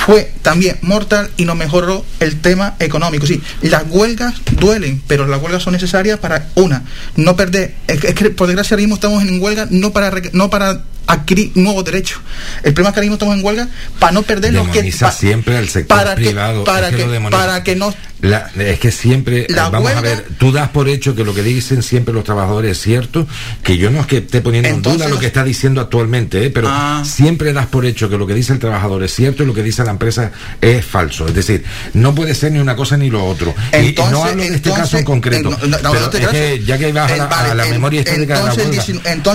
fue 0.05 0.31
también 0.43 0.77
mortal 0.83 1.31
y 1.37 1.45
no 1.45 1.55
mejoró 1.55 2.05
el 2.21 2.41
tema 2.41 2.77
económico. 2.79 3.27
Sí, 3.27 3.41
las 3.63 3.85
huelgas 3.89 4.35
duelen, 4.53 5.03
pero 5.07 5.27
las 5.27 5.41
huelgas 5.41 5.63
son 5.63 5.73
necesarias 5.73 6.19
para, 6.19 6.49
una, 6.55 6.83
no 7.17 7.37
perder, 7.37 7.75
es 7.87 8.15
que, 8.15 8.31
por 8.31 8.47
desgracia 8.47 8.75
ahora 8.75 8.83
mismo 8.83 8.97
estamos 8.97 9.23
en 9.23 9.43
huelga 9.43 9.67
no 9.71 9.93
para, 9.93 10.13
no 10.33 10.51
para 10.51 10.83
adquirir 11.07 11.53
nuevos 11.55 11.85
derechos. 11.85 12.19
El 12.63 12.75
problema 12.75 12.91
es 12.91 12.95
que 12.95 13.01
ahora 13.01 13.05
mismo 13.05 13.15
estamos 13.15 13.37
en 13.37 13.45
huelga 13.45 13.69
para 13.99 14.13
no 14.13 14.23
perder 14.23 14.53
los 14.53 14.69
que... 14.69 14.93
siempre 14.93 15.57
al 15.57 15.69
sector 15.69 15.97
para 15.97 16.15
privado. 16.15 16.65
para, 16.65 16.91
que, 16.91 17.05
para 17.31 17.65
que 17.65 17.77
no 17.77 17.95
es 18.23 18.79
que 18.79 18.91
siempre, 18.91 19.47
vamos 19.55 19.93
a 19.93 20.01
ver, 20.01 20.27
tú 20.39 20.53
das 20.53 20.71
por 20.71 20.89
hecho 20.89 21.15
que 21.15 21.25
lo 21.25 21.35
que 21.35 21.43
dicen 21.43 21.83
siempre 21.83 22.15
los 22.15 22.25
trabajadores 22.25 22.73
es 22.73 22.83
cierto, 22.83 23.27
que 23.63 23.77
yo 23.77 23.91
no 23.91 24.01
es 24.01 24.07
que 24.07 24.19
esté 24.19 24.41
poniendo 24.41 24.69
en 24.69 24.83
duda 24.83 25.09
lo 25.09 25.19
que 25.19 25.27
está 25.27 25.45
diciendo 25.45 25.81
actualmente, 25.81 26.47
¿eh? 26.47 26.51
pero 26.51 26.69
ah. 26.71 27.03
siempre 27.05 27.53
das 27.53 27.67
por 27.67 27.85
hecho 27.85 28.09
que 28.09 28.17
lo 28.17 28.27
que 28.27 28.35
dice 28.35 28.53
el 28.53 28.59
trabajador 28.59 29.03
es 29.03 29.15
cierto 29.15 29.43
y 29.43 29.47
lo 29.47 29.55
que 29.55 29.63
dice 29.63 29.85
la 29.85 29.91
empresa 29.91 30.33
es 30.61 30.85
falso. 30.85 31.27
Es 31.27 31.35
decir, 31.35 31.65
no 31.93 32.15
puede 32.15 32.35
ser 32.35 32.53
ni 32.53 32.59
una 32.59 32.77
cosa 32.77 32.97
ni 32.97 33.11
lo 33.11 33.25
otro. 33.25 33.55
y 33.73 33.95
no 34.11 34.25
hablo 34.25 34.43
de 34.43 34.55
este 34.55 34.71
caso 34.71 34.97
en 34.97 35.05
concreto, 35.05 35.57
pero 35.61 36.13
es 36.13 36.29
que 36.29 36.63
ya 36.65 36.79
que 36.79 36.93
vas 36.93 37.11
a 37.13 37.55
la, 37.55 37.65
memoria 37.67 38.01
histórica 38.01 38.39
de 38.39 38.45
la 38.45 38.55
huelga, 38.55 38.85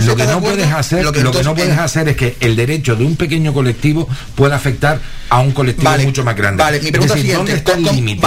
lo 0.05 0.15
que 0.15 0.25
no 0.25 0.41
puedes 0.41 0.71
hacer, 0.71 1.03
lo 1.03 1.11
que, 1.11 1.23
no 1.23 1.55
puedes 1.55 1.77
hacer 1.77 2.09
es 2.09 2.15
que 2.15 2.37
el 2.39 2.55
derecho 2.55 2.95
de 2.95 3.03
un 3.03 3.15
pequeño 3.15 3.53
colectivo 3.53 4.07
pueda 4.35 4.55
afectar 4.55 4.99
a 5.29 5.39
un 5.39 5.51
colectivo 5.51 5.91
mucho 6.03 6.23
más 6.23 6.35
grande. 6.35 6.63
Vale, 6.63 6.79
mi 6.79 6.91
pregunta 6.91 7.13
es 7.13 7.21
decir, 7.21 7.35
¿dónde 7.35 7.53
está 7.53 7.73
el 7.73 7.83
límite? 7.83 8.21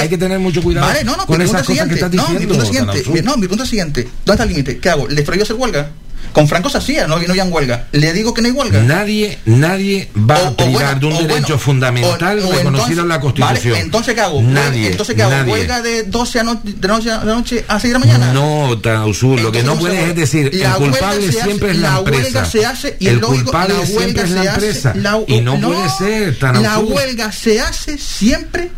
Hay 0.00 0.08
que 0.08 0.18
tener 0.18 0.38
mucho 0.38 0.62
cuidado 0.62 0.86
vale, 0.86 1.04
no, 1.04 1.16
no, 1.16 1.26
con 1.26 1.40
esas 1.40 1.64
cosas 1.64 1.88
que 1.88 1.94
estás 1.94 2.10
diciendo. 2.10 2.34
No, 2.34 2.40
mi 2.40 2.46
punto 2.46 2.64
siguiente, 2.64 3.22
no, 3.22 3.36
mi 3.36 3.48
punto 3.48 3.66
siguiente. 3.66 4.02
¿Dónde 4.24 4.32
está 4.32 4.42
el 4.44 4.50
límite? 4.50 4.78
¿Qué 4.78 4.90
hago? 4.90 5.08
¿Les 5.08 5.24
prohíbo 5.24 5.44
hacer 5.44 5.56
huelga? 5.56 5.90
Con 6.32 6.46
Franco 6.46 6.68
se 6.68 6.78
hacía, 6.78 7.06
no, 7.06 7.18
no 7.18 7.30
había 7.30 7.44
huelga. 7.44 7.88
Le 7.92 8.12
digo 8.12 8.32
que 8.32 8.42
no 8.42 8.48
hay 8.48 8.54
huelga. 8.54 8.80
Nadie, 8.82 9.38
nadie 9.46 10.08
va 10.16 10.48
a 10.48 10.56
privar 10.56 11.00
de 11.00 11.06
un 11.06 11.26
derecho 11.26 11.58
fundamental 11.58 12.40
reconocido 12.40 13.02
en 13.02 13.08
la 13.08 13.20
Constitución. 13.20 13.72
Vale, 13.72 13.84
entonces 13.84 14.14
¿qué 14.14 14.20
hago? 14.20 14.40
Nadie. 14.40 14.90
Entonces 14.90 15.16
¿qué 15.16 15.22
hago? 15.22 15.50
¿Huelga 15.50 15.82
de 15.82 16.04
12 16.04 16.40
a 16.40 16.42
no, 16.44 16.60
de, 16.62 16.88
noche, 16.88 17.10
de 17.10 17.24
noche 17.24 17.64
a 17.66 17.80
6 17.80 17.92
de 17.92 17.98
la 17.98 18.04
mañana? 18.04 18.32
No, 18.32 18.78
Tausur, 18.78 19.40
lo 19.40 19.50
que 19.50 19.62
no 19.62 19.76
puedes 19.76 20.08
es 20.10 20.14
decir, 20.14 20.50
el 20.52 20.72
culpable 20.74 21.32
siempre 21.32 21.72
es 21.72 21.78
la, 21.78 21.98
empresa. 21.98 22.22
Huelga 22.22 22.44
se 22.44 22.66
hace 22.66 22.96
y 23.00 23.08
el 23.08 23.20
culpable 23.20 23.86
siempre 23.86 24.22
es 24.22 24.30
la 24.30 24.44
empresa. 24.44 24.94
y 25.26 25.40
no, 25.40 25.60
puede 25.60 25.88
ser, 25.90 26.38
tan 26.38 26.62
La 26.62 26.78
huelga 26.78 27.32
se 27.32 27.60
hace 27.60 27.98
siempre 27.98 28.70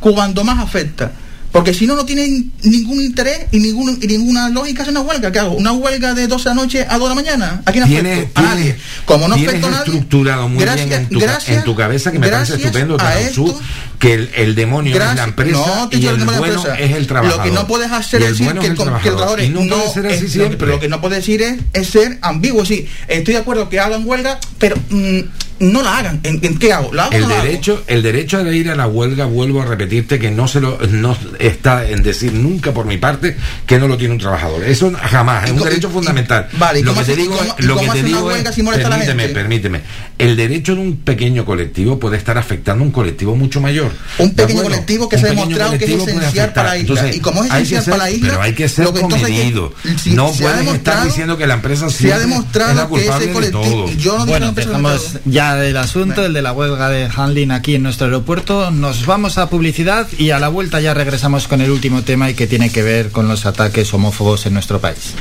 cuando 0.00 0.44
más 0.44 0.58
afecta. 0.58 1.12
Porque 1.50 1.72
si 1.72 1.86
no, 1.86 1.96
no 1.96 2.04
tienen 2.04 2.52
ningún 2.62 3.00
interés 3.00 3.46
y, 3.50 3.58
ningún, 3.58 3.98
y 4.02 4.06
ninguna 4.06 4.50
lógica 4.50 4.82
hacer 4.82 4.92
una 4.92 5.00
huelga. 5.00 5.32
¿Qué 5.32 5.38
hago? 5.38 5.54
¿Una 5.54 5.72
huelga 5.72 6.12
de 6.12 6.26
12 6.26 6.44
de 6.44 6.54
la 6.54 6.54
noche 6.54 6.86
a 6.88 6.98
2 6.98 7.02
de 7.02 7.08
la 7.08 7.14
mañana? 7.14 7.62
¿A 7.64 7.72
quién 7.72 7.84
afecto? 7.84 8.40
A 8.40 8.42
nadie. 8.42 8.76
Como 9.06 9.28
no 9.28 9.34
afecta 9.34 9.66
a 9.66 9.70
nadie. 9.70 9.84
estructurado 9.84 10.48
muy 10.48 10.62
bien 10.62 10.92
en 10.92 11.08
tu, 11.08 11.20
en 11.46 11.64
tu, 11.64 11.74
cabeza, 11.74 12.12
que 12.12 12.18
me 12.18 12.28
parece 12.28 12.56
estupendo, 12.56 12.98
esto, 13.18 13.60
que 13.98 14.14
el, 14.14 14.30
el 14.36 14.54
demonio 14.54 14.92
es 14.92 15.16
la 15.16 15.24
empresa 15.24 15.88
y 15.90 16.06
el, 16.06 16.24
bueno 16.24 16.64
es 16.78 16.92
el 16.92 17.06
trabajador. 17.06 17.38
Lo 17.38 17.50
que 17.50 17.50
no 17.50 17.66
puedes 17.66 17.90
hacer 17.92 18.22
es 18.22 18.38
decir 18.38 18.58
que 18.58 18.66
el, 18.66 18.74
trabajador 18.76 19.40
es, 19.40 19.50
no, 19.50 19.60
puede 19.66 19.88
ser 19.88 20.06
así 20.06 20.28
siempre. 20.28 20.68
Lo 20.68 20.80
que 20.80 20.88
no 20.88 21.00
puedes 21.00 21.18
decir 21.18 21.40
es, 21.40 21.58
es 21.72 21.88
ser 21.88 22.18
ambiguo. 22.20 22.66
Sí, 22.66 22.86
estoy 23.08 23.34
de 23.34 23.40
acuerdo 23.40 23.70
que 23.70 23.80
hagan 23.80 24.06
huelga, 24.06 24.38
pero... 24.58 24.76
Mm, 24.90 25.20
no 25.60 25.82
la 25.82 25.98
hagan. 25.98 26.20
¿En, 26.22 26.58
qué 26.58 26.72
hago? 26.72 26.90
el 27.10 27.28
derecho, 27.28 27.82
el 27.86 28.02
derecho 28.02 28.42
de 28.42 28.56
ir 28.56 28.70
a 28.70 28.76
la 28.76 28.86
huelga, 28.86 29.24
vuelvo 29.26 29.62
a 29.62 29.64
repetirte 29.64 30.18
que 30.18 30.30
no 30.30 30.48
se 30.48 30.60
lo 30.60 30.78
no 30.90 31.16
está 31.38 31.88
en 31.88 32.02
decir 32.02 32.32
nunca 32.32 32.72
por 32.72 32.86
mi 32.86 32.96
parte 32.96 33.36
que 33.66 33.78
no 33.78 33.88
lo 33.88 33.96
tiene 33.96 34.14
un 34.14 34.20
trabajador. 34.20 34.64
Eso 34.64 34.92
jamás, 35.00 35.44
es 35.46 35.52
un 35.52 35.62
derecho 35.62 35.90
fundamental. 35.90 36.48
Vale, 36.58 36.82
lo 36.82 36.94
que 36.94 37.04
te 37.04 37.16
digo, 37.16 37.38
lo 37.58 37.76
que 37.76 37.88
te 37.88 38.02
digo 38.02 38.28
permíteme, 38.28 39.28
permíteme. 39.28 39.80
El 40.18 40.36
derecho 40.36 40.74
de 40.74 40.80
un 40.80 40.96
pequeño 40.96 41.44
colectivo 41.44 41.98
puede 41.98 42.16
estar 42.16 42.38
afectando 42.38 42.82
a 42.82 42.86
un 42.86 42.92
colectivo 42.92 43.36
mucho 43.36 43.60
mayor. 43.60 43.92
Un 44.18 44.34
pequeño 44.34 44.62
colectivo 44.62 45.08
que 45.08 45.18
se 45.18 45.26
ha 45.26 45.30
demostrado 45.30 45.78
que 45.78 45.84
es 45.84 45.90
esencial 45.90 46.52
para 46.52 46.70
la 46.70 46.78
isla. 46.78 47.14
y 47.14 47.20
como 47.20 47.44
es 47.44 47.52
esencial 47.52 47.84
para 47.84 47.96
la 47.98 48.10
isla, 48.10 48.28
pero 48.28 48.42
hay 48.42 48.54
que 48.54 48.68
ser 48.68 48.86
comedido. 48.86 49.72
no 50.06 50.32
puedes 50.32 50.68
estar 50.74 51.04
diciendo 51.04 51.36
que 51.36 51.46
la 51.46 51.54
empresa 51.54 51.88
se 51.90 52.12
ha 52.12 52.18
demostrado 52.18 52.88
que 52.92 53.06
ese 53.06 53.32
colectivo. 53.32 53.90
Yo 53.98 54.18
no 54.18 54.26
bueno, 54.26 54.52
dejamos 54.52 55.18
del 55.56 55.76
asunto, 55.76 56.24
el 56.24 56.32
de 56.32 56.42
la 56.42 56.52
huelga 56.52 56.88
de 56.88 57.08
handling 57.14 57.50
aquí 57.50 57.74
en 57.74 57.82
nuestro 57.82 58.06
aeropuerto. 58.06 58.70
Nos 58.70 59.06
vamos 59.06 59.38
a 59.38 59.48
publicidad 59.48 60.06
y 60.18 60.30
a 60.30 60.38
la 60.38 60.48
vuelta 60.48 60.80
ya 60.80 60.94
regresamos 60.94 61.48
con 61.48 61.60
el 61.60 61.70
último 61.70 62.02
tema 62.02 62.30
y 62.30 62.34
que 62.34 62.46
tiene 62.46 62.70
que 62.70 62.82
ver 62.82 63.10
con 63.10 63.28
los 63.28 63.46
ataques 63.46 63.92
homófobos 63.94 64.46
en 64.46 64.54
nuestro 64.54 64.80
país. 64.80 65.14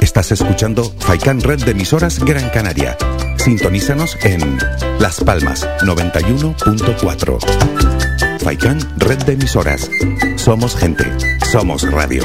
Estás 0.00 0.32
escuchando 0.32 0.92
Faikan 0.98 1.40
Red 1.40 1.64
de 1.64 1.70
emisoras 1.70 2.18
Gran 2.18 2.50
Canaria. 2.50 2.96
Sintonízanos 3.36 4.18
en 4.22 4.58
Las 4.98 5.20
Palmas 5.20 5.66
91.4. 5.82 8.40
Faikan 8.40 8.80
Red 8.98 9.22
de 9.24 9.34
emisoras. 9.34 9.90
Somos 10.36 10.76
gente. 10.76 11.04
Somos 11.50 11.90
radio. 11.90 12.24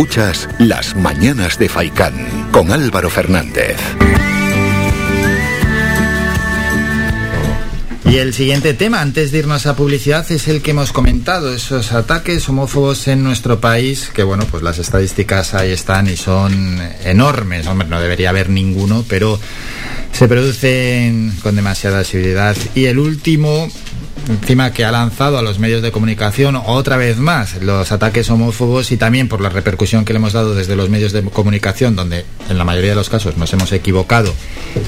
Escuchas 0.00 0.48
Las 0.58 0.96
Mañanas 0.96 1.58
de 1.58 1.68
Faicán 1.68 2.48
con 2.52 2.72
Álvaro 2.72 3.10
Fernández. 3.10 3.76
Y 8.06 8.16
el 8.16 8.32
siguiente 8.32 8.72
tema, 8.72 9.02
antes 9.02 9.30
de 9.30 9.40
irnos 9.40 9.66
a 9.66 9.76
publicidad, 9.76 10.24
es 10.32 10.48
el 10.48 10.62
que 10.62 10.70
hemos 10.70 10.92
comentado, 10.92 11.52
esos 11.52 11.92
ataques 11.92 12.48
homófobos 12.48 13.08
en 13.08 13.22
nuestro 13.22 13.60
país, 13.60 14.10
que 14.14 14.22
bueno, 14.22 14.46
pues 14.50 14.62
las 14.62 14.78
estadísticas 14.78 15.52
ahí 15.52 15.70
están 15.70 16.08
y 16.08 16.16
son 16.16 16.80
enormes. 17.04 17.66
Hombre, 17.66 17.86
no 17.86 18.00
debería 18.00 18.30
haber 18.30 18.48
ninguno, 18.48 19.04
pero 19.06 19.38
se 20.12 20.28
producen 20.28 21.34
con 21.42 21.56
demasiada 21.56 22.00
asiduidad. 22.00 22.56
Y 22.74 22.86
el 22.86 22.98
último, 22.98 23.68
encima 24.28 24.72
que 24.72 24.84
ha 24.84 24.92
lanzado 24.92 25.38
a 25.38 25.42
los 25.42 25.58
medios 25.58 25.82
de 25.82 25.92
comunicación 25.92 26.56
otra 26.56 26.96
vez 26.96 27.16
más 27.16 27.62
los 27.62 27.90
ataques 27.90 28.28
homófobos 28.30 28.92
y 28.92 28.96
también 28.96 29.28
por 29.28 29.40
la 29.40 29.48
repercusión 29.48 30.04
que 30.04 30.12
le 30.12 30.18
hemos 30.18 30.32
dado 30.32 30.54
desde 30.54 30.76
los 30.76 30.90
medios 30.90 31.12
de 31.12 31.22
comunicación, 31.22 31.96
donde 31.96 32.24
en 32.48 32.58
la 32.58 32.64
mayoría 32.64 32.90
de 32.90 32.96
los 32.96 33.08
casos 33.08 33.36
nos 33.36 33.52
hemos 33.52 33.72
equivocado, 33.72 34.34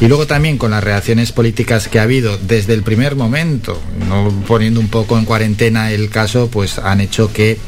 y 0.01 0.07
luego 0.07 0.27
también 0.27 0.59
con 0.59 0.71
las 0.71 0.85
reacciones 0.85 1.33
políticas 1.33 1.89
que 1.89 1.99
ha 1.99 2.03
habido 2.03 2.39
desde 2.39 2.75
el 2.75 2.83
primer 2.83 3.17
momento, 3.17 3.81
no 4.09 4.29
poniendo 4.47 4.81
un 4.81 4.89
poco 4.89 5.19
en 5.19 5.25
cuarentena 5.25 5.93
el 5.93 6.11
caso, 6.11 6.49
pues 6.49 6.79
han 6.79 7.01
hecho 7.01 7.33
que 7.33 7.59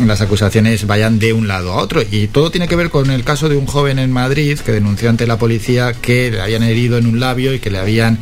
las 0.00 0.20
acusaciones 0.20 0.86
vayan 0.86 1.18
de 1.18 1.32
un 1.32 1.48
lado 1.48 1.72
a 1.72 1.76
otro. 1.76 2.02
Y 2.08 2.28
todo 2.28 2.50
tiene 2.50 2.68
que 2.68 2.76
ver 2.76 2.90
con 2.90 3.10
el 3.10 3.24
caso 3.24 3.48
de 3.48 3.56
un 3.56 3.66
joven 3.66 3.98
en 3.98 4.10
Madrid 4.10 4.58
que 4.58 4.72
denunció 4.72 5.10
ante 5.10 5.26
la 5.26 5.38
policía 5.38 5.92
que 5.92 6.30
le 6.30 6.40
habían 6.40 6.62
herido 6.62 6.98
en 6.98 7.06
un 7.06 7.20
labio 7.20 7.54
y 7.54 7.60
que 7.60 7.70
le 7.70 7.78
habían 7.78 8.18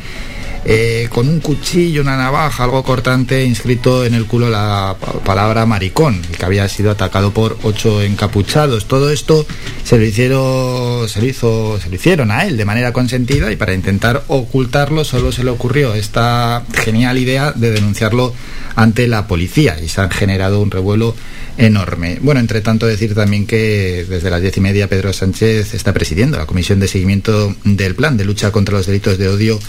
eh, 0.65 1.09
con 1.11 1.27
un 1.27 1.39
cuchillo, 1.39 2.01
una 2.01 2.17
navaja, 2.17 2.63
algo 2.63 2.83
cortante, 2.83 3.43
inscrito 3.43 4.05
en 4.05 4.13
el 4.13 4.25
culo 4.25 4.49
la 4.49 4.95
palabra 5.25 5.65
maricón, 5.65 6.21
y 6.31 6.35
que 6.35 6.45
había 6.45 6.67
sido 6.69 6.91
atacado 6.91 7.31
por 7.31 7.57
ocho 7.63 8.01
encapuchados. 8.01 8.85
Todo 8.85 9.09
esto 9.09 9.45
se 9.83 9.97
lo 9.97 10.05
hicieron, 10.05 11.09
se 11.09 11.19
lo 11.19 11.27
hizo, 11.27 11.79
se 11.81 11.89
lo 11.89 11.95
hicieron 11.95 12.31
a 12.31 12.45
él 12.45 12.57
de 12.57 12.65
manera 12.65 12.93
consentida 12.93 13.51
y 13.51 13.55
para 13.55 13.73
intentar 13.73 14.23
ocultarlo 14.27 15.03
solo 15.03 15.31
se 15.31 15.43
le 15.43 15.51
ocurrió 15.51 15.93
esta 15.93 16.63
genial 16.73 17.17
idea 17.17 17.51
de 17.51 17.71
denunciarlo 17.71 18.33
ante 18.75 19.07
la 19.07 19.27
policía 19.27 19.77
y 19.83 19.89
se 19.89 20.01
han 20.01 20.11
generado 20.11 20.61
un 20.61 20.71
revuelo 20.71 21.15
enorme. 21.57 22.17
Bueno, 22.21 22.39
entre 22.39 22.61
tanto 22.61 22.87
decir 22.87 23.13
también 23.13 23.45
que 23.45 24.05
desde 24.09 24.29
las 24.29 24.41
diez 24.41 24.57
y 24.57 24.61
media 24.61 24.87
Pedro 24.87 25.13
Sánchez 25.13 25.73
está 25.73 25.93
presidiendo 25.93 26.37
la 26.37 26.45
comisión 26.45 26.79
de 26.79 26.87
seguimiento 26.87 27.55
del 27.63 27.95
plan 27.95 28.17
de 28.17 28.25
lucha 28.25 28.51
contra 28.51 28.77
los 28.77 28.87
delitos 28.87 29.17
de 29.17 29.27
odio 29.27 29.59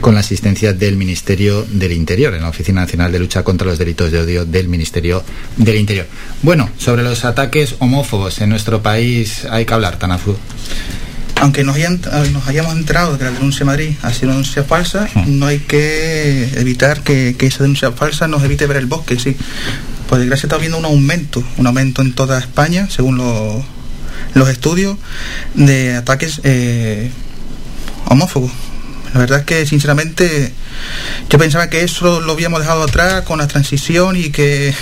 con 0.00 0.14
la 0.14 0.22
asistencia 0.34 0.72
del 0.72 0.96
Ministerio 0.96 1.64
del 1.70 1.92
Interior, 1.92 2.34
en 2.34 2.42
la 2.42 2.48
Oficina 2.48 2.80
Nacional 2.80 3.12
de 3.12 3.20
Lucha 3.20 3.44
contra 3.44 3.68
los 3.68 3.78
Delitos 3.78 4.10
de 4.10 4.20
Odio 4.20 4.44
del 4.44 4.66
Ministerio 4.66 5.22
del 5.56 5.76
Interior. 5.76 6.06
Bueno, 6.42 6.68
sobre 6.76 7.04
los 7.04 7.24
ataques 7.24 7.76
homófobos 7.78 8.40
en 8.40 8.50
nuestro 8.50 8.82
país 8.82 9.44
hay 9.48 9.64
que 9.64 9.74
hablar, 9.74 9.96
Tanafu. 9.96 10.36
Aunque 11.40 11.62
nos, 11.62 11.76
hayan, 11.76 12.00
nos 12.32 12.48
hayamos 12.48 12.74
enterado 12.74 13.12
de 13.12 13.18
que 13.18 13.24
la 13.24 13.30
denuncia 13.30 13.60
de 13.60 13.64
Madrid 13.66 13.90
ha 14.02 14.12
sido 14.12 14.26
una 14.26 14.34
denuncia 14.34 14.64
falsa, 14.64 15.08
no 15.26 15.46
hay 15.46 15.60
que 15.60 16.48
evitar 16.56 17.02
que, 17.02 17.36
que, 17.38 17.46
esa 17.46 17.62
denuncia 17.62 17.92
falsa 17.92 18.26
nos 18.26 18.42
evite 18.42 18.66
ver 18.66 18.78
el 18.78 18.86
bosque, 18.86 19.18
sí. 19.18 19.36
Por 20.08 20.18
desgracia 20.18 20.46
está 20.46 20.56
habiendo 20.56 20.78
un 20.78 20.84
aumento, 20.84 21.44
un 21.58 21.66
aumento 21.66 22.02
en 22.02 22.12
toda 22.12 22.38
España, 22.38 22.88
según 22.90 23.18
los, 23.18 23.64
los 24.34 24.48
estudios, 24.48 24.96
de 25.54 25.94
ataques 25.94 26.40
eh, 26.42 27.10
homófobos. 28.06 28.50
La 29.14 29.20
verdad 29.20 29.38
es 29.40 29.44
que 29.46 29.64
sinceramente 29.64 30.52
yo 31.30 31.38
pensaba 31.38 31.70
que 31.70 31.82
eso 31.82 32.20
lo 32.20 32.32
habíamos 32.32 32.58
dejado 32.58 32.82
atrás 32.82 33.22
con 33.22 33.38
la 33.38 33.46
transición 33.46 34.16
y 34.16 34.30
que 34.30 34.74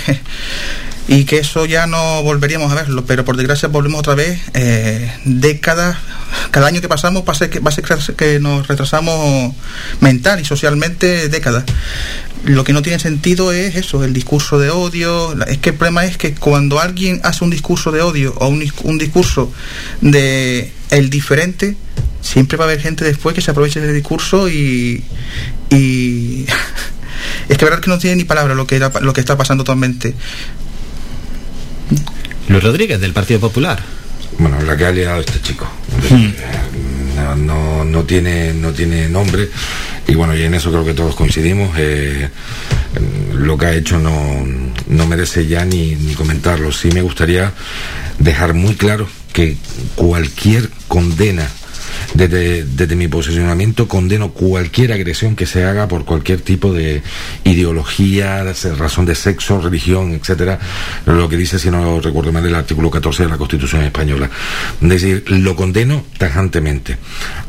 y 1.07 1.25
que 1.25 1.37
eso 1.37 1.65
ya 1.65 1.85
no 1.85 2.23
volveríamos 2.23 2.71
a 2.71 2.75
verlo, 2.75 3.05
pero 3.05 3.25
por 3.25 3.35
desgracia 3.35 3.67
volvemos 3.67 3.99
otra 3.99 4.15
vez 4.15 4.39
eh, 4.53 5.11
décadas, 5.25 5.97
cada 6.51 6.67
año 6.67 6.81
que 6.81 6.87
pasamos 6.87 7.23
va 7.27 7.33
a, 7.33 7.35
ser 7.35 7.49
que, 8.15 8.39
nos 8.39 8.67
retrasamos 8.67 9.53
mental 9.99 10.39
y 10.39 10.45
socialmente 10.45 11.29
décadas. 11.29 11.65
Lo 12.45 12.63
que 12.63 12.73
no 12.73 12.81
tiene 12.81 12.99
sentido 12.99 13.51
es 13.51 13.75
eso, 13.75 14.03
el 14.03 14.13
discurso 14.13 14.59
de 14.59 14.69
odio. 14.69 15.33
Es 15.47 15.59
que 15.59 15.69
el 15.69 15.75
problema 15.75 16.05
es 16.05 16.17
que 16.17 16.35
cuando 16.35 16.79
alguien 16.79 17.21
hace 17.23 17.43
un 17.43 17.49
discurso 17.49 17.91
de 17.91 18.01
odio 18.01 18.33
o 18.37 18.47
un, 18.47 18.63
un 18.83 18.97
discurso 18.97 19.51
de 20.01 20.71
el 20.89 21.09
diferente, 21.09 21.77
siempre 22.21 22.57
va 22.57 22.65
a 22.65 22.67
haber 22.67 22.81
gente 22.81 23.05
después 23.05 23.35
que 23.35 23.41
se 23.41 23.51
aproveche 23.51 23.79
del 23.79 23.93
discurso 23.93 24.49
y, 24.49 25.03
y 25.69 26.45
es 27.49 27.57
que 27.57 27.65
verdad 27.65 27.79
que 27.79 27.89
no 27.89 27.99
tiene 27.99 28.17
ni 28.17 28.23
palabra 28.23 28.55
lo 28.55 28.67
que, 28.67 28.79
lo 28.79 29.13
que 29.13 29.21
está 29.21 29.37
pasando 29.37 29.61
actualmente. 29.61 30.15
Luis 32.47 32.63
Rodríguez, 32.63 32.99
del 32.99 33.13
Partido 33.13 33.39
Popular. 33.39 33.79
Bueno, 34.37 34.61
la 34.61 34.75
que 34.75 34.85
ha 34.85 34.91
liado 34.91 35.19
este 35.19 35.41
chico. 35.41 35.67
Hmm. 36.09 36.31
No, 37.15 37.35
no, 37.35 37.85
no, 37.85 38.03
tiene, 38.03 38.53
no 38.53 38.71
tiene 38.71 39.07
nombre 39.07 39.49
y 40.07 40.15
bueno, 40.15 40.35
y 40.35 40.43
en 40.43 40.53
eso 40.53 40.71
creo 40.71 40.85
que 40.85 40.93
todos 40.93 41.15
coincidimos. 41.15 41.71
Eh, 41.77 42.29
lo 43.33 43.57
que 43.57 43.65
ha 43.65 43.73
hecho 43.73 43.99
no, 43.99 44.45
no 44.87 45.07
merece 45.07 45.47
ya 45.47 45.65
ni, 45.65 45.95
ni 45.95 46.13
comentarlo. 46.13 46.71
Sí 46.71 46.89
me 46.91 47.01
gustaría 47.01 47.51
dejar 48.19 48.53
muy 48.53 48.75
claro 48.75 49.07
que 49.31 49.57
cualquier 49.95 50.69
condena 50.87 51.47
desde, 52.13 52.95
mi 52.95 53.07
posicionamiento 53.07 53.87
condeno 53.87 54.31
cualquier 54.31 54.93
agresión 54.93 55.35
que 55.35 55.45
se 55.45 55.63
haga 55.63 55.87
por 55.87 56.05
cualquier 56.05 56.41
tipo 56.41 56.73
de 56.73 57.01
ideología, 57.43 58.43
razón 58.77 59.05
de 59.05 59.15
sexo, 59.15 59.59
religión, 59.61 60.13
etcétera, 60.13 60.59
lo 61.05 61.27
que 61.27 61.37
dice, 61.37 61.57
si 61.59 61.71
no 61.71 61.99
recuerdo 61.99 62.31
mal, 62.31 62.45
el 62.45 62.55
artículo 62.55 62.91
14 62.91 63.23
de 63.23 63.29
la 63.29 63.37
Constitución 63.37 63.83
española. 63.83 64.29
Es 64.81 64.89
decir, 64.89 65.23
lo 65.27 65.55
condeno 65.55 66.03
tajantemente. 66.17 66.97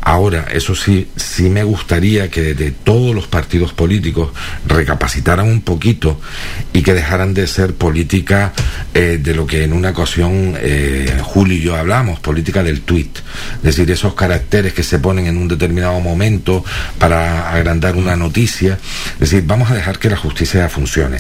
Ahora, 0.00 0.46
eso 0.52 0.74
sí, 0.74 1.08
sí 1.16 1.50
me 1.50 1.64
gustaría 1.64 2.30
que 2.30 2.42
desde 2.42 2.70
todos 2.72 3.14
los 3.14 3.26
partidos 3.26 3.72
políticos 3.72 4.30
recapacitaran 4.66 5.46
un 5.46 5.62
poquito 5.62 6.20
y 6.72 6.82
que 6.82 6.94
dejaran 6.94 7.34
de 7.34 7.46
ser 7.46 7.74
política 7.74 8.52
eh, 8.92 9.18
de 9.20 9.34
lo 9.34 9.46
que 9.46 9.64
en 9.64 9.72
una 9.72 9.90
ocasión 9.90 10.54
eh, 10.58 11.18
Julio 11.22 11.56
y 11.56 11.60
yo 11.60 11.76
hablamos, 11.76 12.20
política 12.20 12.62
del 12.62 12.82
tuit. 12.82 13.18
Es 13.56 13.62
decir, 13.62 13.90
esos 13.90 14.14
caracteres 14.14 14.33
que 14.74 14.82
se 14.82 14.98
ponen 14.98 15.26
en 15.26 15.36
un 15.36 15.48
determinado 15.48 15.98
momento 16.00 16.64
para 16.98 17.50
agrandar 17.50 17.96
una 17.96 18.16
noticia. 18.16 18.78
Es 19.14 19.30
decir, 19.30 19.44
vamos 19.46 19.70
a 19.70 19.74
dejar 19.74 19.98
que 19.98 20.10
la 20.10 20.16
justicia 20.16 20.68
funcione. 20.68 21.18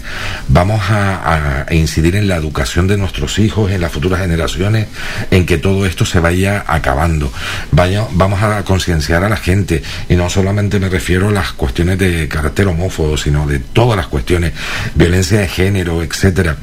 Vamos 0.48 0.80
a, 0.88 1.66
incidir 1.70 2.16
en 2.16 2.28
la 2.28 2.36
educación 2.36 2.86
de 2.86 2.96
nuestros 2.96 3.38
hijos, 3.38 3.70
en 3.70 3.80
las 3.80 3.92
futuras 3.92 4.20
generaciones, 4.20 4.86
en 5.30 5.46
que 5.46 5.58
todo 5.58 5.86
esto 5.86 6.04
se 6.04 6.20
vaya 6.20 6.64
acabando. 6.66 7.32
Vaya, 7.72 8.06
vamos 8.12 8.42
a 8.42 8.62
concienciar 8.64 9.24
a 9.24 9.28
la 9.28 9.36
gente, 9.36 9.82
y 10.08 10.16
no 10.16 10.30
solamente 10.30 10.78
me 10.78 10.88
refiero 10.88 11.28
a 11.28 11.32
las 11.32 11.52
cuestiones 11.52 11.98
de 11.98 12.28
carácter 12.28 12.66
homófobo, 12.68 13.16
sino 13.16 13.46
de 13.46 13.58
todas 13.58 13.96
las 13.96 14.06
cuestiones, 14.06 14.52
violencia 14.94 15.40
de 15.40 15.48
género, 15.48 16.02
etcétera 16.02 16.56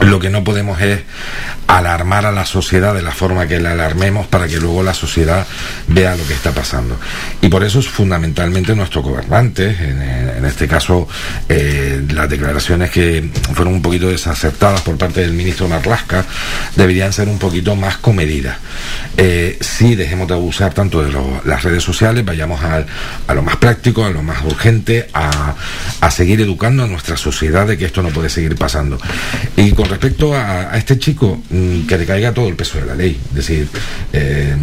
lo 0.00 0.18
que 0.18 0.30
no 0.30 0.42
podemos 0.42 0.80
es 0.80 1.00
alarmar 1.66 2.26
a 2.26 2.32
la 2.32 2.44
sociedad 2.44 2.94
de 2.94 3.02
la 3.02 3.12
forma 3.12 3.46
que 3.46 3.58
la 3.58 3.72
alarmemos 3.72 4.26
para 4.26 4.46
que 4.46 4.58
luego 4.58 4.82
la 4.82 4.94
sociedad 4.94 5.46
vea 5.88 6.16
lo 6.16 6.26
que 6.26 6.34
está 6.34 6.52
pasando. 6.52 6.98
Y 7.40 7.48
por 7.48 7.64
eso 7.64 7.78
es 7.78 7.88
fundamentalmente 7.88 8.74
nuestro 8.74 9.02
gobernante, 9.02 9.68
en, 9.68 10.44
este 10.44 10.68
caso 10.68 11.08
eh, 11.48 12.02
las 12.10 12.28
declaraciones 12.28 12.90
que 12.90 13.30
fueron 13.54 13.74
un 13.74 13.82
poquito 13.82 14.08
desacertadas 14.08 14.82
por 14.82 14.98
parte 14.98 15.20
del 15.20 15.32
ministro 15.32 15.68
Marlasca, 15.68 16.24
deberían 16.76 17.12
ser 17.12 17.28
un 17.28 17.38
poquito 17.38 17.74
más 17.76 17.96
comedidas. 17.98 18.58
Eh, 19.16 19.56
sí, 19.60 19.94
dejemos 19.94 20.28
de 20.28 20.34
abusar 20.34 20.74
tanto 20.74 21.02
de 21.02 21.12
las 21.44 21.62
redes 21.62 21.82
sociales, 21.82 22.24
vayamos 22.24 22.60
a, 22.62 22.84
lo 23.34 23.42
más 23.42 23.56
práctico, 23.56 24.04
a 24.04 24.10
lo 24.10 24.22
más 24.22 24.42
urgente, 24.44 25.08
a, 25.14 25.54
a, 26.00 26.10
seguir 26.10 26.40
educando 26.40 26.84
a 26.84 26.86
nuestra 26.86 27.16
sociedad 27.16 27.66
de 27.66 27.78
que 27.78 27.84
esto 27.86 28.02
no 28.02 28.08
puede 28.10 28.28
seguir 28.28 28.56
pasando. 28.56 28.98
Con 29.82 29.90
respecto 29.90 30.32
a, 30.32 30.78
este 30.78 30.96
chico, 30.96 31.42
mm, 31.50 31.88
que 31.88 31.98
le 31.98 32.06
caiga 32.06 32.32
todo 32.32 32.46
el 32.46 32.54
peso 32.54 32.78
de 32.78 32.86
la 32.86 32.94
ley. 32.94 33.18
Es 33.30 33.34
decir, 33.34 33.68
eh, 34.12 34.54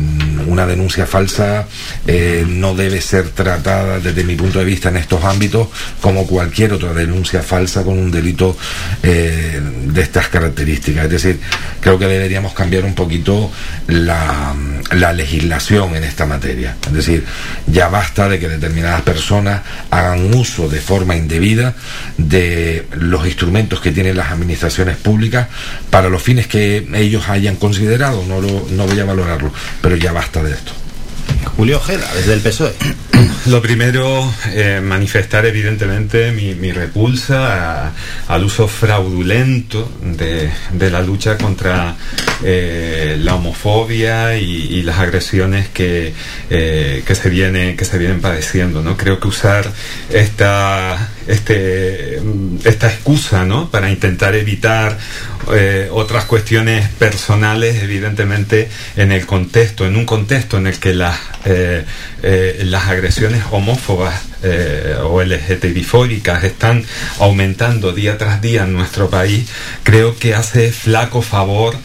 una 0.47 0.65
denuncia 0.65 1.05
falsa 1.05 1.67
eh, 2.07 2.45
no 2.47 2.73
debe 2.73 3.01
ser 3.01 3.27
tratada 3.31 3.99
desde 3.99 4.23
mi 4.23 4.37
punto 4.37 4.59
de 4.59 4.65
vista 4.65 4.87
en 4.87 4.95
estos 4.95 5.21
ámbitos 5.25 5.67
como 5.99 6.25
cualquier 6.25 6.71
otra 6.71 6.93
denuncia 6.93 7.43
falsa 7.43 7.83
con 7.83 7.99
un 7.99 8.11
delito 8.11 8.55
eh, 9.03 9.59
de 9.87 10.01
estas 10.01 10.29
características. 10.29 11.03
Es 11.03 11.11
decir, 11.11 11.41
creo 11.81 11.99
que 11.99 12.07
deberíamos 12.07 12.53
cambiar 12.53 12.85
un 12.85 12.95
poquito 12.95 13.51
la, 13.87 14.55
la 14.95 15.11
legislación 15.11 15.97
en 15.97 16.05
esta 16.05 16.27
materia. 16.27 16.77
Es 16.87 16.93
decir, 16.93 17.25
ya 17.67 17.89
basta 17.89 18.29
de 18.29 18.39
que 18.39 18.47
determinadas 18.47 19.01
personas 19.01 19.63
hagan 19.91 20.33
uso 20.33 20.69
de 20.69 20.79
forma 20.79 21.17
indebida 21.17 21.75
de 22.17 22.87
los 22.93 23.25
instrumentos 23.25 23.81
que 23.81 23.91
tienen 23.91 24.15
las 24.15 24.31
administraciones 24.31 24.95
públicas 24.95 25.08
para 25.89 26.09
los 26.09 26.21
fines 26.21 26.47
que 26.47 26.87
ellos 26.93 27.29
hayan 27.29 27.55
considerado, 27.55 28.23
no, 28.27 28.41
lo, 28.41 28.67
no 28.71 28.87
voy 28.87 28.99
a 28.99 29.05
valorarlo, 29.05 29.51
pero 29.81 29.95
ya 29.95 30.11
basta 30.11 30.43
de 30.43 30.51
esto. 30.51 30.73
Julio 31.55 31.77
Ojeda, 31.77 32.09
desde 32.15 32.33
el 32.33 32.41
PSOE. 32.41 32.73
Lo 33.47 33.61
primero, 33.61 34.31
eh, 34.53 34.81
manifestar 34.83 35.45
evidentemente 35.45 36.31
mi, 36.31 36.71
repulsa 36.71 37.93
al 38.27 38.43
uso 38.43 38.67
fraudulento 38.67 39.91
de, 40.01 40.51
la 40.89 41.01
lucha 41.01 41.37
contra 41.37 41.95
eh, 42.43 43.17
la 43.19 43.35
homofobia 43.35 44.37
y, 44.37 44.81
las 44.83 44.99
agresiones 44.99 45.67
que, 45.69 46.13
eh, 46.49 47.03
que, 47.05 47.15
se 47.15 47.29
viene, 47.29 47.75
que 47.75 47.85
se 47.85 47.97
vienen 47.97 48.21
padeciendo. 48.21 48.81
¿no? 48.81 48.95
Creo 48.95 49.19
que 49.19 49.27
usar 49.27 49.69
esta, 50.09 51.09
este, 51.29 52.19
esta 52.65 52.87
excusa, 52.87 53.45
¿no? 53.45 53.69
Para 53.69 53.91
intentar 53.91 54.35
evitar 54.35 54.97
eh, 55.53 55.87
otras 55.91 56.25
cuestiones 56.25 56.89
personales, 56.89 57.83
evidentemente, 57.83 58.67
en 58.95 59.11
el 59.11 59.25
contexto, 59.25 59.85
en 59.85 59.95
un 59.95 60.05
contexto 60.05 60.57
en 60.57 60.67
el 60.67 60.79
que 60.79 60.93
las, 60.93 61.19
eh, 61.45 61.85
eh, 62.23 62.61
las 62.65 62.87
agresiones 62.87 63.43
homófobas 63.51 64.28
o 65.03 65.21
LGTBifóbicas 65.21 66.43
están 66.43 66.85
aumentando 67.19 67.91
día 67.91 68.17
tras 68.17 68.41
día 68.41 68.63
en 68.63 68.73
nuestro 68.73 69.09
país, 69.09 69.47
creo 69.83 70.17
que 70.17 70.33
hace 70.33 70.71
flaco 70.71 71.21
favor 71.21 71.75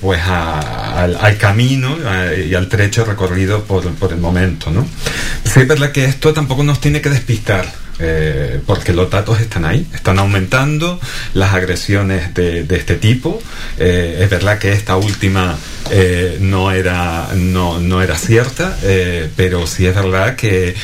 pues 0.00 0.20
al, 0.24 1.38
camino 1.38 1.96
y 2.36 2.54
al 2.54 2.68
trecho 2.68 3.04
recorrido 3.04 3.64
por, 3.64 3.88
por 3.94 4.12
el 4.12 4.18
momento. 4.18 4.70
¿no? 4.70 4.86
Sí, 5.44 5.60
es 5.60 5.68
verdad 5.68 5.92
que 5.92 6.04
esto 6.04 6.32
tampoco 6.32 6.62
nos 6.64 6.80
tiene 6.80 7.00
que 7.00 7.10
despistar 7.10 7.66
eh, 7.98 8.60
porque 8.66 8.92
los 8.92 9.08
datos 9.08 9.40
están 9.40 9.64
ahí, 9.64 9.86
están 9.94 10.18
aumentando 10.18 11.00
las 11.32 11.54
agresiones 11.54 12.34
de, 12.34 12.66
este 12.68 12.96
tipo. 12.96 13.42
Eh, 13.78 14.18
es 14.20 14.28
verdad 14.30 14.58
que 14.58 14.72
esta 14.72 14.96
última 14.96 15.56
eh, 15.90 16.36
no, 16.40 16.72
era, 16.72 17.28
no, 17.34 17.80
no, 17.80 18.02
era 18.02 18.18
cierta, 18.18 18.76
pero 19.36 19.66
sí 19.66 19.86
es 19.86 19.94
verdad 19.94 20.36
que 20.36 20.74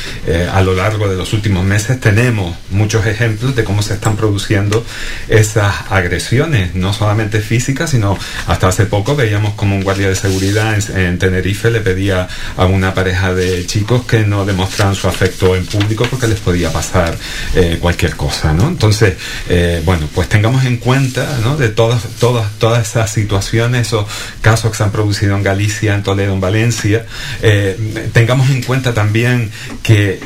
a 0.51 0.61
lo 0.61 0.73
largo 0.73 0.92
de 0.97 1.15
los 1.15 1.33
últimos 1.33 1.65
meses 1.65 1.99
tenemos 1.99 2.55
muchos 2.69 3.05
ejemplos 3.05 3.55
de 3.55 3.63
cómo 3.63 3.81
se 3.81 3.95
están 3.95 4.15
produciendo 4.15 4.85
esas 5.27 5.73
agresiones, 5.89 6.75
no 6.75 6.93
solamente 6.93 7.41
físicas, 7.41 7.89
sino 7.89 8.17
hasta 8.47 8.67
hace 8.67 8.85
poco 8.85 9.15
veíamos 9.15 9.53
como 9.55 9.75
un 9.75 9.83
guardia 9.83 10.09
de 10.09 10.15
seguridad 10.15 10.75
en, 10.75 10.97
en 10.97 11.19
Tenerife 11.19 11.71
le 11.71 11.81
pedía 11.81 12.27
a 12.57 12.65
una 12.65 12.93
pareja 12.93 13.33
de 13.33 13.65
chicos 13.65 14.05
que 14.05 14.19
no 14.19 14.45
demostraran 14.45 14.95
su 14.95 15.07
afecto 15.07 15.55
en 15.55 15.65
público 15.65 16.05
porque 16.09 16.27
les 16.27 16.39
podía 16.39 16.71
pasar 16.71 17.17
eh, 17.55 17.77
cualquier 17.79 18.15
cosa, 18.15 18.53
¿no? 18.53 18.67
Entonces, 18.67 19.15
eh, 19.49 19.81
bueno, 19.85 20.07
pues 20.13 20.29
tengamos 20.29 20.65
en 20.65 20.77
cuenta, 20.77 21.39
¿no? 21.43 21.57
De 21.57 21.69
todas, 21.69 22.03
todas, 22.19 22.51
todas 22.59 22.87
esas 22.87 23.11
situaciones, 23.11 23.87
esos 23.87 24.05
casos 24.41 24.71
que 24.71 24.77
se 24.77 24.83
han 24.83 24.91
producido 24.91 25.35
en 25.35 25.43
Galicia, 25.43 25.95
en 25.95 26.03
Toledo, 26.03 26.33
en 26.33 26.41
Valencia, 26.41 27.05
eh, 27.41 28.09
tengamos 28.13 28.49
en 28.49 28.61
cuenta 28.63 28.93
también 28.93 29.51
que 29.81 30.19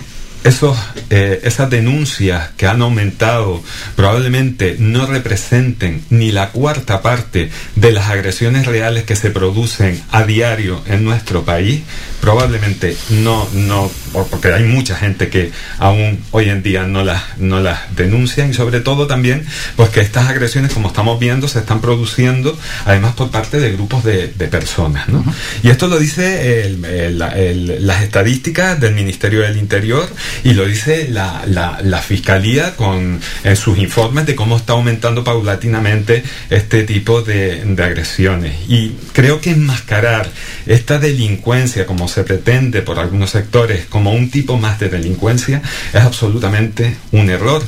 esos, 0.47 0.77
esas 1.09 1.69
denuncias 1.69 2.49
que 2.57 2.67
han 2.67 2.81
aumentado 2.81 3.63
probablemente 3.95 4.75
no 4.79 5.05
representen 5.05 6.03
ni 6.09 6.31
la 6.31 6.49
cuarta 6.49 7.01
parte 7.01 7.49
de 7.75 7.91
las 7.91 8.09
agresiones 8.09 8.65
reales 8.65 9.03
que 9.03 9.15
se 9.15 9.29
producen 9.29 10.01
a 10.11 10.23
diario 10.23 10.81
en 10.87 11.03
nuestro 11.03 11.43
país, 11.43 11.81
probablemente 12.27 12.97
no, 13.09 13.47
no, 13.53 13.89
porque 14.29 14.51
hay 14.51 14.65
mucha 14.65 14.97
gente 14.97 15.29
que 15.29 15.53
aún 15.79 16.21
hoy 16.31 16.49
en 16.49 16.61
día 16.61 16.83
no 16.83 17.05
las, 17.05 17.37
no 17.37 17.61
las 17.61 17.95
denuncian 17.95 18.49
y 18.49 18.53
sobre 18.53 18.81
todo 18.81 19.07
también 19.07 19.45
pues 19.77 19.91
que 19.91 20.01
estas 20.01 20.27
agresiones 20.27 20.73
como 20.73 20.89
estamos 20.89 21.21
viendo 21.21 21.47
se 21.47 21.59
están 21.59 21.79
produciendo 21.79 22.59
además 22.83 23.13
por 23.13 23.31
parte 23.31 23.61
de 23.61 23.71
grupos 23.71 24.03
de, 24.03 24.27
personas 24.51 25.07
¿no? 25.07 25.23
y 25.63 25.69
esto 25.69 25.87
lo 25.87 25.99
dice 25.99 26.69
las 27.13 28.01
estadísticas 28.03 28.77
del 28.77 28.93
Ministerio 28.93 29.41
del 29.41 29.55
Interior 29.57 30.09
y 30.43 30.51
lo 30.51 30.65
dice 30.65 31.07
la, 31.09 31.43
la, 31.47 32.01
Fiscalía 32.01 32.75
con 32.75 33.21
en 33.43 33.55
sus 33.55 33.77
informes 33.77 34.25
de 34.25 34.35
cómo 34.35 34.57
está 34.57 34.73
aumentando 34.73 35.23
paulatinamente 35.23 36.23
este 36.49 36.83
tipo 36.83 37.21
de, 37.21 37.63
de 37.63 37.83
agresiones 37.83 38.53
y 38.67 38.95
creo 39.13 39.39
que 39.39 39.51
enmascarar 39.51 40.29
esta 40.65 40.99
delincuencia 40.99 41.85
como 41.85 42.07
se 42.07 42.16
pretende 42.23 42.81
por 42.81 42.99
algunos 42.99 43.31
sectores 43.31 43.85
como 43.85 44.13
un 44.13 44.29
tipo 44.29 44.57
más 44.57 44.79
de 44.79 44.89
delincuencia 44.89 45.61
es 45.93 46.01
absolutamente 46.01 46.95
un 47.11 47.29
error, 47.29 47.63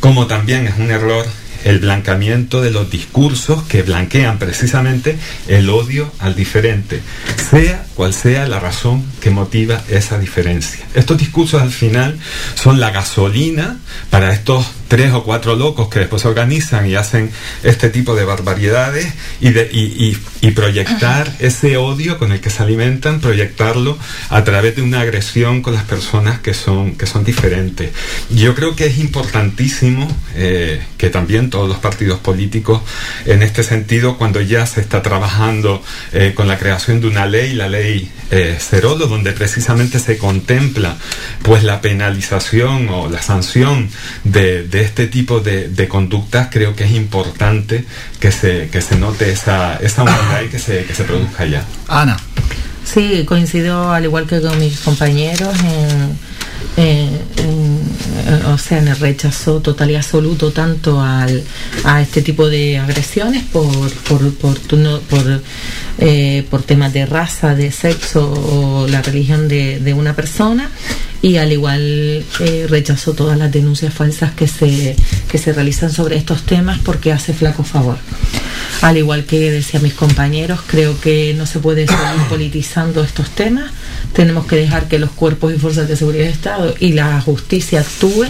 como 0.00 0.26
también 0.26 0.66
es 0.66 0.78
un 0.78 0.90
error 0.90 1.26
el 1.64 1.78
blancamiento 1.78 2.60
de 2.60 2.70
los 2.70 2.90
discursos 2.90 3.62
que 3.64 3.82
blanquean 3.82 4.38
precisamente 4.38 5.18
el 5.48 5.68
odio 5.68 6.10
al 6.18 6.34
diferente, 6.34 7.00
sea 7.50 7.84
cual 7.94 8.14
sea 8.14 8.46
la 8.48 8.60
razón 8.60 9.04
que 9.20 9.30
motiva 9.30 9.82
esa 9.88 10.18
diferencia. 10.18 10.86
Estos 10.94 11.18
discursos 11.18 11.60
al 11.60 11.70
final 11.70 12.18
son 12.54 12.80
la 12.80 12.90
gasolina 12.90 13.78
para 14.10 14.32
estos 14.32 14.66
tres 14.90 15.12
o 15.12 15.22
cuatro 15.22 15.54
locos 15.54 15.88
que 15.88 16.00
después 16.00 16.22
se 16.22 16.26
organizan 16.26 16.84
y 16.84 16.96
hacen 16.96 17.30
este 17.62 17.90
tipo 17.90 18.16
de 18.16 18.24
barbaridades 18.24 19.06
y, 19.40 19.50
de, 19.50 19.70
y, 19.72 20.18
y, 20.40 20.50
proyectar 20.50 21.32
ese 21.38 21.76
odio 21.76 22.18
con 22.18 22.32
el 22.32 22.40
que 22.40 22.50
se 22.50 22.64
alimentan, 22.64 23.20
proyectarlo 23.20 23.96
a 24.30 24.42
través 24.42 24.74
de 24.74 24.82
una 24.82 25.02
agresión 25.02 25.62
con 25.62 25.74
las 25.74 25.84
personas 25.84 26.40
que 26.40 26.54
son, 26.54 26.96
que 26.96 27.06
son 27.06 27.22
diferentes. 27.22 27.92
Yo 28.30 28.56
creo 28.56 28.74
que 28.74 28.86
es 28.86 28.98
importantísimo 28.98 30.08
eh, 30.34 30.82
que 30.98 31.08
también 31.08 31.50
todos 31.50 31.68
los 31.68 31.78
partidos 31.78 32.18
políticos, 32.18 32.82
en 33.26 33.44
este 33.44 33.62
sentido, 33.62 34.18
cuando 34.18 34.40
ya 34.40 34.66
se 34.66 34.80
está 34.80 35.02
trabajando 35.02 35.84
eh, 36.12 36.32
con 36.34 36.48
la 36.48 36.58
creación 36.58 37.00
de 37.00 37.06
una 37.06 37.26
ley, 37.26 37.52
la 37.52 37.68
ley 37.68 38.10
eh, 38.32 38.58
Cerolo, 38.58 39.06
donde 39.06 39.30
precisamente 39.32 40.00
se 40.00 40.18
contempla 40.18 40.96
pues 41.42 41.62
la 41.62 41.80
penalización 41.80 42.88
o 42.88 43.08
la 43.08 43.22
sanción 43.22 43.88
de 44.24 44.79
este 44.82 45.06
tipo 45.06 45.40
de, 45.40 45.88
conductas 45.88 46.48
creo 46.50 46.74
que 46.76 46.84
es 46.84 46.92
importante 46.92 47.84
que 48.18 48.32
se, 48.32 48.68
que 48.68 48.80
se 48.80 48.96
note 48.96 49.30
esa, 49.30 49.76
esa 49.76 50.04
y 50.44 50.48
que 50.48 50.58
se, 50.58 50.84
que 50.84 50.94
se 50.94 51.04
produzca 51.04 51.46
ya. 51.46 51.64
Ana. 51.88 52.16
Sí, 52.84 53.24
coincido 53.26 53.92
al 53.92 54.04
igual 54.04 54.26
que 54.26 54.40
con 54.40 54.58
mis 54.58 54.80
compañeros 54.80 55.54
en, 55.62 56.18
o 58.52 58.58
sea, 58.58 58.78
en 58.78 58.88
el 58.88 58.96
rechazo 58.96 59.60
total 59.60 59.90
y 59.90 59.96
absoluto 59.96 60.50
tanto 60.52 61.00
al, 61.00 61.42
a 61.84 62.00
este 62.00 62.22
tipo 62.22 62.48
de 62.48 62.78
agresiones 62.78 63.44
por, 63.44 63.90
por, 63.90 64.34
por, 64.34 64.58
por, 64.58 65.42
eh, 65.98 66.46
por 66.50 66.62
temas 66.62 66.92
de 66.92 67.06
raza, 67.06 67.54
de 67.54 67.70
sexo 67.70 68.32
o 68.32 68.86
la 68.88 69.02
religión 69.02 69.48
de, 69.48 69.78
de 69.80 69.94
una 69.94 70.14
persona 70.14 70.70
y 71.22 71.36
al 71.36 71.52
igual 71.52 72.24
eh, 72.40 72.66
rechazó 72.68 73.12
todas 73.12 73.38
las 73.38 73.52
denuncias 73.52 73.92
falsas 73.92 74.32
que 74.32 74.48
se, 74.48 74.96
que 75.30 75.38
se 75.38 75.52
realizan 75.52 75.92
sobre 75.92 76.16
estos 76.16 76.42
temas 76.42 76.78
porque 76.80 77.12
hace 77.12 77.32
flaco 77.32 77.62
favor. 77.62 77.98
Al 78.82 78.96
igual 78.96 79.24
que 79.24 79.50
decía 79.50 79.80
mis 79.80 79.92
compañeros, 79.92 80.60
creo 80.66 80.98
que 81.00 81.34
no 81.34 81.44
se 81.44 81.58
puede 81.58 81.86
seguir 81.86 82.22
politizando 82.30 83.04
estos 83.04 83.30
temas. 83.30 83.70
Tenemos 84.14 84.46
que 84.46 84.56
dejar 84.56 84.88
que 84.88 84.98
los 84.98 85.10
cuerpos 85.10 85.52
y 85.54 85.58
fuerzas 85.58 85.88
de 85.88 85.96
seguridad 85.96 86.24
de 86.24 86.30
Estado 86.30 86.74
y 86.80 86.92
la 86.92 87.20
justicia 87.20 87.80
actúe 87.80 88.26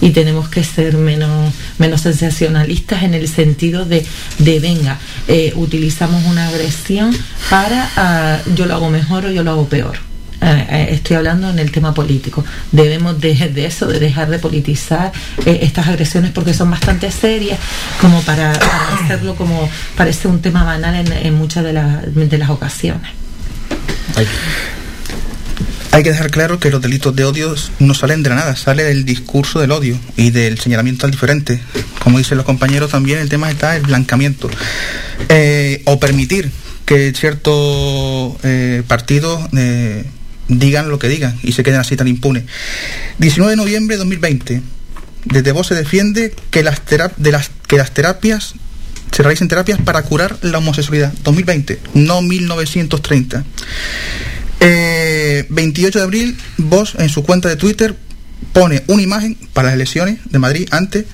y 0.00 0.10
tenemos 0.10 0.48
que 0.48 0.62
ser 0.62 0.96
menos, 0.96 1.52
menos 1.78 2.02
sensacionalistas 2.02 3.02
en 3.02 3.14
el 3.14 3.28
sentido 3.28 3.86
de, 3.86 4.04
de 4.38 4.60
venga, 4.60 4.98
eh, 5.28 5.52
utilizamos 5.56 6.24
una 6.26 6.48
agresión 6.48 7.16
para 7.48 7.90
ah, 7.96 8.38
yo 8.54 8.66
lo 8.66 8.74
hago 8.74 8.90
mejor 8.90 9.26
o 9.26 9.30
yo 9.30 9.42
lo 9.42 9.52
hago 9.52 9.68
peor 9.68 10.13
eh, 10.44 10.66
eh, 10.68 10.88
estoy 10.90 11.16
hablando 11.16 11.48
en 11.48 11.58
el 11.58 11.70
tema 11.70 11.94
político. 11.94 12.44
Debemos 12.70 13.18
de, 13.18 13.34
de 13.34 13.64
eso, 13.64 13.86
de 13.86 13.98
dejar 13.98 14.28
de 14.28 14.38
politizar 14.38 15.10
eh, 15.46 15.60
estas 15.62 15.88
agresiones 15.88 16.32
porque 16.32 16.52
son 16.52 16.70
bastante 16.70 17.10
serias, 17.10 17.58
como 17.98 18.20
para, 18.22 18.52
hacerlo 18.52 19.36
como 19.36 19.70
parece 19.96 20.28
un 20.28 20.42
tema 20.42 20.62
banal 20.62 20.94
en, 21.10 21.34
muchas 21.34 21.64
de, 21.64 21.72
de 21.72 22.38
las 22.38 22.50
ocasiones. 22.50 23.10
Hay 25.92 26.02
que 26.02 26.10
dejar 26.10 26.30
claro 26.30 26.58
que 26.58 26.70
los 26.70 26.82
delitos 26.82 27.16
de 27.16 27.24
odio 27.24 27.54
no 27.78 27.94
salen 27.94 28.22
de 28.22 28.28
la 28.28 28.36
nada, 28.36 28.56
sale 28.56 28.82
del 28.82 29.06
discurso 29.06 29.60
del 29.60 29.70
odio 29.70 29.98
y 30.16 30.30
del 30.30 30.58
señalamiento 30.58 31.06
al 31.06 31.12
diferente. 31.12 31.60
Como 32.00 32.18
dicen 32.18 32.36
los 32.36 32.44
compañeros, 32.44 32.90
también 32.90 33.18
el 33.18 33.30
tema 33.30 33.50
está 33.50 33.76
el 33.76 33.82
blancamiento. 33.82 34.50
o 35.86 36.00
permitir 36.00 36.50
que 36.84 37.14
ciertos 37.14 38.34
partidos 38.86 39.40
digan 40.48 40.88
lo 40.88 40.98
que 40.98 41.08
digan 41.08 41.38
y 41.42 41.52
se 41.52 41.62
queden 41.62 41.80
así 41.80 41.96
tan 41.96 42.08
impunes. 42.08 42.44
19 43.18 43.52
de 43.52 43.56
noviembre 43.56 43.96
de 43.96 43.98
2020. 43.98 44.62
Desde 45.26 45.52
vos 45.52 45.66
se 45.66 45.74
defiende 45.74 46.34
que 46.50 46.62
las, 46.62 46.82
de 47.16 47.32
las, 47.32 47.50
que 47.66 47.76
las 47.76 47.92
terapias 47.92 48.54
se 49.10 49.22
realicen 49.22 49.48
terapias 49.48 49.80
para 49.80 50.02
curar 50.02 50.36
la 50.42 50.58
homosexualidad. 50.58 51.12
2020, 51.22 51.80
no 51.94 52.20
1930. 52.20 53.44
28 54.58 54.60
eh, 54.60 55.46
de 56.00 56.02
abril, 56.02 56.36
vos 56.56 56.94
en 56.98 57.08
su 57.08 57.22
cuenta 57.22 57.48
de 57.48 57.56
Twitter 57.56 57.96
pone 58.52 58.82
una 58.88 59.02
imagen 59.02 59.36
para 59.52 59.66
las 59.66 59.74
elecciones 59.74 60.18
de 60.24 60.38
Madrid 60.38 60.68
antes 60.70 61.04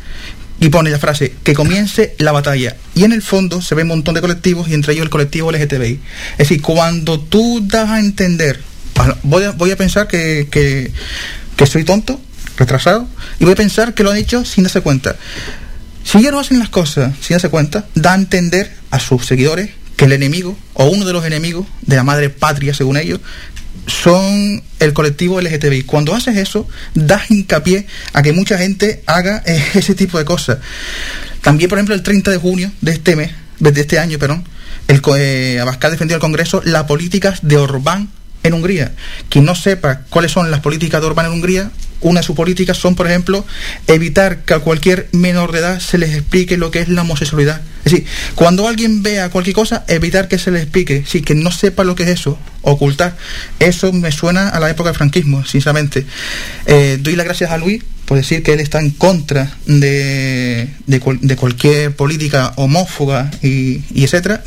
y 0.60 0.68
pone 0.68 0.90
la 0.90 0.98
frase 0.98 1.34
que 1.42 1.54
comience 1.54 2.14
la 2.18 2.32
batalla. 2.32 2.76
Y 2.94 3.04
en 3.04 3.12
el 3.12 3.22
fondo 3.22 3.62
se 3.62 3.74
ve 3.74 3.82
un 3.82 3.88
montón 3.88 4.14
de 4.14 4.20
colectivos 4.20 4.68
y 4.68 4.74
entre 4.74 4.92
ellos 4.92 5.04
el 5.04 5.10
colectivo 5.10 5.50
LGTBI. 5.50 6.00
Es 6.32 6.38
decir, 6.38 6.62
cuando 6.62 7.20
tú 7.20 7.62
das 7.66 7.88
a 7.88 8.00
entender 8.00 8.60
voy 9.22 9.70
a, 9.70 9.76
pensar 9.76 10.08
que, 10.08 10.48
que, 10.50 11.66
soy 11.66 11.84
tonto, 11.84 12.20
retrasado, 12.56 13.08
y 13.38 13.44
voy 13.44 13.52
a 13.52 13.56
pensar 13.56 13.94
que 13.94 14.02
lo 14.02 14.10
han 14.10 14.16
hecho 14.16 14.44
sin 14.44 14.64
darse 14.64 14.80
cuenta. 14.80 15.16
Si 16.04 16.18
ellos 16.18 16.32
no 16.32 16.40
hacen 16.40 16.58
las 16.58 16.68
cosas 16.68 17.14
sin 17.20 17.34
darse 17.34 17.48
cuenta, 17.48 17.86
da 17.94 18.12
a 18.12 18.16
entender 18.16 18.74
a 18.90 18.98
sus 18.98 19.26
seguidores 19.26 19.70
que 19.96 20.06
el 20.06 20.12
enemigo, 20.12 20.56
o 20.74 20.86
uno 20.86 21.04
de 21.04 21.12
los 21.12 21.24
enemigos 21.24 21.66
de 21.82 21.96
la 21.96 22.04
madre 22.04 22.30
patria, 22.30 22.72
según 22.72 22.96
ellos, 22.96 23.20
son 23.86 24.62
el 24.78 24.92
colectivo 24.92 25.40
LGTBI. 25.40 25.82
Cuando 25.82 26.14
haces 26.14 26.36
eso, 26.36 26.66
das 26.94 27.30
hincapié 27.30 27.86
a 28.12 28.22
que 28.22 28.32
mucha 28.32 28.56
gente 28.58 29.02
haga 29.06 29.38
ese 29.74 29.94
tipo 29.94 30.18
de 30.18 30.24
cosas. 30.24 30.58
También, 31.42 31.68
por 31.68 31.78
ejemplo, 31.78 31.94
el 31.94 32.02
30 32.02 32.30
de 32.30 32.36
junio 32.38 32.72
de 32.80 32.92
este 32.92 33.16
mes, 33.16 33.32
de 33.58 33.80
este 33.80 33.98
año, 33.98 34.18
perdón, 34.18 34.44
el, 34.88 35.00
eh, 35.16 35.58
Abascal 35.60 35.92
defendió 35.92 36.16
al 36.16 36.20
Congreso 36.20 36.62
las 36.64 36.84
políticas 36.84 37.40
de 37.42 37.56
Orbán 37.56 38.08
en 38.42 38.54
Hungría. 38.54 38.92
Quien 39.28 39.44
no 39.44 39.54
sepa 39.54 40.02
cuáles 40.10 40.32
son 40.32 40.50
las 40.50 40.60
políticas 40.60 41.00
de 41.00 41.06
Orbán 41.06 41.26
en 41.26 41.32
Hungría, 41.32 41.70
una 42.00 42.20
de 42.20 42.26
sus 42.26 42.36
políticas 42.36 42.78
son, 42.78 42.94
por 42.94 43.06
ejemplo, 43.06 43.44
evitar 43.86 44.38
que 44.44 44.54
a 44.54 44.60
cualquier 44.60 45.08
menor 45.12 45.52
de 45.52 45.58
edad 45.58 45.80
se 45.80 45.98
les 45.98 46.14
explique 46.14 46.56
lo 46.56 46.70
que 46.70 46.80
es 46.80 46.88
la 46.88 47.02
homosexualidad. 47.02 47.60
Es 47.84 47.92
decir, 47.92 48.06
cuando 48.34 48.66
alguien 48.66 49.02
vea 49.02 49.30
cualquier 49.30 49.54
cosa, 49.54 49.84
evitar 49.88 50.28
que 50.28 50.38
se 50.38 50.50
les 50.50 50.62
explique, 50.62 51.04
sí, 51.06 51.22
que 51.22 51.34
no 51.34 51.50
sepa 51.50 51.84
lo 51.84 51.94
que 51.94 52.04
es 52.04 52.08
eso, 52.08 52.38
ocultar. 52.62 53.16
Eso 53.58 53.92
me 53.92 54.12
suena 54.12 54.48
a 54.48 54.60
la 54.60 54.70
época 54.70 54.90
del 54.90 54.96
franquismo, 54.96 55.44
sinceramente. 55.44 56.06
Eh, 56.66 56.98
doy 57.00 57.16
las 57.16 57.26
gracias 57.26 57.50
a 57.50 57.58
Luis 57.58 57.82
por 58.06 58.16
decir 58.16 58.42
que 58.42 58.54
él 58.54 58.60
está 58.60 58.80
en 58.80 58.90
contra 58.90 59.56
de, 59.66 60.68
de, 60.86 61.36
cualquier 61.36 61.94
política 61.94 62.52
homófoba 62.56 63.30
y, 63.40 63.82
y 63.94 64.02
etcétera 64.02 64.42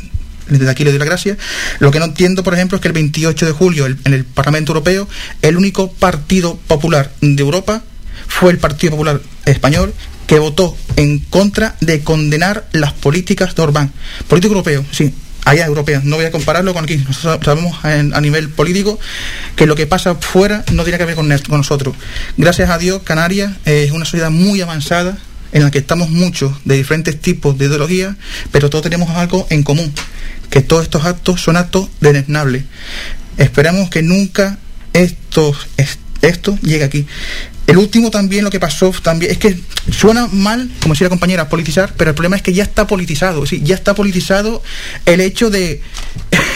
desde 0.48 0.70
aquí 0.70 0.84
le 0.84 0.90
doy 0.90 0.98
la 0.98 1.04
gracia. 1.04 1.36
Lo 1.78 1.90
que 1.90 1.98
no 1.98 2.06
entiendo, 2.06 2.42
por 2.42 2.54
ejemplo, 2.54 2.76
es 2.76 2.82
que 2.82 2.88
el 2.88 2.94
28 2.94 3.46
de 3.46 3.52
julio 3.52 3.86
en 3.86 4.14
el 4.14 4.24
Parlamento 4.24 4.72
Europeo, 4.72 5.08
el 5.42 5.56
único 5.56 5.92
partido 5.92 6.56
popular 6.66 7.12
de 7.20 7.42
Europa 7.42 7.82
fue 8.26 8.50
el 8.50 8.58
Partido 8.58 8.92
Popular 8.92 9.20
Español 9.44 9.94
que 10.26 10.38
votó 10.38 10.76
en 10.96 11.18
contra 11.18 11.76
de 11.80 12.00
condenar 12.00 12.66
las 12.72 12.92
políticas 12.92 13.54
de 13.54 13.62
Orbán. 13.62 13.92
Político 14.28 14.54
europeo, 14.54 14.84
sí, 14.90 15.12
allá 15.44 15.66
europeo. 15.66 16.00
No 16.04 16.16
voy 16.16 16.24
a 16.24 16.30
compararlo 16.30 16.72
con 16.74 16.84
aquí. 16.84 16.96
Nosotros 16.96 17.44
sabemos 17.44 17.78
a 17.84 18.20
nivel 18.20 18.48
político 18.48 18.98
que 19.56 19.66
lo 19.66 19.76
que 19.76 19.86
pasa 19.86 20.14
fuera 20.16 20.64
no 20.72 20.84
tiene 20.84 20.98
que 20.98 21.04
ver 21.04 21.14
con, 21.14 21.28
nosotros. 21.28 21.94
Gracias 22.36 22.70
a 22.70 22.78
Dios, 22.78 23.02
Canarias 23.02 23.52
es 23.64 23.90
una 23.90 24.04
sociedad 24.04 24.30
muy 24.30 24.60
avanzada 24.60 25.18
en 25.54 25.62
la 25.62 25.70
que 25.70 25.78
estamos 25.78 26.10
muchos 26.10 26.52
de 26.64 26.76
diferentes 26.76 27.18
tipos 27.18 27.56
de 27.56 27.66
ideologías, 27.66 28.16
pero 28.50 28.68
todos 28.68 28.82
tenemos 28.82 29.08
algo 29.10 29.46
en 29.48 29.62
común 29.62 29.94
que 30.50 30.60
todos 30.60 30.82
estos 30.82 31.04
actos 31.04 31.40
son 31.40 31.56
actos 31.56 31.88
deneznables. 32.00 32.64
Esperamos 33.38 33.88
que 33.88 34.02
nunca 34.02 34.58
esto, 34.92 35.56
esto 36.22 36.58
llegue 36.60 36.84
aquí. 36.84 37.06
El 37.66 37.78
último 37.78 38.10
también 38.10 38.44
lo 38.44 38.50
que 38.50 38.60
pasó 38.60 38.92
también 39.02 39.32
es 39.32 39.38
que 39.38 39.58
suena 39.90 40.26
mal, 40.26 40.70
como 40.80 40.94
decía 40.94 41.06
la 41.06 41.10
compañera, 41.10 41.48
politizar, 41.48 41.94
pero 41.96 42.10
el 42.10 42.14
problema 42.14 42.36
es 42.36 42.42
que 42.42 42.52
ya 42.52 42.62
está 42.62 42.86
politizado, 42.86 43.46
sí, 43.46 43.62
ya 43.64 43.74
está 43.74 43.94
politizado 43.94 44.62
el 45.06 45.20
hecho 45.20 45.50
de 45.50 45.80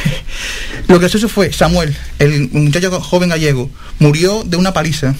lo 0.88 1.00
que 1.00 1.06
eso 1.06 1.28
fue 1.28 1.52
Samuel, 1.52 1.96
el 2.18 2.50
muchacho 2.50 3.00
joven 3.00 3.30
gallego, 3.30 3.70
murió 4.00 4.42
de 4.44 4.56
una 4.56 4.72
paliza. 4.72 5.14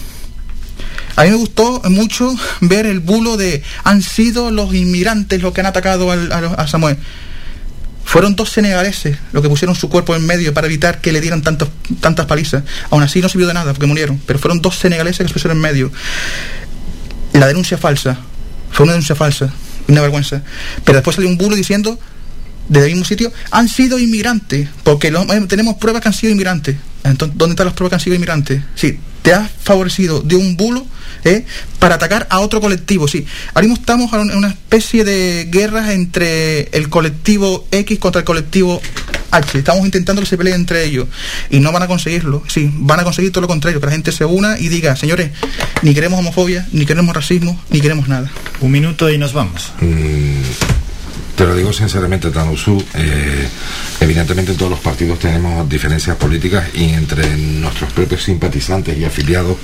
A 1.19 1.25
mí 1.25 1.31
me 1.31 1.37
gustó 1.37 1.83
mucho 1.87 2.33
ver 2.61 2.87
el 2.87 3.01
bulo 3.01 3.37
de 3.37 3.65
han 3.83 4.03
sido 4.03 4.53
los 4.53 4.73
inmigrantes 4.73 5.43
los 5.43 5.53
que 5.53 5.59
han 5.61 5.67
atacado 5.67 6.13
a 6.13 6.69
Samuel. 6.69 6.97
Fueron 8.05 8.37
dos 8.37 8.51
senegaleses 8.51 9.19
los 9.33 9.43
que 9.43 9.49
pusieron 9.49 9.75
su 9.75 9.89
cuerpo 9.89 10.15
en 10.15 10.25
medio 10.25 10.55
para 10.55 10.69
evitar 10.69 11.01
que 11.01 11.11
le 11.11 11.21
dieran 11.21 11.43
tantos, 11.43 11.71
tantas 12.01 12.27
palizas. 12.27 12.63
Aún 12.91 13.03
así 13.03 13.21
no 13.21 13.29
sirvió 13.29 13.49
de 13.49 13.55
nada 13.55 13.73
porque 13.73 13.87
murieron, 13.87 14.23
pero 14.27 14.39
fueron 14.39 14.61
dos 14.61 14.77
senegaleses 14.77 15.19
que 15.19 15.27
se 15.27 15.33
pusieron 15.33 15.57
en 15.57 15.63
medio. 15.63 15.91
La 17.33 17.49
denuncia 17.49 17.79
falsa, 17.79 18.17
fue 18.71 18.85
una 18.85 18.93
denuncia 18.93 19.17
falsa, 19.17 19.53
una 19.89 20.01
vergüenza. 20.03 20.43
Pero 20.85 20.99
después 20.99 21.17
salió 21.17 21.29
un 21.29 21.37
bulo 21.37 21.57
diciendo, 21.57 21.99
desde 22.69 22.87
el 22.87 22.93
mismo 22.93 23.05
sitio, 23.05 23.33
han 23.51 23.69
sido 23.69 23.99
inmigrantes, 23.99 24.69
porque 24.83 25.09
eh, 25.09 25.47
tenemos 25.49 25.77
pruebas 25.77 26.03
que 26.03 26.09
han 26.09 26.15
sido 26.15 26.33
inmigrantes. 26.33 26.77
Entonces, 27.05 27.37
¿dónde 27.39 27.53
están 27.53 27.67
las 27.67 27.75
pruebas 27.75 27.91
que 27.91 27.95
han 27.97 28.01
sido 28.01 28.17
inmigrantes? 28.17 28.63
Sí, 28.75 28.99
te 29.23 29.33
has 29.33 29.51
favorecido 29.63 30.21
de 30.21 30.37
un 30.37 30.57
bulo 30.57 30.87
¿eh? 31.25 31.45
para 31.79 31.97
atacar 31.97 32.27
a 32.31 32.41
otro 32.41 32.61
colectivo. 32.61 33.09
Sí, 33.09 33.27
ahora 33.49 33.63
mismo 33.63 33.77
estamos 33.77 34.13
en 34.13 34.37
una 34.37 34.49
especie 34.49 35.05
de 35.05 35.49
guerra 35.51 35.93
entre 35.93 36.69
el 36.73 36.89
colectivo 36.89 37.67
X 37.71 37.99
contra 37.99 38.21
el 38.21 38.25
colectivo 38.25 38.81
H. 39.31 39.59
Estamos 39.59 39.85
intentando 39.85 40.23
que 40.23 40.29
se 40.29 40.37
peleen 40.37 40.57
entre 40.57 40.85
ellos 40.85 41.09
y 41.51 41.61
no 41.61 41.73
van 41.73 41.83
a 41.83 41.87
conseguirlo. 41.87 42.43
Sí, 42.49 42.71
van 42.75 43.01
a 43.01 43.05
conseguir 43.05 43.33
todo 43.33 43.43
lo 43.43 43.49
contrario, 43.49 43.81
que 43.81 43.87
la 43.87 43.93
gente 43.93 44.13
se 44.13 44.25
una 44.25 44.59
y 44.59 44.69
diga, 44.69 44.97
señores, 44.97 45.31
ni 45.83 45.95
queremos 45.95 46.19
homofobia, 46.19 46.67
ni 46.73 46.87
queremos 46.87 47.15
racismo, 47.15 47.61
ni 47.71 47.81
queremos 47.81 48.09
nada. 48.09 48.31
Un 48.61 48.71
minuto 48.71 49.11
y 49.11 49.19
nos 49.19 49.33
vamos. 49.33 49.73
Mm, 49.81 50.28
te 51.39 51.47
lo 51.47 51.55
digo 51.55 51.73
sinceramente, 51.73 52.33
Tanusu, 52.33 52.85
eh, 52.95 53.49
evidentemente 54.01 54.55
todos 54.55 54.73
los 54.73 54.81
partidos 54.81 55.21
tenemos 55.21 55.69
diferencias 55.69 56.17
políticas 56.17 56.67
y 56.75 56.93
entre 56.93 57.37
nuestros 57.37 57.93
propios 57.93 58.25
simpatizantes 58.25 58.99
y 58.99 59.05
afiliados 59.05 59.57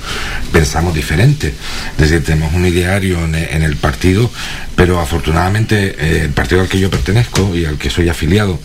pensamos 0.53 0.95
diferente. 0.95 1.53
Es 1.97 1.97
decir, 1.97 2.23
tenemos 2.23 2.53
un 2.53 2.65
ideario 2.65 3.21
en, 3.25 3.35
el 3.61 3.75
partido, 3.75 4.31
pero 4.77 5.01
afortunadamente 5.01 5.97
eh, 5.99 6.21
el 6.23 6.29
partido 6.29 6.61
al 6.61 6.69
que 6.69 6.79
yo 6.79 6.89
pertenezco 6.89 7.53
y 7.53 7.65
al 7.65 7.77
que 7.77 7.89
soy 7.89 8.07
afiliado 8.07 8.57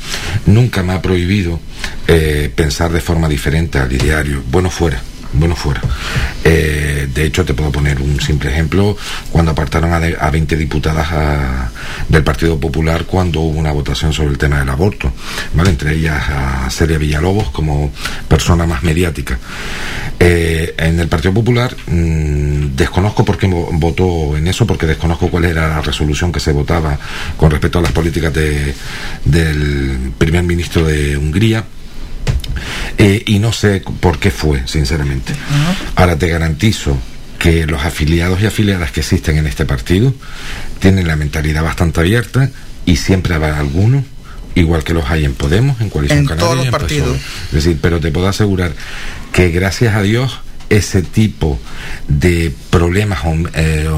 nunca 0.46 0.84
me 0.84 0.92
ha 0.92 1.02
prohibido 1.02 1.58
eh, 2.06 2.48
pensar 2.54 2.92
de 2.92 3.00
forma 3.00 3.28
diferente 3.28 3.80
al 3.80 3.92
ideario. 3.92 4.40
Bueno, 4.52 4.70
fuera 4.70 5.02
bueno 5.32 5.56
fuera. 5.56 5.80
Eh, 6.44 7.08
de 7.12 7.24
hecho, 7.24 7.44
te 7.44 7.54
puedo 7.54 7.70
poner 7.70 8.00
un 8.00 8.20
simple 8.20 8.50
ejemplo. 8.50 8.96
Cuando 9.30 9.52
apartaron 9.52 9.92
a, 9.92 10.00
de, 10.00 10.16
a 10.18 10.30
20 10.30 10.56
diputadas 10.56 11.08
del 12.08 12.24
Partido 12.24 12.58
Popular 12.58 13.04
cuando 13.04 13.40
hubo 13.40 13.58
una 13.58 13.72
votación 13.72 14.12
sobre 14.12 14.30
el 14.30 14.38
tema 14.38 14.58
del 14.58 14.68
aborto, 14.68 15.12
¿vale? 15.54 15.70
entre 15.70 15.94
ellas 15.94 16.22
a 16.28 16.70
Celia 16.70 16.98
Villalobos 16.98 17.50
como 17.50 17.92
persona 18.28 18.66
más 18.66 18.82
mediática. 18.82 19.38
Eh, 20.18 20.74
en 20.76 21.00
el 21.00 21.08
Partido 21.08 21.32
Popular 21.32 21.74
mm, 21.86 22.76
desconozco 22.76 23.24
por 23.24 23.38
qué 23.38 23.46
votó 23.46 24.36
en 24.36 24.48
eso, 24.48 24.66
porque 24.66 24.86
desconozco 24.86 25.30
cuál 25.30 25.46
era 25.46 25.68
la 25.68 25.80
resolución 25.80 26.30
que 26.32 26.40
se 26.40 26.52
votaba 26.52 26.98
con 27.36 27.50
respecto 27.50 27.78
a 27.78 27.82
las 27.82 27.92
políticas 27.92 28.32
de, 28.34 28.74
del 29.24 30.12
primer 30.18 30.42
ministro 30.42 30.84
de 30.84 31.16
Hungría 31.16 31.64
eh, 32.98 33.22
y 33.26 33.38
no 33.38 33.52
sé 33.52 33.82
por 34.00 34.18
qué 34.18 34.30
fue, 34.30 34.62
sinceramente. 34.66 35.32
Ahora 35.96 36.16
te 36.16 36.28
garantizo 36.28 36.98
que 37.38 37.66
los 37.66 37.84
afiliados 37.84 38.42
y 38.42 38.46
afiliadas 38.46 38.92
que 38.92 39.00
existen 39.00 39.38
en 39.38 39.46
este 39.46 39.64
partido 39.64 40.12
tienen 40.78 41.06
la 41.06 41.16
mentalidad 41.16 41.62
bastante 41.62 42.00
abierta 42.00 42.50
y 42.84 42.96
siempre 42.96 43.34
habrá 43.34 43.58
alguno 43.58 44.04
igual 44.54 44.84
que 44.84 44.92
los 44.92 45.10
hay 45.10 45.24
en 45.24 45.34
Podemos, 45.34 45.80
en 45.80 45.90
Coalición 45.90 46.20
en 46.20 46.36
Todos 46.36 46.56
los 46.56 46.68
partidos. 46.68 47.16
Es 47.46 47.52
decir, 47.52 47.78
pero 47.80 48.00
te 48.00 48.10
puedo 48.10 48.28
asegurar 48.28 48.72
que 49.32 49.50
gracias 49.50 49.94
a 49.94 50.02
Dios 50.02 50.40
ese 50.70 51.02
tipo 51.02 51.58
de 52.08 52.52
problemas, 52.70 53.20
eh, 53.54 53.90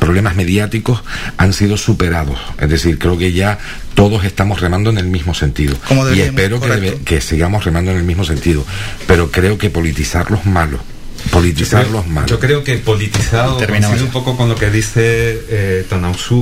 problemas 0.00 0.34
mediáticos 0.34 1.04
han 1.36 1.52
sido 1.52 1.76
superados. 1.76 2.38
Es 2.58 2.70
decir, 2.70 2.98
creo 2.98 3.16
que 3.18 3.32
ya 3.32 3.58
todos 3.94 4.24
estamos 4.24 4.60
remando 4.60 4.90
en 4.90 4.98
el 4.98 5.06
mismo 5.06 5.34
sentido. 5.34 5.76
y 6.14 6.20
espero 6.20 6.60
que, 6.60 7.00
que, 7.04 7.20
sigamos 7.20 7.64
remando 7.64 7.92
en 7.92 7.98
el 7.98 8.04
mismo 8.04 8.24
sentido. 8.24 8.64
Pero 9.06 9.30
creo 9.30 9.58
que 9.58 9.70
politizar 9.70 10.30
los 10.30 10.46
malos 10.46 10.80
politizarlos 11.34 12.06
más. 12.06 12.26
Yo 12.26 12.38
creo 12.38 12.62
que 12.64 12.78
politizado, 12.78 13.58
un 13.58 14.10
poco 14.10 14.36
con 14.36 14.48
lo 14.48 14.54
que 14.54 14.70
dice 14.70 15.40
eh, 15.48 15.84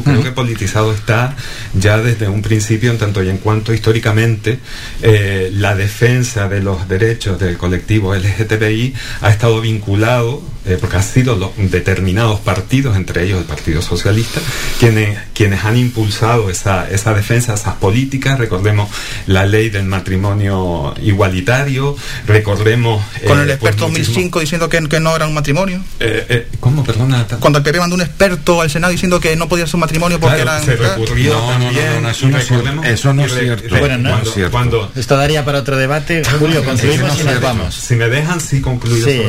creo 0.05 0.23
que 0.23 0.33
politizado 0.33 0.93
está 0.93 1.37
ya 1.75 1.99
desde 1.99 2.29
un 2.29 2.43
principio 2.43 2.91
en 2.91 2.99
tanto 2.99 3.23
y 3.23 3.29
en 3.29 3.39
cuanto 3.39 3.73
históricamente 3.73 4.59
eh, 5.03 5.51
la 5.53 5.75
defensa 5.75 6.49
de 6.49 6.63
los 6.63 6.89
derechos 6.89 7.39
del 7.39 7.57
colectivo 7.57 8.15
LGTBI 8.15 8.95
ha 9.21 9.31
estado 9.31 9.61
vinculado, 9.61 10.43
eh, 10.65 10.77
porque 10.81 10.97
han 10.97 11.03
sido 11.03 11.37
los 11.37 11.51
determinados 11.57 12.41
partidos, 12.41 12.97
entre 12.97 13.25
ellos 13.25 13.41
el 13.41 13.45
Partido 13.47 13.83
Socialista, 13.83 14.41
quienes, 14.79 15.19
quienes 15.35 15.65
han 15.65 15.77
impulsado 15.77 16.51
esa, 16.51 16.89
esa 16.91 17.15
defensa, 17.15 17.55
esas 17.55 17.75
políticas, 17.75 18.39
recordemos 18.39 18.89
la 19.27 19.47
ley 19.47 19.71
del 19.71 19.85
matrimonio 19.85 20.95
igualitario, 21.03 21.97
recordemos... 22.27 23.05
Con 23.27 23.41
el 23.41 23.51
eh, 23.51 23.55
experto 23.55 23.85
2005 23.85 24.41
diciendo 24.41 24.69
que, 24.69 24.82
no 25.01 25.15
era 25.15 25.27
un 25.27 25.35
matrimonio. 25.35 25.81
Eh, 26.01 26.27
eh, 26.29 26.49
¿Cómo? 26.61 26.85
Perdona. 26.85 27.27
Cuando 27.41 27.59
el 27.59 27.65
PP 27.65 27.79
mandó 27.79 27.95
un 27.95 28.03
experto 28.03 28.61
al 28.61 28.71
Senado 28.71 28.91
diciendo 28.91 29.21
que 29.21 29.35
no 29.37 29.49
podía 29.49 29.67
ser 29.67 29.77
un 29.77 29.81
matrimonio 29.81 30.21
porque 30.21 30.43
era 30.43 30.61
Se 30.63 30.77
recurrió 30.77 31.39
también. 31.41 32.07
eso, 32.07 32.29
no 32.29 32.39
es 32.39 32.47
cierto. 32.47 32.83
eso 32.83 33.15
no 33.15 33.25
es 33.25 33.35
cierto. 33.35 33.79
Bueno, 33.79 33.99
no, 33.99 34.19
es 34.19 34.33
cierto. 34.33 34.53
Cuando, 34.53 34.93
Esto 34.95 35.17
daría 35.17 35.45
para 35.45 35.59
otro 35.59 35.77
debate. 35.77 36.23
Julio, 36.39 36.65
concluimos 36.65 37.21
y 37.21 37.25
nos 37.25 37.41
vamos. 37.41 37.75
Si 37.75 37.95
me 37.97 38.09
dejan, 38.09 38.41
sí 38.41 38.61
concluyo 38.61 39.05
sí, 39.05 39.23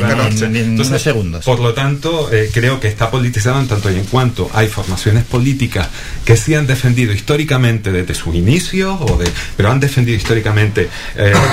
sobre 0.84 0.98
segundos. 0.98 1.44
Por 1.44 1.60
lo 1.60 1.74
tanto, 1.74 2.32
eh, 2.32 2.50
creo 2.52 2.80
que 2.80 2.88
está 2.88 3.10
politizado 3.10 3.60
en 3.60 3.68
tanto 3.68 3.90
y 3.90 3.96
en 3.96 4.04
cuanto 4.04 4.50
hay 4.54 4.68
formaciones 4.68 5.24
políticas 5.24 5.88
que 6.24 6.36
sí 6.36 6.54
han 6.54 6.66
defendido 6.66 7.12
históricamente 7.12 7.92
desde 7.92 8.14
sus 8.14 8.34
inicios, 8.34 8.96
o 9.00 9.16
de, 9.18 9.30
pero 9.56 9.70
han 9.70 9.80
defendido 9.80 10.16
históricamente 10.16 10.88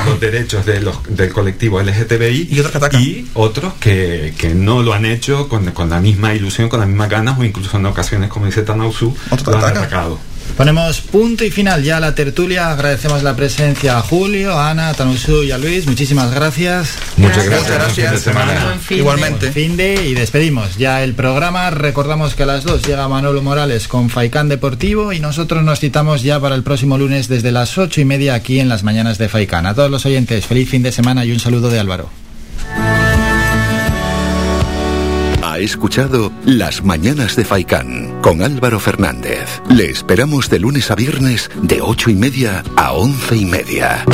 los 0.05 0.19
derechos 0.19 0.65
de 0.65 0.79
los, 0.79 0.97
del 1.07 1.31
colectivo 1.31 1.81
LGTBI 1.81 2.49
y 2.51 2.59
otros 2.59 2.89
que, 2.89 2.97
y 2.97 3.29
otros 3.33 3.73
que, 3.79 3.90
que, 4.37 4.53
no 4.53 4.83
lo 4.83 4.93
han 4.93 5.05
hecho 5.05 5.47
con, 5.47 5.71
con, 5.71 5.89
la 5.89 5.99
misma 5.99 6.33
ilusión, 6.33 6.69
con 6.69 6.79
las 6.79 6.87
mismas 6.87 7.09
ganas 7.09 7.37
o 7.39 7.43
incluso 7.43 7.77
en 7.77 7.85
ocasiones, 7.85 8.29
como 8.29 8.45
dice 8.45 8.63
Tanausu, 8.63 9.15
lo 9.45 9.57
han 9.57 9.77
atacado. 9.77 10.19
Ponemos 10.57 11.01
punto 11.01 11.45
y 11.45 11.49
final 11.49 11.83
ya 11.83 11.97
a 11.97 11.99
la 11.99 12.13
tertulia. 12.13 12.71
Agradecemos 12.71 13.23
la 13.23 13.35
presencia 13.35 13.97
a 13.97 14.01
Julio, 14.01 14.51
a 14.51 14.69
Ana, 14.69 14.89
a 14.89 14.93
Tanusu 14.93 15.43
y 15.43 15.51
a 15.51 15.57
Luis. 15.57 15.87
Muchísimas 15.87 16.33
gracias. 16.33 16.89
Muchas 17.17 17.45
gracias. 17.45 17.71
gracias. 17.71 18.07
Fin 18.07 18.15
de 18.15 18.21
semana. 18.21 18.65
Buen 18.65 18.79
fin 18.79 18.97
de- 18.97 19.01
Igualmente. 19.01 19.51
Fin 19.51 19.77
de 19.77 20.07
y 20.07 20.13
despedimos 20.13 20.77
ya 20.77 21.03
el 21.03 21.13
programa. 21.13 21.69
Recordamos 21.69 22.35
que 22.35 22.43
a 22.43 22.47
las 22.47 22.63
2 22.63 22.83
llega 22.85 23.07
Manolo 23.07 23.41
Morales 23.41 23.87
con 23.87 24.09
Faicán 24.09 24.49
Deportivo 24.49 25.13
y 25.13 25.19
nosotros 25.19 25.63
nos 25.63 25.79
citamos 25.79 26.21
ya 26.21 26.39
para 26.39 26.55
el 26.55 26.63
próximo 26.63 26.97
lunes 26.97 27.27
desde 27.27 27.51
las 27.51 27.77
8 27.77 28.01
y 28.01 28.05
media 28.05 28.35
aquí 28.35 28.59
en 28.59 28.67
las 28.69 28.83
mañanas 28.83 29.17
de 29.17 29.29
Faicán. 29.29 29.65
A 29.65 29.73
todos 29.73 29.89
los 29.89 30.05
oyentes, 30.05 30.45
feliz 30.45 30.69
fin 30.69 30.83
de 30.83 30.91
semana 30.91 31.23
y 31.25 31.31
un 31.31 31.39
saludo 31.39 31.69
de 31.69 31.79
Álvaro. 31.79 32.20
Escuchado 35.63 36.31
Las 36.45 36.83
Mañanas 36.83 37.35
de 37.35 37.45
Faicán 37.45 38.21
con 38.21 38.41
Álvaro 38.41 38.79
Fernández. 38.79 39.61
Le 39.69 39.89
esperamos 39.89 40.49
de 40.49 40.59
lunes 40.59 40.91
a 40.91 40.95
viernes 40.95 41.49
de 41.61 41.81
ocho 41.81 42.09
y 42.09 42.15
media 42.15 42.63
a 42.75 42.93
once 42.93 43.35
y 43.35 43.45
media. 43.45 44.05